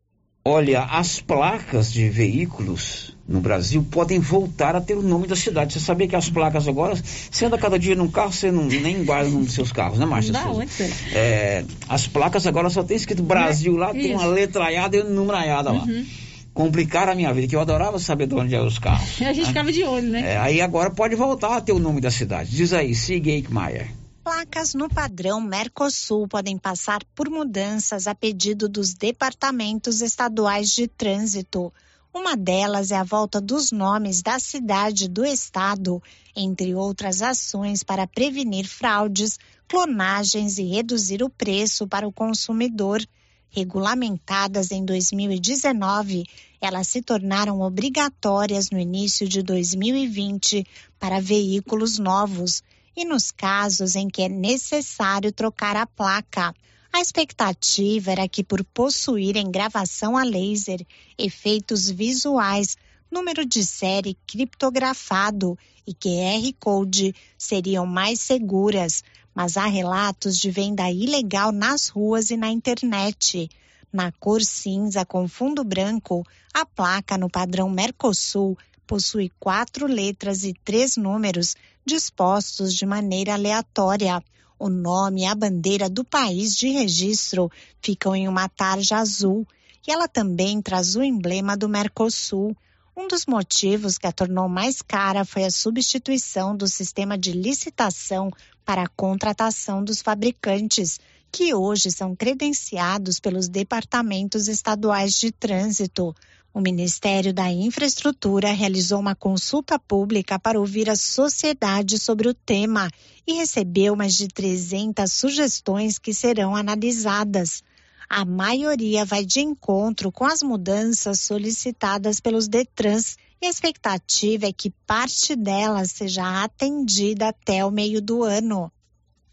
Olha, 0.43 0.81
as 0.81 1.19
placas 1.19 1.93
de 1.93 2.09
veículos 2.09 3.14
no 3.27 3.41
Brasil 3.41 3.85
podem 3.89 4.19
voltar 4.19 4.75
a 4.75 4.81
ter 4.81 4.93
o 4.93 5.01
nome 5.01 5.27
da 5.27 5.35
cidade. 5.35 5.73
Você 5.73 5.79
sabia 5.79 6.07
que 6.07 6.15
as 6.15 6.29
placas 6.29 6.67
agora, 6.67 6.95
você 6.95 7.45
anda 7.45 7.57
cada 7.57 7.77
dia 7.77 7.95
num 7.95 8.07
carro, 8.07 8.31
você 8.31 8.51
não, 8.51 8.65
nem 8.65 9.03
guarda 9.03 9.29
o 9.29 9.31
nome 9.31 9.45
dos 9.45 9.55
seus 9.55 9.71
carros, 9.71 9.97
né, 9.97 10.05
Márcia? 10.05 10.31
Da 10.31 10.43
Souza? 10.43 10.61
onde 10.61 10.71
você? 10.71 10.93
É, 11.11 11.65
as 11.89 12.07
placas 12.07 12.45
agora 12.45 12.69
só 12.69 12.83
tem 12.83 12.95
escrito 12.95 13.23
Brasil 13.23 13.75
lá, 13.75 13.91
tem 13.91 14.13
uma 14.13 14.23
Isso. 14.23 14.31
letraiada 14.31 14.97
e 14.97 15.03
um 15.03 15.09
numeraiada 15.09 15.71
lá. 15.71 15.83
Uhum. 15.83 16.05
Complicaram 16.53 17.11
a 17.11 17.15
minha 17.15 17.33
vida, 17.33 17.47
que 17.47 17.55
eu 17.55 17.59
adorava 17.59 17.99
saber 17.99 18.27
de 18.27 18.35
onde 18.35 18.55
eram 18.55 18.67
os 18.67 18.79
carros. 18.79 19.19
A 19.21 19.33
gente 19.33 19.47
ficava 19.47 19.71
de 19.71 19.83
olho, 19.83 20.09
né? 20.09 20.33
É, 20.33 20.37
aí 20.37 20.61
agora 20.61 20.89
pode 20.89 21.15
voltar 21.15 21.57
a 21.57 21.61
ter 21.61 21.73
o 21.73 21.79
nome 21.79 21.99
da 21.99 22.11
cidade. 22.11 22.51
Diz 22.51 22.71
aí, 22.71 22.93
Sig 22.93 23.27
Eichmeier. 23.27 23.89
Placas 24.23 24.73
no 24.73 24.87
padrão 24.87 25.41
Mercosul 25.41 26.27
podem 26.27 26.57
passar 26.57 26.99
por 27.13 27.29
mudanças 27.29 28.07
a 28.07 28.15
pedido 28.15 28.69
dos 28.69 28.93
departamentos 28.93 30.01
estaduais 30.01 30.69
de 30.69 30.87
trânsito. 30.87 31.71
Uma 32.17 32.37
delas 32.37 32.91
é 32.91 32.95
a 32.95 33.03
volta 33.03 33.41
dos 33.41 33.73
nomes 33.73 34.21
da 34.21 34.39
cidade 34.39 35.09
do 35.09 35.25
estado, 35.25 36.01
entre 36.33 36.73
outras 36.73 37.21
ações 37.21 37.83
para 37.83 38.07
prevenir 38.07 38.65
fraudes, 38.69 39.37
clonagens 39.67 40.57
e 40.57 40.63
reduzir 40.63 41.21
o 41.21 41.29
preço 41.29 41.85
para 41.85 42.07
o 42.07 42.13
consumidor. 42.13 43.05
Regulamentadas 43.49 44.71
em 44.71 44.85
2019, 44.85 46.23
elas 46.61 46.87
se 46.87 47.01
tornaram 47.01 47.59
obrigatórias 47.59 48.69
no 48.69 48.79
início 48.79 49.27
de 49.27 49.43
2020 49.43 50.65
para 50.97 51.19
veículos 51.19 51.99
novos 51.99 52.63
e 52.95 53.03
nos 53.03 53.29
casos 53.29 53.93
em 53.93 54.07
que 54.07 54.21
é 54.21 54.29
necessário 54.29 55.33
trocar 55.33 55.75
a 55.75 55.85
placa. 55.85 56.55
A 56.95 57.01
expectativa 57.01 58.09
era 58.09 58.25
que, 58.25 58.41
por 58.41 58.63
possuírem 58.63 59.51
gravação 59.51 60.15
a 60.15 60.23
laser, 60.23 60.79
efeitos 61.17 61.89
visuais, 61.89 62.77
número 63.11 63.45
de 63.45 63.65
série 63.65 64.17
criptografado 64.25 65.59
e 65.85 65.93
QR 65.93 66.53
Code 66.57 67.13
seriam 67.37 67.85
mais 67.85 68.21
seguras, 68.21 69.03
mas 69.35 69.57
há 69.57 69.65
relatos 69.65 70.39
de 70.39 70.49
venda 70.49 70.89
ilegal 70.89 71.51
nas 71.51 71.89
ruas 71.89 72.29
e 72.29 72.37
na 72.37 72.47
internet. 72.47 73.49
Na 73.91 74.09
cor 74.13 74.41
cinza 74.41 75.03
com 75.03 75.27
fundo 75.27 75.65
branco, 75.65 76.25
a 76.53 76.65
placa 76.65 77.17
no 77.17 77.29
padrão 77.29 77.69
Mercosul 77.69 78.57
possui 78.87 79.29
quatro 79.37 79.85
letras 79.85 80.45
e 80.45 80.53
três 80.63 80.95
números 80.95 81.57
dispostos 81.85 82.73
de 82.73 82.85
maneira 82.85 83.33
aleatória. 83.33 84.23
O 84.57 84.69
nome 84.69 85.21
e 85.21 85.25
a 85.25 85.35
bandeira 85.35 85.89
do 85.89 86.03
país 86.03 86.55
de 86.55 86.69
registro 86.69 87.51
ficam 87.81 88.15
em 88.15 88.27
uma 88.27 88.47
tarja 88.47 88.97
azul 88.97 89.45
e 89.85 89.91
ela 89.91 90.07
também 90.07 90.61
traz 90.61 90.95
o 90.95 91.03
emblema 91.03 91.57
do 91.57 91.67
Mercosul. 91.67 92.55
Um 92.95 93.07
dos 93.07 93.25
motivos 93.25 93.97
que 93.97 94.07
a 94.07 94.11
tornou 94.11 94.47
mais 94.47 94.81
cara 94.81 95.25
foi 95.25 95.43
a 95.43 95.51
substituição 95.51 96.55
do 96.55 96.67
sistema 96.67 97.17
de 97.17 97.33
licitação 97.33 98.31
para 98.63 98.83
a 98.83 98.87
contratação 98.87 99.83
dos 99.83 100.01
fabricantes, 100.01 100.99
que 101.29 101.53
hoje 101.53 101.91
são 101.91 102.15
credenciados 102.15 103.19
pelos 103.19 103.49
departamentos 103.49 104.47
estaduais 104.47 105.13
de 105.15 105.31
trânsito. 105.31 106.15
O 106.55 106.61
Ministério 106.61 107.33
da 107.33 107.51
Infraestrutura 107.51 108.53
realizou 108.53 108.97
uma 108.97 109.13
consulta 109.13 109.77
pública 109.77 110.39
para 110.39 110.57
ouvir 110.57 110.89
a 110.89 110.95
sociedade 110.95 111.99
sobre 111.99 112.29
o 112.29 112.33
tema 112.33 112.89
e 113.27 113.33
recebeu 113.33 113.93
mais 113.93 114.15
de 114.15 114.29
300 114.29 115.11
sugestões 115.11 115.99
que 115.99 116.13
serão 116.13 116.55
analisadas. 116.55 117.61
A 118.07 118.23
maioria 118.23 119.03
vai 119.03 119.25
de 119.25 119.41
encontro 119.41 120.13
com 120.13 120.23
as 120.23 120.41
mudanças 120.41 121.19
solicitadas 121.19 122.21
pelos 122.21 122.47
Detrans 122.47 123.17
e 123.41 123.47
a 123.47 123.49
expectativa 123.49 124.45
é 124.45 124.53
que 124.53 124.69
parte 124.87 125.35
delas 125.35 125.91
seja 125.91 126.41
atendida 126.41 127.27
até 127.27 127.65
o 127.65 127.69
meio 127.69 128.01
do 128.01 128.23
ano. 128.23 128.71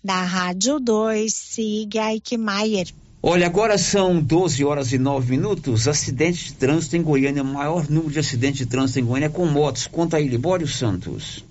Da 0.03 0.25
Rádio 0.25 0.81
2, 0.81 1.33
siga 1.33 2.13
Eichmeier. 2.13 2.93
Olha, 3.25 3.47
agora 3.47 3.79
são 3.79 4.21
12 4.21 4.65
horas 4.65 4.93
e 4.93 4.99
9 4.99 5.31
minutos. 5.31 5.87
Acidente 5.87 6.47
de 6.47 6.55
trânsito 6.55 6.97
em 6.97 7.03
Goiânia. 7.03 7.45
O 7.45 7.47
maior 7.47 7.89
número 7.89 8.11
de 8.11 8.19
acidentes 8.19 8.59
de 8.59 8.67
trânsito 8.67 8.99
em 8.99 9.05
Goiânia 9.05 9.27
é 9.27 9.29
com 9.29 9.47
motos. 9.47 9.87
Conta 9.87 10.17
aí, 10.17 10.27
Libório 10.27 10.67
Santos. 10.67 11.45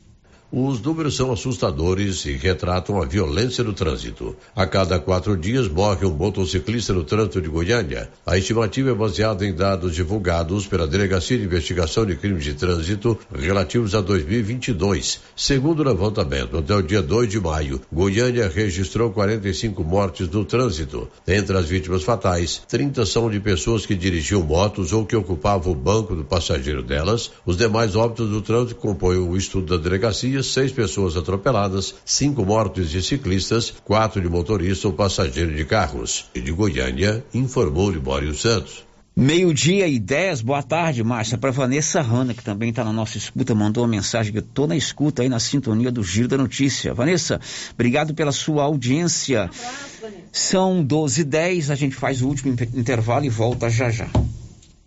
Os 0.53 0.81
números 0.81 1.15
são 1.15 1.31
assustadores 1.31 2.25
e 2.25 2.33
retratam 2.33 3.01
a 3.01 3.05
violência 3.05 3.63
no 3.63 3.71
trânsito. 3.71 4.35
A 4.53 4.67
cada 4.67 4.99
quatro 4.99 5.37
dias 5.37 5.69
morre 5.69 6.05
um 6.05 6.11
motociclista 6.11 6.91
no 6.91 7.05
trânsito 7.05 7.41
de 7.41 7.47
Goiânia. 7.47 8.09
A 8.25 8.37
estimativa 8.37 8.91
é 8.91 8.93
baseada 8.93 9.45
em 9.45 9.55
dados 9.55 9.95
divulgados 9.95 10.67
pela 10.67 10.85
Delegacia 10.85 11.37
de 11.37 11.45
Investigação 11.45 12.05
de 12.05 12.17
Crimes 12.17 12.43
de 12.43 12.53
Trânsito 12.53 13.17
relativos 13.33 13.95
a 13.95 14.01
2022. 14.01 15.21
Segundo 15.37 15.79
o 15.79 15.85
levantamento, 15.85 16.57
até 16.57 16.75
o 16.75 16.81
dia 16.81 17.01
2 17.01 17.29
de 17.29 17.39
maio, 17.39 17.79
Goiânia 17.89 18.49
registrou 18.49 19.09
45 19.09 19.81
mortes 19.85 20.27
no 20.27 20.43
trânsito. 20.43 21.07
Entre 21.25 21.57
as 21.57 21.69
vítimas 21.69 22.03
fatais, 22.03 22.61
30 22.67 23.05
são 23.05 23.29
de 23.29 23.39
pessoas 23.39 23.85
que 23.85 23.95
dirigiam 23.95 24.41
motos 24.41 24.91
ou 24.91 25.05
que 25.05 25.15
ocupavam 25.15 25.71
o 25.71 25.75
banco 25.75 26.13
do 26.13 26.25
passageiro 26.25 26.83
delas. 26.83 27.31
Os 27.45 27.55
demais 27.55 27.95
óbitos 27.95 28.29
do 28.29 28.41
trânsito 28.41 28.75
compõem 28.75 29.17
o 29.17 29.37
estudo 29.37 29.77
da 29.77 29.81
delegacia 29.81 30.40
seis 30.43 30.71
pessoas 30.71 31.15
atropeladas, 31.17 31.95
cinco 32.05 32.45
mortes 32.45 32.89
de 32.89 33.01
ciclistas, 33.01 33.73
quatro 33.83 34.21
de 34.21 34.29
motorista 34.29 34.87
ou 34.87 34.93
passageiro 34.93 35.55
de 35.55 35.65
carros. 35.65 36.25
E 36.33 36.41
de 36.41 36.51
Goiânia, 36.51 37.23
informou 37.33 37.91
Libório 37.91 38.33
Santos. 38.33 38.83
Meio-dia 39.15 39.89
e 39.89 39.99
dez, 39.99 40.41
boa 40.41 40.63
tarde, 40.63 41.03
Márcia. 41.03 41.37
Para 41.37 41.51
Vanessa 41.51 42.01
Hanna, 42.01 42.33
que 42.33 42.43
também 42.43 42.69
está 42.69 42.81
na 42.83 42.93
nossa 42.93 43.17
escuta, 43.17 43.53
mandou 43.53 43.83
uma 43.83 43.89
mensagem 43.89 44.31
que 44.31 44.37
eu 44.37 44.43
estou 44.43 44.65
na 44.65 44.75
escuta 44.75 45.21
aí 45.21 45.27
na 45.27 45.39
sintonia 45.39 45.91
do 45.91 46.01
Giro 46.01 46.29
da 46.29 46.37
Notícia. 46.37 46.93
Vanessa, 46.93 47.39
obrigado 47.73 48.13
pela 48.13 48.31
sua 48.31 48.63
audiência. 48.63 49.41
Um 49.41 49.43
abraço, 49.43 50.15
São 50.31 50.83
12 50.83 51.21
e 51.21 51.23
10, 51.25 51.71
a 51.71 51.75
gente 51.75 51.95
faz 51.95 52.21
o 52.21 52.27
último 52.27 52.55
intervalo 52.73 53.25
e 53.25 53.29
volta 53.29 53.69
já 53.69 53.89
já. 53.89 54.07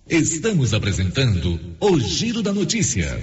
Estamos 0.09 0.73
apresentando 0.73 1.61
o 1.79 2.01
Giro 2.01 2.43
da 2.43 2.53
Notícia. 2.53 3.23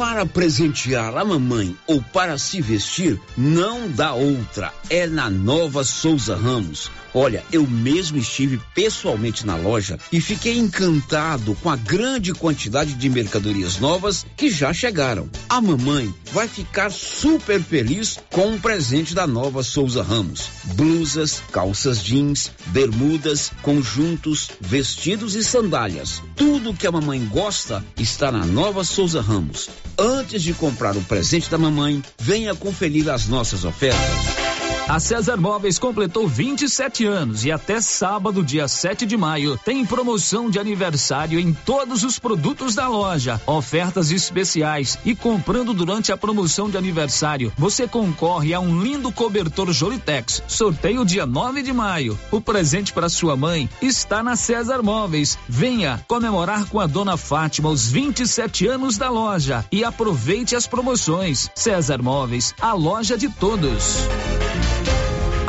Para 0.00 0.24
presentear 0.24 1.14
a 1.14 1.22
mamãe 1.26 1.76
ou 1.86 2.00
para 2.00 2.38
se 2.38 2.58
vestir, 2.62 3.20
não 3.36 3.86
dá 3.86 4.14
outra. 4.14 4.72
É 4.88 5.06
na 5.06 5.28
Nova 5.28 5.84
Souza 5.84 6.34
Ramos. 6.34 6.90
Olha, 7.12 7.44
eu 7.52 7.66
mesmo 7.66 8.16
estive 8.16 8.58
pessoalmente 8.74 9.44
na 9.44 9.56
loja 9.56 9.98
e 10.10 10.18
fiquei 10.18 10.56
encantado 10.56 11.54
com 11.56 11.68
a 11.68 11.76
grande 11.76 12.32
quantidade 12.32 12.94
de 12.94 13.10
mercadorias 13.10 13.78
novas 13.78 14.24
que 14.36 14.48
já 14.48 14.72
chegaram. 14.72 15.28
A 15.48 15.60
mamãe 15.60 16.14
vai 16.32 16.48
ficar 16.48 16.90
super 16.90 17.60
feliz 17.60 18.18
com 18.30 18.54
o 18.54 18.60
presente 18.60 19.14
da 19.14 19.26
nova 19.26 19.62
Souza 19.62 20.02
Ramos: 20.02 20.48
blusas, 20.76 21.42
calças 21.52 22.02
jeans, 22.02 22.50
bermudas, 22.68 23.50
conjuntos, 23.60 24.48
vestidos 24.60 25.34
e 25.34 25.44
sandálias. 25.44 26.22
Tudo 26.36 26.72
que 26.72 26.86
a 26.86 26.92
mamãe 26.92 27.22
gosta 27.26 27.84
está 27.98 28.32
na 28.32 28.46
nova 28.46 28.82
Souza 28.82 29.20
Ramos. 29.20 29.68
Antes 29.98 30.42
de 30.42 30.54
comprar 30.54 30.96
o 30.96 31.02
presente 31.02 31.50
da 31.50 31.58
mamãe, 31.58 32.02
venha 32.18 32.54
conferir 32.54 33.08
as 33.08 33.26
nossas 33.26 33.64
ofertas. 33.64 34.49
A 34.90 34.98
César 34.98 35.36
Móveis 35.36 35.78
completou 35.78 36.26
27 36.26 37.06
anos 37.06 37.44
e 37.44 37.52
até 37.52 37.80
sábado, 37.80 38.42
dia 38.42 38.66
7 38.66 39.06
de 39.06 39.16
maio, 39.16 39.56
tem 39.64 39.86
promoção 39.86 40.50
de 40.50 40.58
aniversário 40.58 41.38
em 41.38 41.52
todos 41.52 42.02
os 42.02 42.18
produtos 42.18 42.74
da 42.74 42.88
loja. 42.88 43.40
Ofertas 43.46 44.10
especiais 44.10 44.98
e 45.04 45.14
comprando 45.14 45.72
durante 45.72 46.10
a 46.10 46.16
promoção 46.16 46.68
de 46.68 46.76
aniversário, 46.76 47.52
você 47.56 47.86
concorre 47.86 48.52
a 48.52 48.58
um 48.58 48.82
lindo 48.82 49.12
cobertor 49.12 49.72
Jolitex. 49.72 50.42
Sorteio 50.48 51.04
dia 51.04 51.24
9 51.24 51.62
de 51.62 51.72
maio. 51.72 52.18
O 52.32 52.40
presente 52.40 52.92
para 52.92 53.08
sua 53.08 53.36
mãe 53.36 53.70
está 53.80 54.24
na 54.24 54.34
César 54.34 54.82
Móveis. 54.82 55.38
Venha 55.48 56.04
comemorar 56.08 56.64
com 56.64 56.80
a 56.80 56.88
dona 56.88 57.16
Fátima 57.16 57.68
os 57.68 57.88
27 57.88 58.66
anos 58.66 58.98
da 58.98 59.08
loja 59.08 59.64
e 59.70 59.84
aproveite 59.84 60.56
as 60.56 60.66
promoções. 60.66 61.48
César 61.54 62.02
Móveis, 62.02 62.52
a 62.60 62.72
loja 62.72 63.16
de 63.16 63.28
todos. 63.28 64.00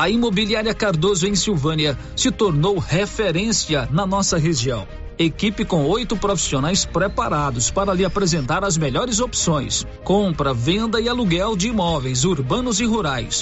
A 0.01 0.09
Imobiliária 0.09 0.73
Cardoso 0.73 1.27
em 1.27 1.35
Silvânia 1.35 1.95
se 2.15 2.31
tornou 2.31 2.79
referência 2.79 3.87
na 3.91 4.03
nossa 4.03 4.35
região. 4.35 4.87
Equipe 5.15 5.63
com 5.63 5.85
oito 5.85 6.17
profissionais 6.17 6.83
preparados 6.83 7.69
para 7.69 7.93
lhe 7.93 8.03
apresentar 8.03 8.63
as 8.63 8.79
melhores 8.79 9.19
opções: 9.19 9.85
compra, 10.03 10.55
venda 10.55 10.99
e 10.99 11.07
aluguel 11.07 11.55
de 11.55 11.67
imóveis 11.67 12.25
urbanos 12.25 12.79
e 12.79 12.85
rurais. 12.85 13.41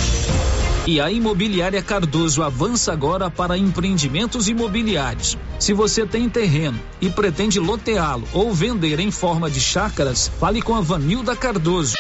E 0.86 1.00
a 1.00 1.10
Imobiliária 1.10 1.82
Cardoso 1.82 2.44
avança 2.44 2.92
agora 2.92 3.32
para 3.32 3.58
empreendimentos 3.58 4.50
imobiliários. 4.50 5.38
Se 5.58 5.72
você 5.72 6.06
tem 6.06 6.28
terreno 6.28 6.78
e 7.00 7.10
pretende 7.10 7.58
loteá-lo 7.58 8.28
ou 8.34 8.54
vender 8.54 9.00
em 9.00 9.12
forma 9.12 9.50
de 9.50 9.62
chácaras, 9.62 10.30
fale 10.38 10.62
com 10.62 10.76
a 10.76 10.82
Vanilda 10.82 11.38
Cardoso. 11.38 11.94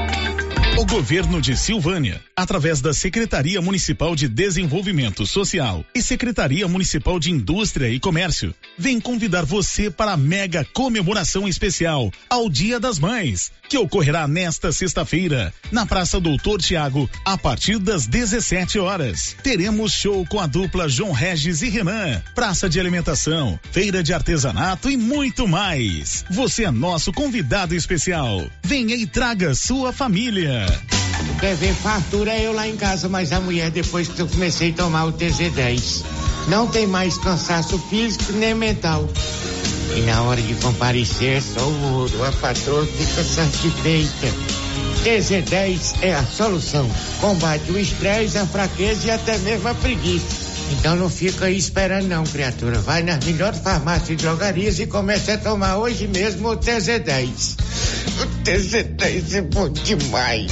O 0.81 0.85
governo 0.85 1.39
de 1.39 1.55
Silvânia, 1.55 2.19
através 2.35 2.81
da 2.81 2.91
Secretaria 2.91 3.61
Municipal 3.61 4.15
de 4.15 4.27
Desenvolvimento 4.27 5.27
Social 5.27 5.85
e 5.93 6.01
Secretaria 6.01 6.67
Municipal 6.67 7.19
de 7.19 7.29
Indústria 7.29 7.87
e 7.87 7.99
Comércio, 7.99 8.51
vem 8.79 8.99
convidar 8.99 9.45
você 9.45 9.91
para 9.91 10.13
a 10.13 10.17
mega 10.17 10.65
comemoração 10.73 11.47
especial 11.47 12.11
ao 12.27 12.49
Dia 12.49 12.79
das 12.79 12.97
Mães, 12.97 13.51
que 13.69 13.77
ocorrerá 13.77 14.27
nesta 14.27 14.71
sexta-feira, 14.71 15.53
na 15.71 15.85
Praça 15.85 16.19
Doutor 16.19 16.59
Tiago, 16.59 17.07
a 17.23 17.37
partir 17.37 17.77
das 17.77 18.07
17 18.07 18.79
horas. 18.79 19.35
Teremos 19.43 19.93
show 19.93 20.25
com 20.25 20.39
a 20.39 20.47
dupla 20.47 20.89
João 20.89 21.11
Regis 21.11 21.61
e 21.61 21.69
Renan, 21.69 22.23
praça 22.33 22.67
de 22.67 22.79
alimentação, 22.79 23.59
feira 23.71 24.01
de 24.01 24.15
artesanato 24.15 24.89
e 24.89 24.97
muito 24.97 25.47
mais. 25.47 26.25
Você 26.31 26.63
é 26.63 26.71
nosso 26.71 27.13
convidado 27.13 27.75
especial. 27.75 28.49
Venha 28.63 28.95
e 28.95 29.05
traga 29.05 29.53
sua 29.53 29.93
família. 29.93 30.70
Quer 31.39 31.55
ver 31.55 31.73
fartura 31.73 32.37
eu 32.37 32.53
lá 32.53 32.67
em 32.67 32.75
casa, 32.75 33.09
mas 33.09 33.31
a 33.31 33.39
mulher 33.39 33.71
depois 33.71 34.07
que 34.07 34.19
eu 34.19 34.27
comecei 34.27 34.71
a 34.71 34.73
tomar 34.73 35.05
o 35.05 35.13
TZ10. 35.13 36.03
Não 36.47 36.67
tem 36.67 36.85
mais 36.85 37.17
cansaço 37.17 37.77
físico 37.89 38.31
nem 38.33 38.53
mental. 38.53 39.09
E 39.95 40.01
na 40.01 40.21
hora 40.21 40.41
de 40.41 40.53
comparecer 40.55 41.41
só 41.41 41.61
o 41.61 41.93
ouro, 41.93 42.23
a 42.23 42.31
patroa 42.31 42.85
fica 42.85 43.23
satisfeita. 43.23 44.27
TZ10 45.03 45.95
é 46.01 46.13
a 46.13 46.23
solução. 46.23 46.89
Combate 47.19 47.71
o 47.71 47.79
estresse, 47.79 48.37
a 48.37 48.45
fraqueza 48.45 49.07
e 49.07 49.11
até 49.11 49.37
mesmo 49.39 49.67
a 49.67 49.73
preguiça. 49.73 50.50
Então 50.71 50.95
não 50.95 51.09
fica 51.09 51.45
aí 51.45 51.57
esperando 51.57 52.07
não, 52.07 52.23
criatura. 52.23 52.79
Vai 52.79 53.03
nas 53.03 53.23
melhores 53.25 53.59
farmácias 53.59 54.09
e 54.09 54.15
drogarias 54.15 54.79
e 54.79 54.87
comece 54.87 55.31
a 55.31 55.37
tomar 55.37 55.77
hoje 55.77 56.07
mesmo 56.07 56.49
o 56.49 56.57
TZ10. 56.57 57.57
O 58.21 58.43
TZ10 58.43 59.35
é 59.35 59.41
bom 59.41 59.69
demais. 59.69 60.51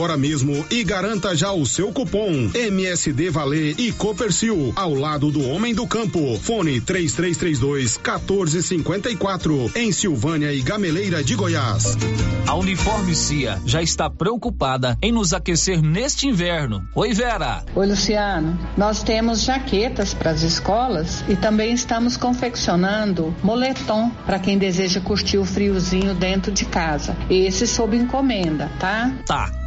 agora 0.00 0.16
mesmo 0.16 0.64
e 0.70 0.82
garanta 0.82 1.36
já 1.36 1.52
o 1.52 1.66
seu 1.66 1.92
cupom 1.92 2.50
MSD 2.54 3.28
Valer 3.28 3.78
e 3.78 3.92
Copercil 3.92 4.72
ao 4.74 4.94
lado 4.94 5.30
do 5.30 5.46
Homem 5.46 5.74
do 5.74 5.86
Campo. 5.86 6.38
Fone 6.40 6.80
3332 6.80 7.98
1454 7.98 9.72
em 9.76 9.92
Silvânia 9.92 10.54
e 10.54 10.62
Gameleira 10.62 11.22
de 11.22 11.34
Goiás. 11.34 11.98
A 12.46 12.54
Uniforme 12.54 13.14
Cia 13.14 13.60
já 13.66 13.82
está 13.82 14.08
preocupada 14.08 14.96
em 15.02 15.12
nos 15.12 15.34
aquecer 15.34 15.82
neste 15.82 16.26
inverno. 16.26 16.82
Oi, 16.94 17.12
Vera. 17.12 17.62
Oi, 17.74 17.86
Luciano. 17.86 18.58
Nós 18.78 19.02
temos 19.02 19.42
jaquetas 19.42 20.14
para 20.14 20.30
as 20.30 20.40
escolas 20.42 21.22
e 21.28 21.36
também 21.36 21.74
estamos 21.74 22.16
confeccionando 22.16 23.36
moletom 23.42 24.10
para 24.24 24.38
quem 24.38 24.56
deseja 24.56 24.98
curtir 24.98 25.36
o 25.36 25.44
friozinho 25.44 26.14
dentro 26.14 26.50
de 26.50 26.64
casa. 26.64 27.14
Esse 27.28 27.66
sob 27.66 27.94
encomenda, 27.94 28.70
tá? 28.80 29.12
Tá. 29.26 29.59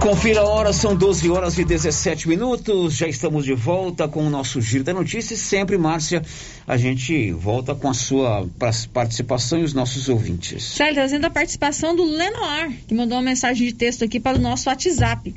Confira 0.00 0.40
a 0.40 0.44
hora, 0.44 0.72
são 0.72 0.96
12 0.96 1.28
horas 1.28 1.58
e 1.58 1.64
17 1.64 2.26
minutos. 2.26 2.94
Já 2.94 3.06
estamos 3.06 3.44
de 3.44 3.52
volta 3.52 4.08
com 4.08 4.26
o 4.26 4.30
nosso 4.30 4.58
Giro 4.58 4.82
da 4.82 4.94
Notícia. 4.94 5.34
E 5.34 5.36
sempre, 5.36 5.76
Márcia, 5.76 6.22
a 6.66 6.78
gente 6.78 7.30
volta 7.32 7.74
com 7.74 7.86
a 7.86 7.92
sua 7.92 8.48
participação 8.94 9.58
e 9.58 9.62
os 9.62 9.74
nossos 9.74 10.08
ouvintes. 10.08 10.64
Sério, 10.64 10.94
trazendo 10.94 11.26
a 11.26 11.30
participação 11.30 11.94
do 11.94 12.02
Lenoir, 12.02 12.72
que 12.88 12.94
mandou 12.94 13.18
uma 13.18 13.22
mensagem 13.22 13.66
de 13.66 13.74
texto 13.74 14.02
aqui 14.02 14.18
para 14.18 14.38
o 14.38 14.40
nosso 14.40 14.70
WhatsApp. 14.70 15.34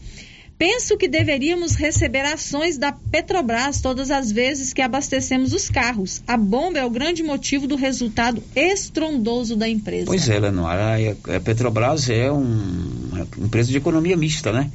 Penso 0.58 0.98
que 0.98 1.08
deveríamos 1.08 1.76
receber 1.76 2.22
ações 2.22 2.78
da 2.78 2.92
Petrobras 2.92 3.82
todas 3.82 4.12
as 4.12 4.32
vezes 4.32 4.72
que 4.72 4.82
abastecemos 4.82 5.52
os 5.52 5.70
carros. 5.70 6.22
A 6.28 6.38
bomba 6.38 6.80
é 6.80 6.86
o 6.86 6.90
grande 6.90 7.24
motivo 7.24 7.68
do 7.68 7.76
resultado 7.76 8.42
estrondoso 8.56 9.56
da 9.56 9.68
empresa. 9.68 10.06
Pois 10.06 10.30
é, 10.30 10.40
Lenoir, 10.40 11.18
a, 11.36 11.40
Petrobras 11.40 12.10
é 12.10 12.32
um, 12.32 13.10
uma 13.12 13.28
empresa 13.46 13.72
de 13.72 13.78
economia 13.78 14.16
mista, 14.16 14.52
né? 14.52 14.72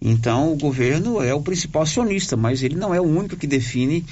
Então 0.00 0.52
o 0.52 0.56
governo 0.56 1.22
é 1.22 1.32
o 1.32 1.40
principal 1.40 1.82
acionista, 1.82 2.36
mas 2.36 2.62
ele 2.62 2.74
não 2.74 2.92
é 2.92 3.00
o 3.00 3.04
único 3.04 3.36
que 3.36 3.46
define 3.46 4.04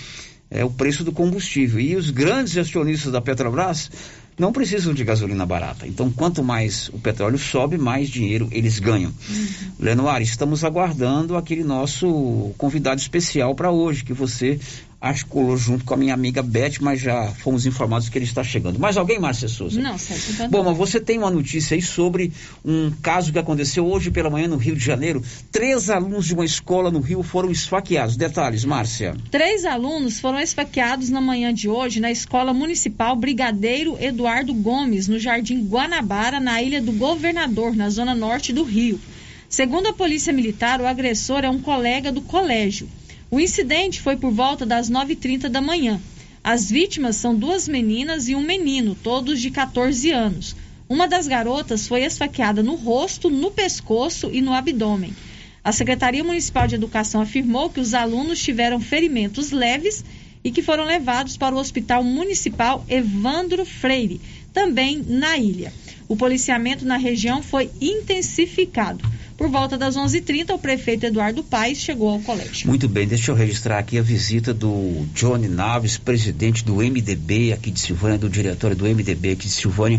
é, 0.50 0.64
o 0.64 0.70
preço 0.70 1.02
do 1.02 1.12
combustível. 1.12 1.80
E 1.80 1.96
os 1.96 2.10
grandes 2.10 2.56
acionistas 2.56 3.12
da 3.12 3.20
Petrobras 3.20 3.90
não 4.38 4.52
precisam 4.52 4.94
de 4.94 5.04
gasolina 5.04 5.44
barata. 5.44 5.86
Então, 5.86 6.10
quanto 6.10 6.42
mais 6.42 6.88
o 6.88 6.98
petróleo 6.98 7.38
sobe, 7.38 7.76
mais 7.76 8.08
dinheiro 8.08 8.48
eles 8.50 8.78
ganham. 8.78 9.12
Uhum. 9.28 9.46
Lenoir, 9.78 10.22
estamos 10.22 10.64
aguardando 10.64 11.36
aquele 11.36 11.62
nosso 11.62 12.52
convidado 12.56 13.00
especial 13.00 13.54
para 13.54 13.70
hoje, 13.70 14.04
que 14.04 14.12
você 14.12 14.58
articulou 15.00 15.56
junto 15.56 15.84
com 15.84 15.94
a 15.94 15.96
minha 15.96 16.12
amiga 16.12 16.42
Beth, 16.42 16.74
mas 16.80 17.00
já 17.00 17.28
fomos 17.28 17.64
informados 17.64 18.10
que 18.10 18.18
ele 18.18 18.26
está 18.26 18.44
chegando. 18.44 18.78
Mais 18.78 18.98
alguém, 18.98 19.18
Márcia 19.18 19.48
Souza? 19.48 19.80
Não, 19.80 19.96
certo. 19.96 20.32
Então 20.32 20.50
Bom, 20.50 20.62
mas 20.62 20.76
você 20.76 21.00
tem 21.00 21.16
uma 21.16 21.30
notícia 21.30 21.74
aí 21.74 21.80
sobre 21.80 22.30
um 22.62 22.90
caso 23.02 23.32
que 23.32 23.38
aconteceu 23.38 23.86
hoje 23.86 24.10
pela 24.10 24.28
manhã 24.28 24.46
no 24.46 24.58
Rio 24.58 24.76
de 24.76 24.84
Janeiro. 24.84 25.22
Três 25.50 25.88
alunos 25.88 26.26
de 26.26 26.34
uma 26.34 26.44
escola 26.44 26.90
no 26.90 27.00
Rio 27.00 27.22
foram 27.22 27.50
esfaqueados. 27.50 28.16
Detalhes, 28.16 28.64
Márcia. 28.64 29.16
Três 29.30 29.64
alunos 29.64 30.20
foram 30.20 30.38
esfaqueados 30.38 31.08
na 31.08 31.20
manhã 31.20 31.54
de 31.54 31.66
hoje 31.66 31.98
na 31.98 32.10
Escola 32.10 32.52
Municipal 32.52 33.16
Brigadeiro 33.16 33.96
Eduardo 33.98 34.52
Gomes, 34.52 35.08
no 35.08 35.18
Jardim 35.18 35.64
Guanabara, 35.64 36.38
na 36.38 36.62
Ilha 36.62 36.82
do 36.82 36.92
Governador, 36.92 37.74
na 37.74 37.88
zona 37.88 38.14
norte 38.14 38.52
do 38.52 38.64
Rio. 38.64 39.00
Segundo 39.48 39.88
a 39.88 39.92
Polícia 39.92 40.32
Militar, 40.32 40.80
o 40.80 40.86
agressor 40.86 41.44
é 41.44 41.50
um 41.50 41.58
colega 41.58 42.12
do 42.12 42.20
colégio. 42.20 42.88
O 43.30 43.38
incidente 43.38 44.00
foi 44.00 44.16
por 44.16 44.32
volta 44.32 44.66
das 44.66 44.90
9h30 44.90 45.48
da 45.48 45.60
manhã. 45.60 46.00
As 46.42 46.68
vítimas 46.68 47.14
são 47.14 47.32
duas 47.32 47.68
meninas 47.68 48.28
e 48.28 48.34
um 48.34 48.40
menino, 48.40 48.96
todos 48.96 49.40
de 49.40 49.50
14 49.50 50.10
anos. 50.10 50.56
Uma 50.88 51.06
das 51.06 51.28
garotas 51.28 51.86
foi 51.86 52.02
esfaqueada 52.02 52.60
no 52.60 52.74
rosto, 52.74 53.30
no 53.30 53.52
pescoço 53.52 54.30
e 54.32 54.40
no 54.40 54.52
abdômen. 54.52 55.14
A 55.62 55.70
Secretaria 55.70 56.24
Municipal 56.24 56.66
de 56.66 56.74
Educação 56.74 57.20
afirmou 57.20 57.70
que 57.70 57.78
os 57.78 57.94
alunos 57.94 58.42
tiveram 58.42 58.80
ferimentos 58.80 59.52
leves 59.52 60.04
e 60.42 60.50
que 60.50 60.62
foram 60.62 60.84
levados 60.84 61.36
para 61.36 61.54
o 61.54 61.58
Hospital 61.58 62.02
Municipal 62.02 62.84
Evandro 62.88 63.64
Freire, 63.64 64.20
também 64.52 65.04
na 65.06 65.36
ilha. 65.38 65.72
O 66.08 66.16
policiamento 66.16 66.84
na 66.84 66.96
região 66.96 67.42
foi 67.42 67.70
intensificado. 67.80 69.04
Por 69.40 69.48
volta 69.48 69.78
das 69.78 69.96
11h30, 69.96 70.50
o 70.50 70.58
prefeito 70.58 71.06
Eduardo 71.06 71.42
Paes 71.42 71.78
chegou 71.78 72.10
ao 72.10 72.20
colégio. 72.20 72.68
Muito 72.68 72.86
bem, 72.86 73.08
deixa 73.08 73.30
eu 73.30 73.34
registrar 73.34 73.78
aqui 73.78 73.96
a 73.96 74.02
visita 74.02 74.52
do 74.52 75.06
Johnny 75.14 75.48
Naves, 75.48 75.96
presidente 75.96 76.62
do 76.62 76.74
MDB 76.74 77.50
aqui 77.50 77.70
de 77.70 77.80
Silvânia, 77.80 78.18
do 78.18 78.28
diretor 78.28 78.74
do 78.74 78.84
MDB 78.84 79.30
aqui 79.30 79.46
de 79.46 79.52
Silvânia. 79.52 79.98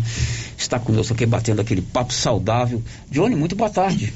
Está 0.56 0.78
conosco 0.78 1.12
aqui 1.12 1.26
batendo 1.26 1.60
aquele 1.60 1.82
papo 1.82 2.12
saudável. 2.12 2.80
Johnny, 3.10 3.34
muito 3.34 3.56
boa 3.56 3.68
tarde. 3.68 4.14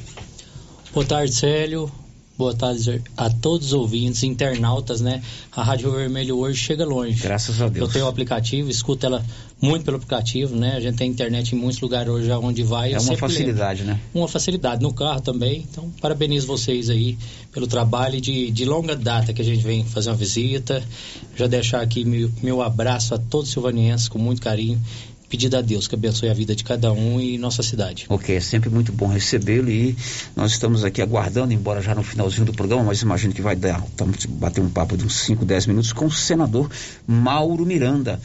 Boa 0.94 1.05
tarde, 1.05 1.35
Célio. 1.35 1.90
Boa 2.39 2.55
tarde 2.55 3.03
a 3.17 3.31
todos 3.31 3.69
os 3.69 3.73
ouvintes, 3.73 4.23
internautas, 4.23 5.01
né? 5.01 5.23
A 5.51 5.63
Rádio 5.63 5.91
Vermelho 5.91 6.37
hoje 6.37 6.59
chega 6.59 6.85
longe. 6.85 7.23
Graças 7.23 7.63
a 7.63 7.69
Deus. 7.69 7.89
Eu 7.89 7.93
tenho 7.93 8.05
o 8.05 8.09
aplicativo, 8.09 8.69
escuto 8.69 9.07
ela 9.07 9.25
muito 9.59 9.87
pelo 9.87 9.97
aplicativo, 9.97 10.55
né? 10.55 10.77
A 10.77 10.81
gente 10.81 10.97
tem 10.97 11.11
internet 11.11 11.55
em 11.55 11.59
muitos 11.59 11.81
lugares 11.81 12.13
hoje 12.13 12.31
onde 12.33 12.63
vai. 12.63 12.93
É 12.93 13.01
uma 13.01 13.17
facilidade, 13.17 13.81
lembro. 13.81 13.95
né? 13.95 14.01
Uma 14.15 14.29
facilidade 14.29 14.83
no 14.83 14.93
carro 14.93 15.23
também. 15.23 15.67
Então, 15.71 15.91
parabenizo 15.99 16.47
vocês 16.47 16.91
aí 16.91 17.17
pelo 17.53 17.67
trabalho 17.67 18.21
de, 18.21 18.51
de 18.51 18.65
longa 18.67 18.95
data 18.95 19.33
que 19.33 19.41
a 19.41 19.45
gente 19.45 19.63
vem 19.65 19.83
fazer 19.83 20.11
uma 20.11 20.17
visita. 20.17 20.85
Já 21.35 21.47
deixar 21.47 21.81
aqui 21.81 22.05
meu, 22.05 22.31
meu 22.43 22.61
abraço 22.61 23.15
a 23.15 23.19
todos 23.19 23.49
os 23.49 23.53
silvanienses 23.55 24.09
com 24.09 24.19
muito 24.19 24.43
carinho 24.43 24.79
pedido 25.28 25.57
a 25.57 25.61
Deus 25.61 25.89
que 25.89 25.94
abençoe 25.94 26.28
a 26.28 26.35
vida 26.35 26.55
de 26.55 26.65
cada 26.65 26.93
um 26.93 27.20
e 27.20 27.39
nossa 27.39 27.62
cidade. 27.62 28.07
Ok, 28.09 28.35
é 28.35 28.40
sempre 28.40 28.70
muito 28.70 28.93
bom 28.93 29.07
recebê-lo 29.07 29.70
e 29.70 29.97
nós 30.35 30.53
estamos 30.53 30.85
aqui 30.85 31.03
aguardando, 31.03 31.53
embora 31.53 31.82
já 31.82 31.94
no 31.94 32.03
finalzinho 32.03 32.47
do 32.47 32.53
programa, 32.53 32.85
mas 32.85 33.03
imagino 33.03 33.35
que 33.35 33.43
vai 33.43 33.57
dar, 33.57 33.85
estamos 33.85 34.24
bater 34.27 34.61
um 34.61 34.69
papo 34.69 34.97
de 34.97 35.05
uns 35.05 35.15
5, 35.20 35.44
10 35.44 35.66
minutos 35.66 35.93
com 35.93 36.07
o 36.07 36.12
senador 36.12 36.70
Mauro 37.07 37.66
Miranda. 37.66 38.20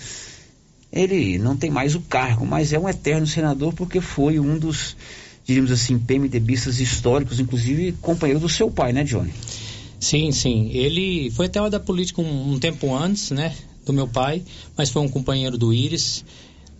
Ele 0.91 1.37
não 1.37 1.55
tem 1.55 1.69
mais 1.69 1.95
o 1.95 2.01
cargo, 2.01 2.45
mas 2.45 2.73
é 2.73 2.79
um 2.79 2.87
eterno 2.87 3.25
senador 3.25 3.73
porque 3.73 4.01
foi 4.01 4.39
um 4.39 4.57
dos, 4.57 4.95
diríamos 5.45 5.71
assim, 5.71 5.97
PMDBistas 5.97 6.79
históricos, 6.79 7.39
inclusive 7.39 7.93
companheiro 7.93 8.39
do 8.39 8.49
seu 8.49 8.69
pai, 8.69 8.91
né, 8.91 9.03
Johnny? 9.03 9.33
Sim, 9.99 10.31
sim. 10.31 10.69
Ele 10.73 11.31
foi 11.31 11.45
até 11.45 11.67
da 11.69 11.79
política 11.79 12.21
um, 12.21 12.53
um 12.53 12.59
tempo 12.59 12.93
antes, 12.93 13.31
né, 13.31 13.55
do 13.85 13.93
meu 13.93 14.07
pai, 14.07 14.43
mas 14.75 14.89
foi 14.89 15.01
um 15.01 15.07
companheiro 15.07 15.57
do 15.57 15.73
Íris 15.73 16.25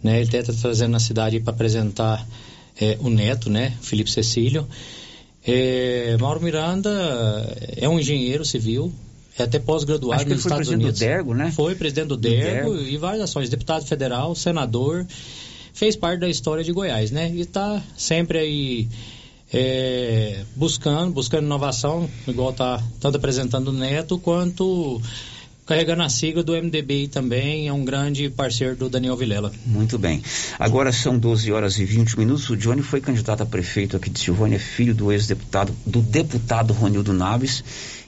né? 0.03 0.22
Ele 0.22 0.38
está 0.38 0.53
trazendo 0.53 0.91
na 0.91 0.99
cidade 0.99 1.40
para 1.40 1.53
apresentar 1.53 2.26
é, 2.80 2.98
o 2.99 3.10
neto, 3.10 3.49
né? 3.49 3.73
Felipe 3.82 4.10
Cecílio. 4.10 4.68
É, 5.45 6.18
Mauro 6.19 6.41
Miranda 6.41 6.90
é 7.76 7.90
um 7.90 7.99
engenheiro 7.99 8.45
civil, 8.45 8.94
é 9.38 9.44
até 9.44 9.60
pós-graduado 9.60 10.26
nos 10.26 10.40
Estados 10.40 10.69
Unidos. 10.69 10.99
Do 10.99 10.99
Dergo, 10.99 11.34
né? 11.34 11.52
Foi 11.52 11.76
presidente 11.76 12.07
do, 12.07 12.18
do 12.18 12.22
Dergo, 12.22 12.73
Dergo, 12.73 12.90
e 12.90 12.98
várias 12.98 13.23
ações, 13.23 13.49
deputado 13.49 13.86
federal, 13.86 14.36
senador, 14.36 15.06
fez 15.73 15.95
parte 15.95 16.19
da 16.19 16.30
história 16.30 16.64
de 16.64 16.72
Goiás, 16.72 17.11
né? 17.11 17.32
E 17.34 17.41
está 17.41 17.82
sempre 17.98 18.38
aí 18.38 18.88
é, 19.53 20.44
buscando, 20.56 21.11
buscando 21.11 21.45
inovação, 21.45 22.10
igual 22.28 22.52
está 22.52 22.82
tanto 22.99 23.18
apresentando 23.18 23.69
o 23.69 23.73
Neto, 23.73 24.19
quanto 24.19 25.02
carregando 25.72 26.03
a 26.03 26.10
sigla 26.10 26.43
do 26.43 26.52
MDB 26.52 27.07
também, 27.07 27.69
é 27.69 27.72
um 27.72 27.85
grande 27.85 28.30
parceiro 28.30 28.76
do 28.76 28.89
Daniel 28.89 29.15
Vilela. 29.15 29.53
Muito 29.65 29.98
bem. 29.98 30.22
Agora 30.60 30.91
são 30.91 31.18
12 31.18 31.49
horas 31.49 31.80
e 31.80 31.85
20 31.85 32.19
minutos. 32.19 32.49
O 32.49 32.57
Johnny 32.57 32.81
foi 32.81 32.99
candidato 32.99 33.43
a 33.43 33.45
prefeito 33.45 33.95
aqui 33.95 34.10
de 34.10 34.19
Silvânia, 34.19 34.60
filho 34.60 34.93
do 34.93 35.14
ex-deputado, 35.14 35.73
do 35.85 36.02
deputado 36.02 36.73
Ronildo 36.73 37.14
Naves 37.14 37.64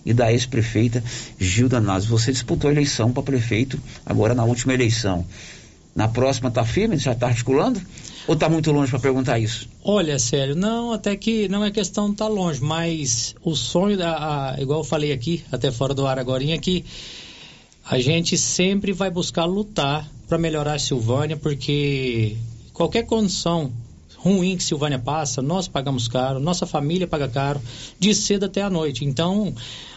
e 0.06 0.14
da 0.14 0.30
ex-prefeita 0.30 1.02
Gilda 1.40 1.80
Naves. 1.80 2.06
Você 2.06 2.34
disputou 2.34 2.70
a 2.70 2.74
eleição 2.74 3.14
para 3.14 3.24
prefeito 3.24 3.80
agora 4.06 4.36
na 4.36 4.44
última 4.44 4.74
eleição. 4.74 5.26
Na 5.96 6.10
próxima 6.10 6.50
está 6.50 6.66
firme? 6.66 6.98
Já 6.98 7.14
está 7.14 7.28
articulando? 7.28 7.82
Ou 8.28 8.34
está 8.34 8.50
muito 8.50 8.74
longe 8.74 8.92
para 8.92 9.00
perguntar 9.00 9.40
isso? 9.40 9.70
Olha, 9.82 10.20
sério, 10.20 10.54
não, 10.54 10.92
até 10.92 11.16
que 11.16 11.48
não 11.48 11.64
é 11.64 11.72
questão 11.72 12.08
de 12.08 12.14
estar 12.14 12.26
tá 12.26 12.32
longe, 12.32 12.62
mas 12.62 13.36
o 13.42 13.56
sonho, 13.56 13.96
da, 13.96 14.52
a, 14.52 14.62
igual 14.62 14.82
eu 14.82 14.84
falei 14.84 15.14
aqui, 15.14 15.46
até 15.50 15.72
fora 15.72 15.94
do 15.94 16.06
ar 16.06 16.20
agora, 16.20 16.44
é 16.44 16.58
que 16.58 16.84
a 17.86 18.00
gente 18.00 18.38
sempre 18.38 18.94
vai 18.94 19.10
buscar 19.10 19.46
lutar 19.46 20.10
para 20.28 20.38
melhorar 20.38 20.76
a 20.76 20.80
Silvânia, 20.80 21.36
porque 21.36 22.38
qualquer 22.74 23.04
condição 23.04 23.72
ruim 24.18 24.56
que 24.56 24.64
Silvânia 24.64 24.98
passa, 24.98 25.42
nós 25.42 25.68
pagamos 25.68 26.08
caro, 26.08 26.40
nossa 26.40 26.66
família 26.66 27.06
paga 27.06 27.28
caro, 27.28 27.62
de 28.00 28.16
cedo 28.16 28.46
até 28.46 28.62
a 28.62 28.70
noite. 28.70 29.04
Então, 29.04 29.54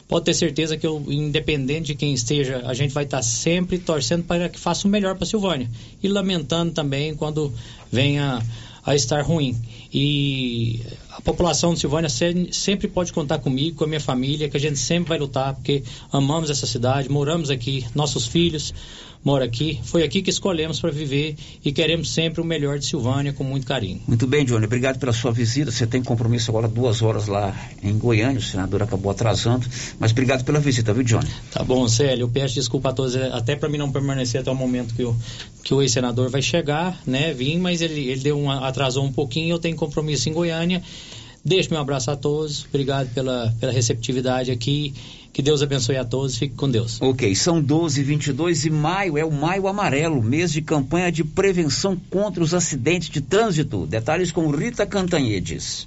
pode 0.08 0.24
ter 0.24 0.34
certeza 0.34 0.76
que 0.76 0.84
eu, 0.84 1.02
independente 1.08 1.86
de 1.86 1.94
quem 1.94 2.12
esteja, 2.12 2.62
a 2.66 2.74
gente 2.74 2.92
vai 2.92 3.04
estar 3.04 3.22
sempre 3.22 3.78
torcendo 3.78 4.24
para 4.24 4.48
que 4.48 4.58
faça 4.58 4.88
o 4.88 4.90
melhor 4.90 5.14
para 5.14 5.24
Silvânia. 5.24 5.70
E 6.02 6.08
lamentando 6.08 6.72
também 6.72 7.14
quando 7.14 7.52
venha 7.90 8.42
a 8.84 8.96
estar 8.96 9.22
ruim. 9.22 9.56
E 9.94 10.80
a 11.16 11.20
população 11.22 11.72
de 11.72 11.80
Silvânia 11.80 12.10
sempre 12.10 12.86
pode 12.86 13.10
contar 13.10 13.38
comigo, 13.38 13.78
com 13.78 13.84
a 13.84 13.86
minha 13.86 14.01
família, 14.01 14.51
que 14.51 14.56
a 14.56 14.60
gente 14.60 14.78
sempre 14.78 15.09
vai 15.09 15.18
lutar, 15.18 15.55
porque 15.55 15.82
amamos 16.12 16.51
essa 16.51 16.66
cidade, 16.66 17.10
moramos 17.10 17.48
aqui, 17.48 17.86
nossos 17.94 18.26
filhos 18.26 18.74
moram 19.27 19.44
aqui. 19.44 19.81
Foi 19.82 20.05
aqui 20.05 20.23
que 20.23 20.31
escolhemos 20.31 20.78
para 20.78 20.93
viver 20.93 21.35
e 21.65 21.73
queremos 21.73 22.11
sempre 22.11 22.40
o 22.40 22.44
melhor 22.44 22.78
de 22.78 22.86
Silvânia 22.86 23.32
com 23.32 23.43
muito 23.43 23.66
carinho. 23.66 24.01
Muito 24.07 24.24
bem, 24.24 24.44
Johnny. 24.44 24.66
Obrigado 24.66 25.01
pela 25.01 25.12
sua 25.12 25.32
visita. 25.32 25.73
Você 25.73 25.85
tem 25.85 26.01
compromisso 26.01 26.48
agora 26.48 26.69
duas 26.69 27.03
horas 27.03 27.27
lá 27.27 27.53
em 27.82 27.98
Goiânia. 27.98 28.39
O 28.39 28.43
senador 28.43 28.85
acabou 28.85 29.11
atrasando. 29.11 29.66
Mas 29.98 30.12
obrigado 30.12 30.44
pela 30.44 30.61
visita, 30.61 30.94
viu, 30.94 31.03
Johnny? 31.03 31.28
Tá 31.51 31.65
bom, 31.65 31.89
Célio. 31.89 32.23
Eu 32.23 32.28
peço 32.28 32.55
desculpa 32.55 32.90
a 32.90 32.93
todos, 32.93 33.16
até 33.16 33.57
para 33.57 33.69
mim 33.69 33.78
não 33.78 33.90
permanecer 33.90 34.40
até 34.40 34.51
o 34.51 34.55
momento 34.55 34.94
que 34.94 35.03
o, 35.03 35.16
que 35.65 35.74
o 35.74 35.82
ex-senador 35.82 36.31
vai 36.31 36.40
chegar, 36.40 36.97
né? 37.05 37.35
Vim, 37.35 37.59
mas 37.59 37.81
ele, 37.81 38.09
ele 38.09 38.20
deu 38.20 38.48
atrasou 38.48 39.05
um 39.05 39.12
pouquinho. 39.12 39.55
Eu 39.55 39.59
tenho 39.59 39.74
compromisso 39.74 40.28
em 40.28 40.32
Goiânia. 40.32 40.81
Deixo 41.44 41.70
meu 41.70 41.81
abraço 41.81 42.12
a 42.12 42.16
todos. 42.16 42.65
Obrigado 42.69 43.12
pela, 43.12 43.53
pela 43.59 43.73
receptividade 43.73 44.53
aqui. 44.53 44.94
Que 45.36 45.42
Deus 45.42 45.60
abençoe 45.60 45.98
a 45.98 46.04
todos. 46.06 46.38
Fique 46.38 46.54
com 46.54 46.66
Deus. 46.66 46.98
Ok, 46.98 47.34
são 47.34 47.60
12 47.60 48.02
22 48.02 48.64
e 48.64 48.70
maio 48.70 49.18
é 49.18 49.24
o 49.26 49.30
Maio 49.30 49.68
Amarelo, 49.68 50.22
mês 50.22 50.50
de 50.50 50.62
campanha 50.62 51.12
de 51.12 51.22
prevenção 51.22 51.94
contra 52.08 52.42
os 52.42 52.54
acidentes 52.54 53.10
de 53.10 53.20
trânsito. 53.20 53.86
Detalhes 53.86 54.32
com 54.32 54.48
Rita 54.48 54.86
Cantanhedes. 54.86 55.86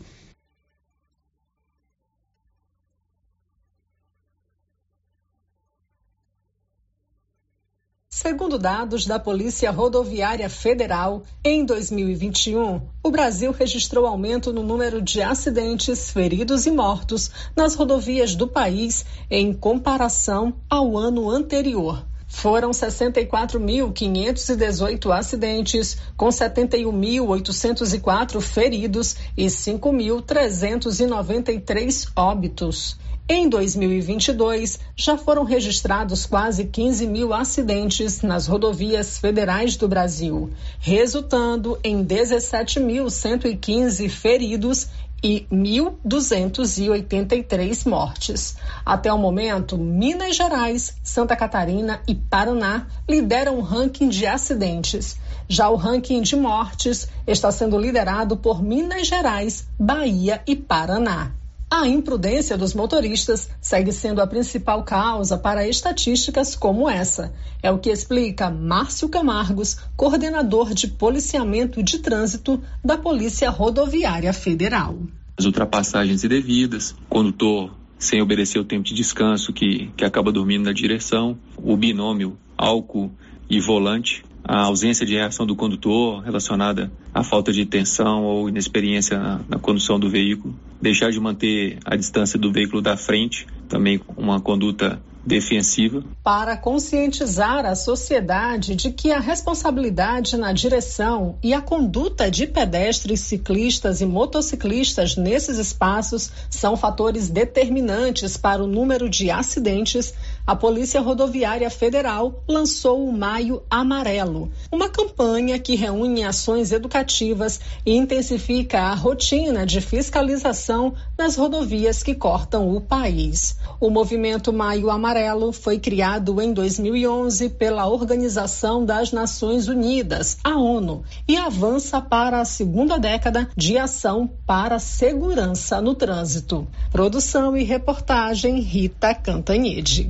Segundo 8.30 8.60
dados 8.60 9.08
da 9.08 9.18
Polícia 9.18 9.72
Rodoviária 9.72 10.48
Federal, 10.52 11.24
em 11.44 11.66
2021, 11.66 12.80
o 13.02 13.10
Brasil 13.10 13.52
registrou 13.52 14.06
aumento 14.06 14.54
no 14.54 14.62
número 14.62 15.02
de 15.02 15.20
acidentes, 15.20 16.12
feridos 16.12 16.68
e 16.68 16.72
mortos 16.72 17.32
nas 17.56 17.74
rodovias 17.74 18.36
do 18.36 18.48
país 18.48 19.04
em 19.32 19.52
comparação 19.52 20.54
ao 20.70 20.96
ano 20.96 21.28
anterior. 21.28 22.06
Foram 22.28 22.70
64.518 22.70 25.12
acidentes, 25.12 25.98
com 26.16 26.28
71.804 26.28 28.40
feridos 28.42 29.16
e 29.36 29.48
5.393 29.48 32.12
óbitos. 32.16 32.96
Em 33.32 33.48
2022, 33.48 34.80
já 34.96 35.16
foram 35.16 35.44
registrados 35.44 36.26
quase 36.26 36.66
15 36.66 37.06
mil 37.06 37.32
acidentes 37.32 38.24
nas 38.24 38.48
rodovias 38.48 39.20
federais 39.20 39.76
do 39.76 39.88
Brasil, 39.88 40.50
resultando 40.80 41.78
em 41.84 42.04
17.115 42.04 44.10
feridos 44.10 44.88
e 45.22 45.46
1.283 45.52 47.88
mortes. 47.88 48.58
Até 48.84 49.14
o 49.14 49.18
momento, 49.20 49.78
Minas 49.78 50.36
Gerais, 50.36 50.96
Santa 51.04 51.36
Catarina 51.36 52.02
e 52.08 52.16
Paraná 52.16 52.88
lideram 53.08 53.60
o 53.60 53.62
ranking 53.62 54.10
de 54.10 54.26
acidentes. 54.26 55.18
Já 55.48 55.70
o 55.70 55.76
ranking 55.76 56.24
de 56.24 56.36
mortes 56.36 57.08
está 57.28 57.52
sendo 57.52 57.78
liderado 57.78 58.36
por 58.36 58.64
Minas 58.64 59.06
Gerais, 59.06 59.68
Bahia 59.80 60.42
e 60.48 60.56
Paraná. 60.56 61.38
A 61.72 61.88
imprudência 61.88 62.58
dos 62.58 62.74
motoristas 62.74 63.48
segue 63.62 63.92
sendo 63.92 64.22
a 64.22 64.28
principal 64.28 64.84
causa 64.84 65.38
para 65.38 65.68
estatísticas 65.68 66.56
como 66.56 66.90
essa. 66.90 67.32
É 67.62 67.72
o 67.72 67.78
que 67.78 67.92
explica 67.92 68.50
Márcio 68.50 69.08
Camargos, 69.08 69.78
coordenador 69.96 70.74
de 70.74 70.88
policiamento 70.88 71.84
de 71.84 72.00
trânsito 72.00 72.60
da 72.84 72.98
Polícia 72.98 73.52
Rodoviária 73.52 74.34
Federal. 74.34 74.98
As 75.38 75.46
ultrapassagens 75.46 76.24
indevidas, 76.24 76.96
condutor 77.08 77.72
sem 78.00 78.20
obedecer 78.20 78.58
o 78.58 78.66
tempo 78.66 78.86
de 78.86 78.96
descanso 78.96 79.54
que, 79.54 79.92
que 79.96 80.04
acaba 80.04 80.32
dormindo 80.32 80.64
na 80.64 80.74
direção, 80.74 81.38
o 81.56 81.78
binômio 81.78 82.36
álcool 82.58 83.12
e 83.48 83.60
volante, 83.60 84.24
a 84.44 84.66
ausência 84.66 85.06
de 85.06 85.14
reação 85.14 85.46
do 85.46 85.56
condutor 85.56 86.22
relacionada 86.22 86.92
à 87.14 87.24
falta 87.24 87.52
de 87.52 87.66
tensão 87.66 88.24
ou 88.24 88.50
inexperiência 88.50 89.18
na, 89.18 89.40
na, 89.48 89.60
condução 89.60 90.00
do 90.00 90.10
veículo, 90.10 90.56
deixar 90.82 91.12
de 91.12 91.20
manter 91.20 91.78
a 91.86 91.96
distância 91.96 92.40
do 92.40 92.52
veículo 92.52 92.82
da 92.82 92.98
frente, 92.98 93.46
também 93.68 94.02
uma 94.18 94.40
conduta 94.40 95.00
defensiva. 95.26 96.04
Para 96.24 96.56
conscientizar 96.58 97.66
a 97.66 97.76
sociedade 97.76 98.76
de 98.76 98.92
que 98.92 99.12
a 99.12 99.20
responsabilidade 99.20 100.38
na 100.38 100.52
direção 100.52 101.38
e 101.44 101.54
a 101.54 101.62
conduta 101.62 102.32
de 102.32 102.48
pedestres, 102.48 103.20
ciclistas 103.22 104.02
e 104.02 104.06
motociclistas 104.06 105.16
nesses 105.16 105.58
espaços 105.58 106.32
são 106.50 106.78
fatores 106.78 107.30
determinantes 107.30 108.38
para 108.38 108.64
o 108.64 108.68
número 108.68 109.10
de 109.10 109.30
acidentes, 109.30 110.14
a 110.50 110.56
Polícia 110.56 111.00
Rodoviária 111.00 111.70
Federal 111.70 112.44
lançou 112.48 113.08
o 113.08 113.14
Maio 113.14 113.62
Amarelo, 113.70 114.52
uma 114.72 114.90
campanha 114.90 115.60
que 115.60 115.76
reúne 115.76 116.24
ações 116.24 116.72
educativas 116.72 117.60
e 117.86 117.96
intensifica 117.96 118.80
a 118.80 118.96
rotina 118.96 119.64
de 119.64 119.80
fiscalização 119.80 120.96
nas 121.16 121.36
rodovias 121.36 122.02
que 122.02 122.16
cortam 122.16 122.76
o 122.76 122.82
país. 122.82 123.60
O 123.80 123.92
movimento 123.92 124.52
Maio 124.52 124.90
Amarelo 124.90 125.54
foi 125.54 125.78
criado 125.78 126.42
em 126.42 126.52
2011 126.52 127.50
pela 127.50 127.88
Organização 127.88 128.84
das 128.84 129.12
Nações 129.12 129.68
Unidas, 129.68 130.40
a 130.44 130.58
ONU, 130.58 131.04
e 131.28 131.38
avança 131.38 132.02
para 132.02 132.42
a 132.42 132.46
segunda 132.46 132.98
década 132.98 133.48
de 133.56 133.78
ação 133.78 134.28
para 134.48 134.80
segurança 134.80 135.80
no 135.80 135.94
trânsito. 135.94 136.68
Produção 136.92 137.56
e 137.56 137.64
reportagem 137.64 138.60
Rita 138.62 139.14
Cantanhede. 139.14 140.10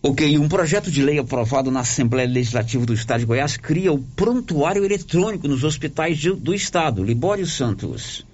Ok, 0.00 0.38
um 0.38 0.48
projeto 0.48 0.92
de 0.92 1.02
lei 1.02 1.18
aprovado 1.18 1.72
na 1.72 1.80
Assembleia 1.80 2.28
Legislativa 2.28 2.86
do 2.86 2.94
Estado 2.94 3.18
de 3.18 3.26
Goiás 3.26 3.56
cria 3.56 3.92
o 3.92 3.98
prontuário 3.98 4.84
eletrônico 4.84 5.48
nos 5.48 5.64
hospitais 5.64 6.22
do 6.36 6.54
Estado. 6.54 7.02
Libório 7.02 7.44
Santos. 7.44 8.24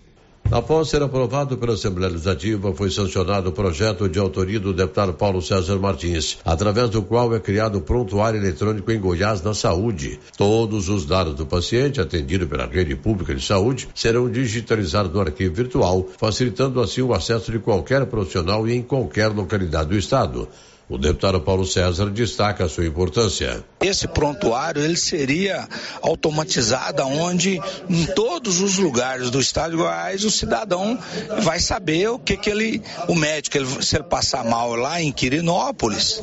Após 0.50 0.90
ser 0.90 1.02
aprovado 1.02 1.56
pela 1.56 1.72
Assembleia 1.72 2.12
Legislativa, 2.12 2.74
foi 2.74 2.90
sancionado 2.90 3.48
o 3.48 3.52
projeto 3.52 4.10
de 4.10 4.18
autoria 4.18 4.60
do 4.60 4.74
deputado 4.74 5.14
Paulo 5.14 5.40
César 5.40 5.78
Martins, 5.78 6.36
através 6.44 6.90
do 6.90 7.00
qual 7.00 7.34
é 7.34 7.40
criado 7.40 7.78
o 7.78 7.80
prontuário 7.80 8.38
eletrônico 8.38 8.92
em 8.92 9.00
Goiás 9.00 9.42
na 9.42 9.54
saúde. 9.54 10.20
Todos 10.36 10.90
os 10.90 11.06
dados 11.06 11.34
do 11.34 11.46
paciente 11.46 11.98
atendido 11.98 12.46
pela 12.46 12.66
rede 12.66 12.94
pública 12.94 13.34
de 13.34 13.42
saúde 13.42 13.88
serão 13.94 14.30
digitalizados 14.30 15.10
no 15.10 15.20
arquivo 15.20 15.54
virtual, 15.54 16.06
facilitando 16.18 16.78
assim 16.82 17.00
o 17.00 17.14
acesso 17.14 17.50
de 17.50 17.58
qualquer 17.58 18.04
profissional 18.04 18.68
e 18.68 18.74
em 18.74 18.82
qualquer 18.82 19.28
localidade 19.28 19.88
do 19.88 19.96
estado. 19.96 20.46
O 20.86 20.98
deputado 20.98 21.40
Paulo 21.40 21.66
César 21.66 22.10
destaca 22.10 22.64
a 22.64 22.68
sua 22.68 22.84
importância. 22.84 23.64
Esse 23.80 24.06
prontuário 24.06 24.82
ele 24.82 24.96
seria 24.96 25.66
automatizado 26.02 27.02
onde 27.02 27.58
em 27.88 28.06
todos 28.06 28.60
os 28.60 28.76
lugares 28.76 29.30
do 29.30 29.40
estado 29.40 29.70
de 29.70 29.76
Goiás 29.78 30.24
o 30.24 30.30
cidadão 30.30 30.98
vai 31.42 31.58
saber 31.58 32.08
o 32.08 32.18
que 32.18 32.36
que 32.36 32.50
ele, 32.50 32.82
o 33.08 33.14
médico, 33.14 33.56
ele, 33.56 33.82
se 33.82 33.96
ele 33.96 34.04
passar 34.04 34.44
mal 34.44 34.74
lá 34.74 35.00
em 35.00 35.10
Quirinópolis, 35.10 36.20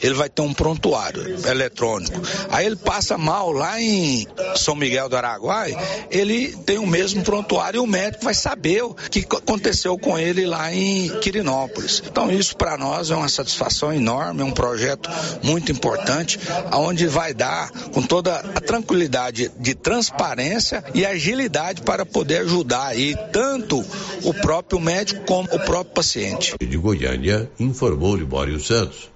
ele 0.00 0.14
vai 0.14 0.28
ter 0.28 0.42
um 0.42 0.52
prontuário 0.52 1.36
eletrônico. 1.46 2.20
Aí 2.50 2.66
ele 2.66 2.76
passa 2.76 3.16
mal 3.16 3.52
lá 3.52 3.80
em 3.80 4.26
São 4.56 4.74
Miguel 4.74 5.08
do 5.08 5.16
Araguai, 5.16 5.76
ele 6.10 6.56
tem 6.64 6.78
o 6.78 6.86
mesmo 6.86 7.22
prontuário 7.22 7.78
e 7.78 7.80
o 7.80 7.86
médico 7.86 8.24
vai 8.24 8.34
saber 8.34 8.82
o 8.82 8.94
que 8.94 9.20
aconteceu 9.20 9.96
com 9.96 10.18
ele 10.18 10.46
lá 10.46 10.74
em 10.74 11.08
Quirinópolis. 11.20 12.02
Então 12.04 12.30
isso 12.30 12.56
para 12.56 12.76
nós 12.76 13.10
é 13.10 13.16
uma 13.16 13.28
satisfação 13.28 13.92
enorme, 13.92 14.09
é 14.18 14.44
um 14.44 14.50
projeto 14.50 15.10
muito 15.42 15.70
importante, 15.70 16.38
onde 16.72 17.06
vai 17.06 17.34
dar 17.34 17.70
com 17.92 18.02
toda 18.02 18.36
a 18.36 18.60
tranquilidade 18.60 19.50
de 19.58 19.74
transparência 19.74 20.82
e 20.94 21.04
agilidade 21.04 21.82
para 21.82 22.06
poder 22.06 22.42
ajudar 22.42 22.86
aí 22.86 23.14
tanto 23.32 23.84
o 24.24 24.32
próprio 24.32 24.80
médico 24.80 25.24
como 25.26 25.48
o 25.52 25.60
próprio 25.60 25.94
paciente. 25.94 26.54
De 26.58 26.76
Goiânia, 26.76 27.50
informou 27.58 28.16
Libório 28.16 28.58
Santos. 28.58 29.10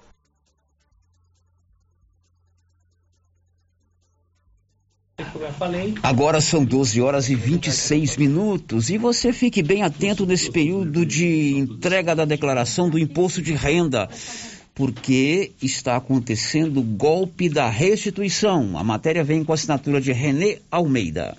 Agora 6.02 6.40
são 6.40 6.64
12 6.64 7.00
horas 7.00 7.28
e 7.28 7.34
26 7.34 8.16
minutos 8.16 8.90
e 8.90 8.98
você 8.98 9.32
fique 9.32 9.62
bem 9.62 9.82
atento 9.82 10.26
nesse 10.26 10.50
período 10.50 11.06
de 11.06 11.56
entrega 11.56 12.14
da 12.14 12.24
declaração 12.24 12.90
do 12.90 12.98
imposto 12.98 13.40
de 13.40 13.52
renda 13.52 14.08
porque 14.74 15.52
está 15.62 15.96
acontecendo 15.96 16.80
o 16.80 16.82
golpe 16.82 17.48
da 17.48 17.68
restituição. 17.68 18.76
A 18.76 18.82
matéria 18.82 19.22
vem 19.22 19.44
com 19.44 19.52
a 19.52 19.54
assinatura 19.54 20.00
de 20.00 20.12
Renê 20.12 20.58
Almeida. 20.70 21.36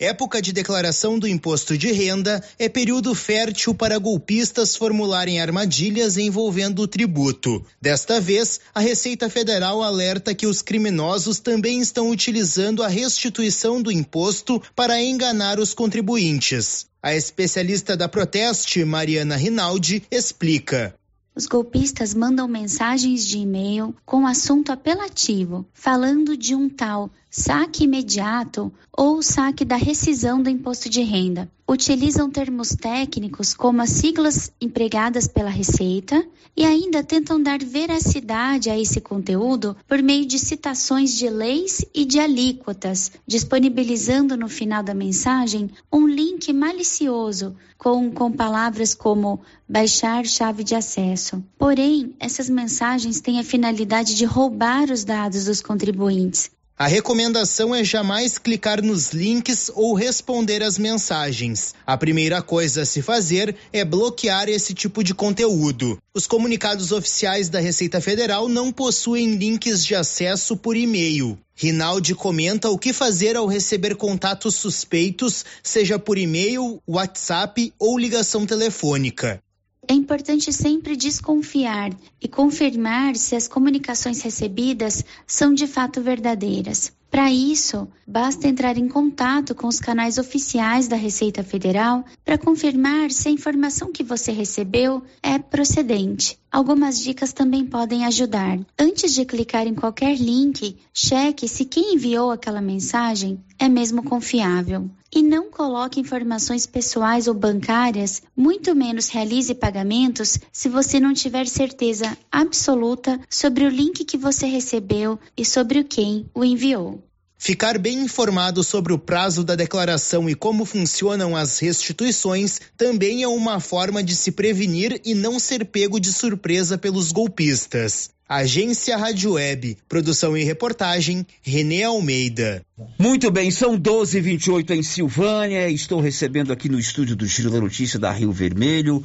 Época 0.00 0.40
de 0.40 0.52
declaração 0.52 1.18
do 1.18 1.26
imposto 1.26 1.76
de 1.76 1.90
renda 1.90 2.40
é 2.56 2.68
período 2.68 3.16
fértil 3.16 3.74
para 3.74 3.98
golpistas 3.98 4.76
formularem 4.76 5.40
armadilhas 5.40 6.16
envolvendo 6.16 6.82
o 6.82 6.86
tributo. 6.86 7.66
Desta 7.82 8.20
vez, 8.20 8.60
a 8.72 8.78
Receita 8.78 9.28
Federal 9.28 9.82
alerta 9.82 10.36
que 10.36 10.46
os 10.46 10.62
criminosos 10.62 11.40
também 11.40 11.80
estão 11.80 12.10
utilizando 12.10 12.84
a 12.84 12.86
restituição 12.86 13.82
do 13.82 13.90
imposto 13.90 14.62
para 14.76 15.02
enganar 15.02 15.58
os 15.58 15.74
contribuintes. 15.74 16.87
A 17.00 17.14
especialista 17.14 17.96
da 17.96 18.08
Proteste, 18.08 18.84
Mariana 18.84 19.36
Rinaldi, 19.36 20.02
explica. 20.10 20.94
Os 21.32 21.46
golpistas 21.46 22.12
mandam 22.12 22.48
mensagens 22.48 23.24
de 23.24 23.38
e-mail 23.38 23.94
com 24.04 24.26
assunto 24.26 24.72
apelativo, 24.72 25.64
falando 25.72 26.36
de 26.36 26.56
um 26.56 26.68
tal 26.68 27.08
saque 27.30 27.84
imediato 27.84 28.72
ou 28.96 29.22
saque 29.22 29.64
da 29.64 29.76
rescisão 29.76 30.42
do 30.42 30.48
imposto 30.48 30.88
de 30.88 31.02
renda. 31.02 31.50
Utilizam 31.68 32.30
termos 32.30 32.70
técnicos 32.70 33.52
como 33.52 33.82
as 33.82 33.90
siglas 33.90 34.50
empregadas 34.60 35.28
pela 35.28 35.50
Receita 35.50 36.26
e 36.56 36.64
ainda 36.64 37.04
tentam 37.04 37.40
dar 37.40 37.58
veracidade 37.58 38.70
a 38.70 38.78
esse 38.78 39.00
conteúdo 39.00 39.76
por 39.86 40.02
meio 40.02 40.24
de 40.24 40.38
citações 40.38 41.16
de 41.16 41.28
leis 41.28 41.84
e 41.94 42.04
de 42.04 42.18
alíquotas, 42.18 43.12
disponibilizando 43.26 44.36
no 44.36 44.48
final 44.48 44.82
da 44.82 44.94
mensagem 44.94 45.70
um 45.92 46.06
link 46.06 46.52
malicioso 46.52 47.54
com, 47.76 48.10
com 48.10 48.32
palavras 48.32 48.94
como 48.94 49.40
baixar 49.68 50.24
chave 50.24 50.64
de 50.64 50.74
acesso. 50.74 51.44
Porém, 51.58 52.16
essas 52.18 52.48
mensagens 52.48 53.20
têm 53.20 53.38
a 53.38 53.44
finalidade 53.44 54.14
de 54.14 54.24
roubar 54.24 54.90
os 54.90 55.04
dados 55.04 55.44
dos 55.44 55.60
contribuintes 55.60 56.50
A 56.78 56.86
recomendação 56.86 57.74
é 57.74 57.82
jamais 57.82 58.38
clicar 58.38 58.80
nos 58.80 59.10
links 59.10 59.68
ou 59.74 59.94
responder 59.94 60.62
às 60.62 60.78
mensagens. 60.78 61.74
A 61.84 61.96
primeira 61.96 62.40
coisa 62.40 62.82
a 62.82 62.86
se 62.86 63.02
fazer 63.02 63.56
é 63.72 63.84
bloquear 63.84 64.48
esse 64.48 64.72
tipo 64.72 65.02
de 65.02 65.12
conteúdo. 65.12 65.98
Os 66.14 66.28
comunicados 66.28 66.92
oficiais 66.92 67.48
da 67.48 67.58
Receita 67.58 68.00
Federal 68.00 68.48
não 68.48 68.70
possuem 68.70 69.34
links 69.34 69.84
de 69.84 69.96
acesso 69.96 70.56
por 70.56 70.76
e-mail. 70.76 71.36
Rinaldi 71.56 72.14
comenta 72.14 72.70
o 72.70 72.78
que 72.78 72.92
fazer 72.92 73.34
ao 73.34 73.48
receber 73.48 73.96
contatos 73.96 74.54
suspeitos, 74.54 75.44
seja 75.64 75.98
por 75.98 76.16
e-mail, 76.16 76.80
WhatsApp 76.86 77.72
ou 77.76 77.98
ligação 77.98 78.46
telefônica. 78.46 79.42
É 79.90 79.94
importante 79.94 80.52
sempre 80.52 80.94
desconfiar 80.96 81.90
e 82.20 82.28
confirmar 82.28 83.16
se 83.16 83.34
as 83.34 83.48
comunicações 83.48 84.20
recebidas 84.20 85.02
são 85.26 85.54
de 85.54 85.66
fato 85.66 86.02
verdadeiras. 86.02 86.92
Para 87.10 87.32
isso, 87.32 87.88
basta 88.06 88.46
entrar 88.46 88.76
em 88.76 88.86
contato 88.86 89.54
com 89.54 89.66
os 89.66 89.80
canais 89.80 90.18
oficiais 90.18 90.88
da 90.88 90.96
Receita 90.96 91.42
Federal 91.42 92.04
para 92.22 92.36
confirmar 92.36 93.10
se 93.10 93.28
a 93.28 93.32
informação 93.32 93.90
que 93.90 94.04
você 94.04 94.30
recebeu 94.30 95.02
é 95.22 95.38
procedente. 95.38 96.38
Algumas 96.50 96.98
dicas 96.98 97.32
também 97.32 97.66
podem 97.66 98.06
ajudar. 98.06 98.58
Antes 98.78 99.12
de 99.12 99.24
clicar 99.26 99.66
em 99.66 99.74
qualquer 99.74 100.16
link, 100.16 100.78
cheque 100.94 101.46
se 101.46 101.66
quem 101.66 101.94
enviou 101.94 102.30
aquela 102.30 102.62
mensagem 102.62 103.38
é 103.58 103.68
mesmo 103.68 104.02
confiável. 104.02 104.90
E 105.14 105.22
não 105.22 105.50
coloque 105.50 106.00
informações 106.00 106.66
pessoais 106.66 107.28
ou 107.28 107.34
bancárias, 107.34 108.22
muito 108.36 108.74
menos 108.74 109.08
realize 109.08 109.54
pagamentos 109.54 110.38
se 110.50 110.68
você 110.68 110.98
não 110.98 111.12
tiver 111.12 111.46
certeza 111.46 112.16
absoluta 112.32 113.20
sobre 113.28 113.64
o 113.64 113.70
link 113.70 114.04
que 114.04 114.16
você 114.16 114.46
recebeu 114.46 115.18
e 115.36 115.44
sobre 115.44 115.84
quem 115.84 116.26
o 116.34 116.44
enviou. 116.44 117.02
Ficar 117.40 117.78
bem 117.78 118.00
informado 118.00 118.64
sobre 118.64 118.92
o 118.92 118.98
prazo 118.98 119.44
da 119.44 119.54
declaração 119.54 120.28
e 120.28 120.34
como 120.34 120.64
funcionam 120.64 121.36
as 121.36 121.60
restituições 121.60 122.60
também 122.76 123.22
é 123.22 123.28
uma 123.28 123.60
forma 123.60 124.02
de 124.02 124.16
se 124.16 124.32
prevenir 124.32 125.00
e 125.04 125.14
não 125.14 125.38
ser 125.38 125.64
pego 125.64 126.00
de 126.00 126.12
surpresa 126.12 126.76
pelos 126.76 127.12
golpistas. 127.12 128.10
Agência 128.28 128.94
Rádio 128.94 129.32
Web, 129.32 129.78
produção 129.88 130.36
e 130.36 130.44
reportagem, 130.44 131.24
Renê 131.40 131.84
Almeida. 131.84 132.60
Muito 132.98 133.30
bem, 133.30 133.50
são 133.50 133.78
12h28 133.78 134.70
em 134.72 134.82
Silvânia. 134.82 135.70
Estou 135.70 135.98
recebendo 135.98 136.52
aqui 136.52 136.68
no 136.68 136.78
estúdio 136.78 137.16
do 137.16 137.24
Giro 137.24 137.50
da 137.50 137.58
Notícia 137.58 137.98
da 137.98 138.12
Rio 138.12 138.30
Vermelho. 138.30 139.02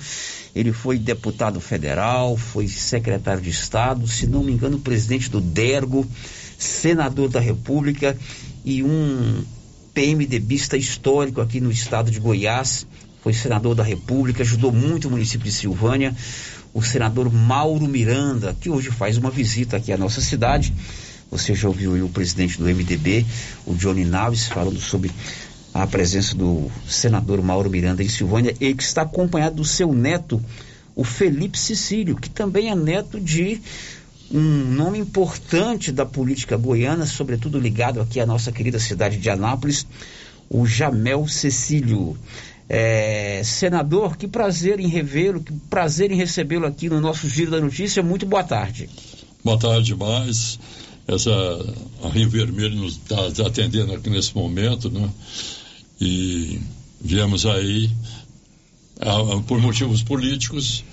Ele 0.54 0.74
foi 0.74 0.98
deputado 0.98 1.62
federal, 1.62 2.36
foi 2.36 2.68
secretário 2.68 3.42
de 3.42 3.50
Estado, 3.50 4.06
se 4.08 4.28
não 4.28 4.44
me 4.44 4.52
engano, 4.52 4.78
presidente 4.78 5.30
do 5.30 5.40
DERGO, 5.40 6.06
senador 6.64 7.30
da 7.30 7.40
República 7.40 8.18
e 8.66 8.84
um 8.84 9.44
PMDBista 9.94 10.78
histórico 10.78 11.42
aqui 11.42 11.60
no 11.60 11.72
estado 11.72 12.10
de 12.10 12.20
Goiás. 12.20 12.88
Foi 13.22 13.34
senador 13.34 13.76
da 13.76 13.84
República, 13.84 14.44
ajudou 14.44 14.72
muito 14.72 15.08
o 15.08 15.12
município 15.12 15.46
de 15.46 15.52
Silvânia 15.52 16.14
o 16.74 16.82
senador 16.82 17.32
Mauro 17.32 17.88
Miranda, 17.88 18.56
que 18.60 18.70
hoje 18.70 18.90
faz 18.90 19.18
uma 19.18 19.30
visita 19.30 19.78
aqui 19.78 19.94
à 19.94 19.98
nossa 19.98 20.20
cidade. 20.20 20.74
Você 21.30 21.54
já 21.54 21.68
ouviu 21.68 22.06
o 22.06 22.10
presidente 22.10 22.58
do 22.58 22.66
MDB, 22.66 23.26
o 23.66 23.76
Johnny 23.76 24.04
Naves, 24.04 24.48
falando 24.48 24.80
sobre 24.80 25.12
a 25.74 25.86
presença 25.86 26.36
do 26.36 26.72
senador 26.88 27.42
Mauro 27.42 27.70
Miranda 27.70 28.04
em 28.04 28.10
Silvânia, 28.10 28.56
ele 28.60 28.76
que 28.76 28.84
está 28.84 29.04
acompanhado 29.04 29.56
do 29.56 29.66
seu 29.66 29.94
neto, 29.94 30.44
o 30.96 31.04
Felipe 31.04 31.58
Cecílio, 31.58 32.16
que 32.16 32.30
também 32.30 32.70
é 32.70 32.76
neto 32.76 33.20
de 33.20 33.62
um 34.34 34.66
nome 34.74 34.98
importante 34.98 35.92
da 35.92 36.06
política 36.06 36.58
goiana, 36.58 37.06
sobretudo 37.06 37.60
ligado 37.60 38.02
aqui 38.02 38.20
à 38.20 38.26
nossa 38.26 38.52
querida 38.52 38.80
cidade 38.80 39.18
de 39.18 39.30
Anápolis, 39.30 39.86
o 40.50 40.66
Jamel 40.66 41.28
Cecílio. 41.28 42.18
É, 42.68 43.42
senador, 43.44 44.18
que 44.18 44.28
prazer 44.28 44.80
em 44.80 44.88
revê-lo, 44.88 45.42
que 45.42 45.54
prazer 45.70 46.12
em 46.12 46.16
recebê-lo 46.16 46.66
aqui 46.66 46.90
no 46.90 47.00
nosso 47.00 47.30
Giro 47.30 47.52
da 47.52 47.62
Notícia. 47.62 48.02
Muito 48.02 48.26
boa 48.26 48.44
tarde. 48.44 48.90
Boa 49.44 49.60
tarde 49.60 49.88
demais. 49.88 50.60
Essa, 51.08 51.32
a 52.04 52.10
Rio 52.10 52.30
Vermelho 52.30 52.76
nos 52.76 52.94
está 52.94 53.46
atendendo 53.46 53.94
aqui 53.94 54.10
nesse 54.10 54.34
momento, 54.34 54.90
né? 54.90 55.08
E 56.02 56.60
viemos 57.00 57.46
aí, 57.46 57.92
a, 59.00 59.42
por 59.42 59.62
motivos 59.62 60.02
políticos, 60.02 60.84